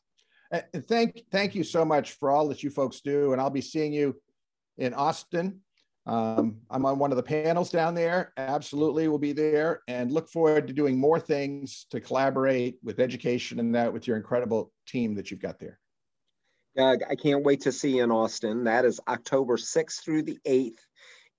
Thank, 0.87 1.23
thank 1.31 1.55
you 1.55 1.63
so 1.63 1.83
much 1.83 2.13
for 2.13 2.29
all 2.29 2.47
that 2.49 2.61
you 2.61 2.69
folks 2.69 3.01
do. 3.01 3.33
And 3.33 3.41
I'll 3.41 3.49
be 3.49 3.61
seeing 3.61 3.91
you 3.91 4.15
in 4.77 4.93
Austin 4.93 5.61
um, 6.07 6.55
I'm 6.69 6.85
on 6.85 6.99
one 6.99 7.11
of 7.11 7.17
the 7.17 7.23
panels 7.23 7.69
down 7.69 7.93
there. 7.93 8.31
Absolutely, 8.37 9.09
will 9.09 9.19
be 9.19 9.33
there 9.33 9.81
and 9.89 10.11
look 10.11 10.29
forward 10.29 10.65
to 10.67 10.73
doing 10.73 10.97
more 10.97 11.19
things 11.19 11.85
to 11.91 11.99
collaborate 11.99 12.77
with 12.81 12.99
education 12.99 13.59
and 13.59 13.75
that 13.75 13.91
with 13.91 14.07
your 14.07 14.15
incredible 14.15 14.71
team 14.87 15.15
that 15.15 15.29
you've 15.29 15.41
got 15.41 15.59
there. 15.59 15.79
Doug, 16.77 17.01
I 17.09 17.15
can't 17.15 17.43
wait 17.43 17.61
to 17.61 17.71
see 17.73 17.97
you 17.97 18.03
in 18.03 18.11
Austin. 18.11 18.63
That 18.63 18.85
is 18.85 19.01
October 19.07 19.57
6th 19.57 20.01
through 20.01 20.23
the 20.23 20.39
8th 20.47 20.79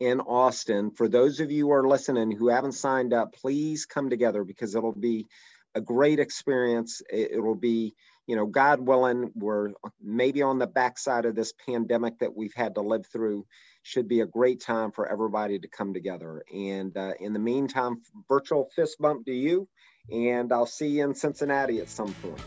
in 0.01 0.21
Austin. 0.21 0.91
For 0.91 1.09
those 1.09 1.41
of 1.41 1.51
you 1.51 1.66
who 1.66 1.73
are 1.73 1.89
listening 1.89 2.31
who 2.31 2.49
haven't 2.49 2.73
signed 2.73 3.14
up, 3.14 3.33
please 3.33 3.87
come 3.87 4.11
together 4.11 4.45
because 4.45 4.75
it'll 4.75 4.93
be 4.93 5.27
a 5.75 5.81
great 5.81 6.19
experience. 6.19 7.01
It, 7.11 7.43
will 7.43 7.55
be, 7.55 7.95
you 8.29 8.37
know, 8.37 8.45
God 8.45 8.81
willing, 8.81 9.33
we're 9.35 9.70
maybe 10.03 10.43
on 10.43 10.59
the 10.59 10.66
backside 10.66 11.24
of 11.24 11.35
this 11.35 11.55
pandemic 11.66 12.18
that 12.18 12.37
we've 12.37 12.55
had 12.55 12.74
to 12.74 12.83
live 12.83 13.07
through 13.07 13.47
should 13.83 14.07
be 14.07 14.20
a 14.20 14.26
great 14.26 14.61
time 14.61 14.93
for 14.93 15.11
everybody 15.11 15.59
to 15.59 15.66
come 15.66 15.95
together. 15.95 16.45
And 16.55 16.95
uh, 16.95 17.12
in 17.18 17.33
the 17.33 17.39
meantime, 17.39 18.03
virtual 18.29 18.68
fist 18.76 18.99
bump 19.01 19.24
to 19.24 19.33
you, 19.33 19.66
and 20.12 20.53
I'll 20.53 20.66
see 20.66 20.89
you 20.89 21.05
in 21.05 21.14
Cincinnati 21.14 21.81
at 21.81 21.89
some 21.89 22.12
point. 22.14 22.39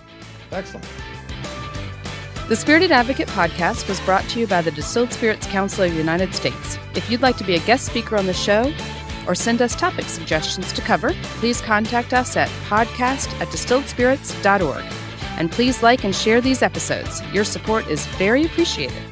Excellent. 0.52 0.88
The 2.48 2.56
Spirited 2.56 2.92
Advocate 2.92 3.30
podcast 3.30 3.90
was 3.90 4.00
brought 4.02 4.28
to 4.30 4.40
you 4.40 4.46
by 4.46 4.62
the 4.62 4.72
Distilled 4.72 5.12
Spirits 5.12 5.48
Council 5.48 5.86
of 5.86 5.92
the 5.92 5.98
United 5.98 6.36
States. 6.36 6.78
If 6.94 7.10
you'd 7.10 7.24
like 7.24 7.38
to 7.38 7.44
be 7.44 7.56
a 7.56 7.60
guest 7.62 7.88
speaker 7.88 8.18
on 8.18 8.28
the 8.28 8.34
show 8.34 8.72
or 9.26 9.34
send 9.34 9.64
us 9.64 9.76
topic 9.76 10.06
suggestions 10.06 10.72
to 10.74 10.82
cover, 10.82 11.14
please 11.40 11.60
contact 11.60 12.14
us 12.14 12.38
at 12.38 12.50
podcast 12.68 13.32
at 13.42 13.48
distilledspirits.org. 13.48 15.11
And 15.42 15.52
please 15.52 15.82
like 15.82 16.04
and 16.04 16.16
share 16.16 16.40
these 16.40 16.62
episodes. 16.62 17.20
Your 17.34 17.44
support 17.44 17.88
is 17.88 18.06
very 18.18 18.46
appreciated. 18.46 19.11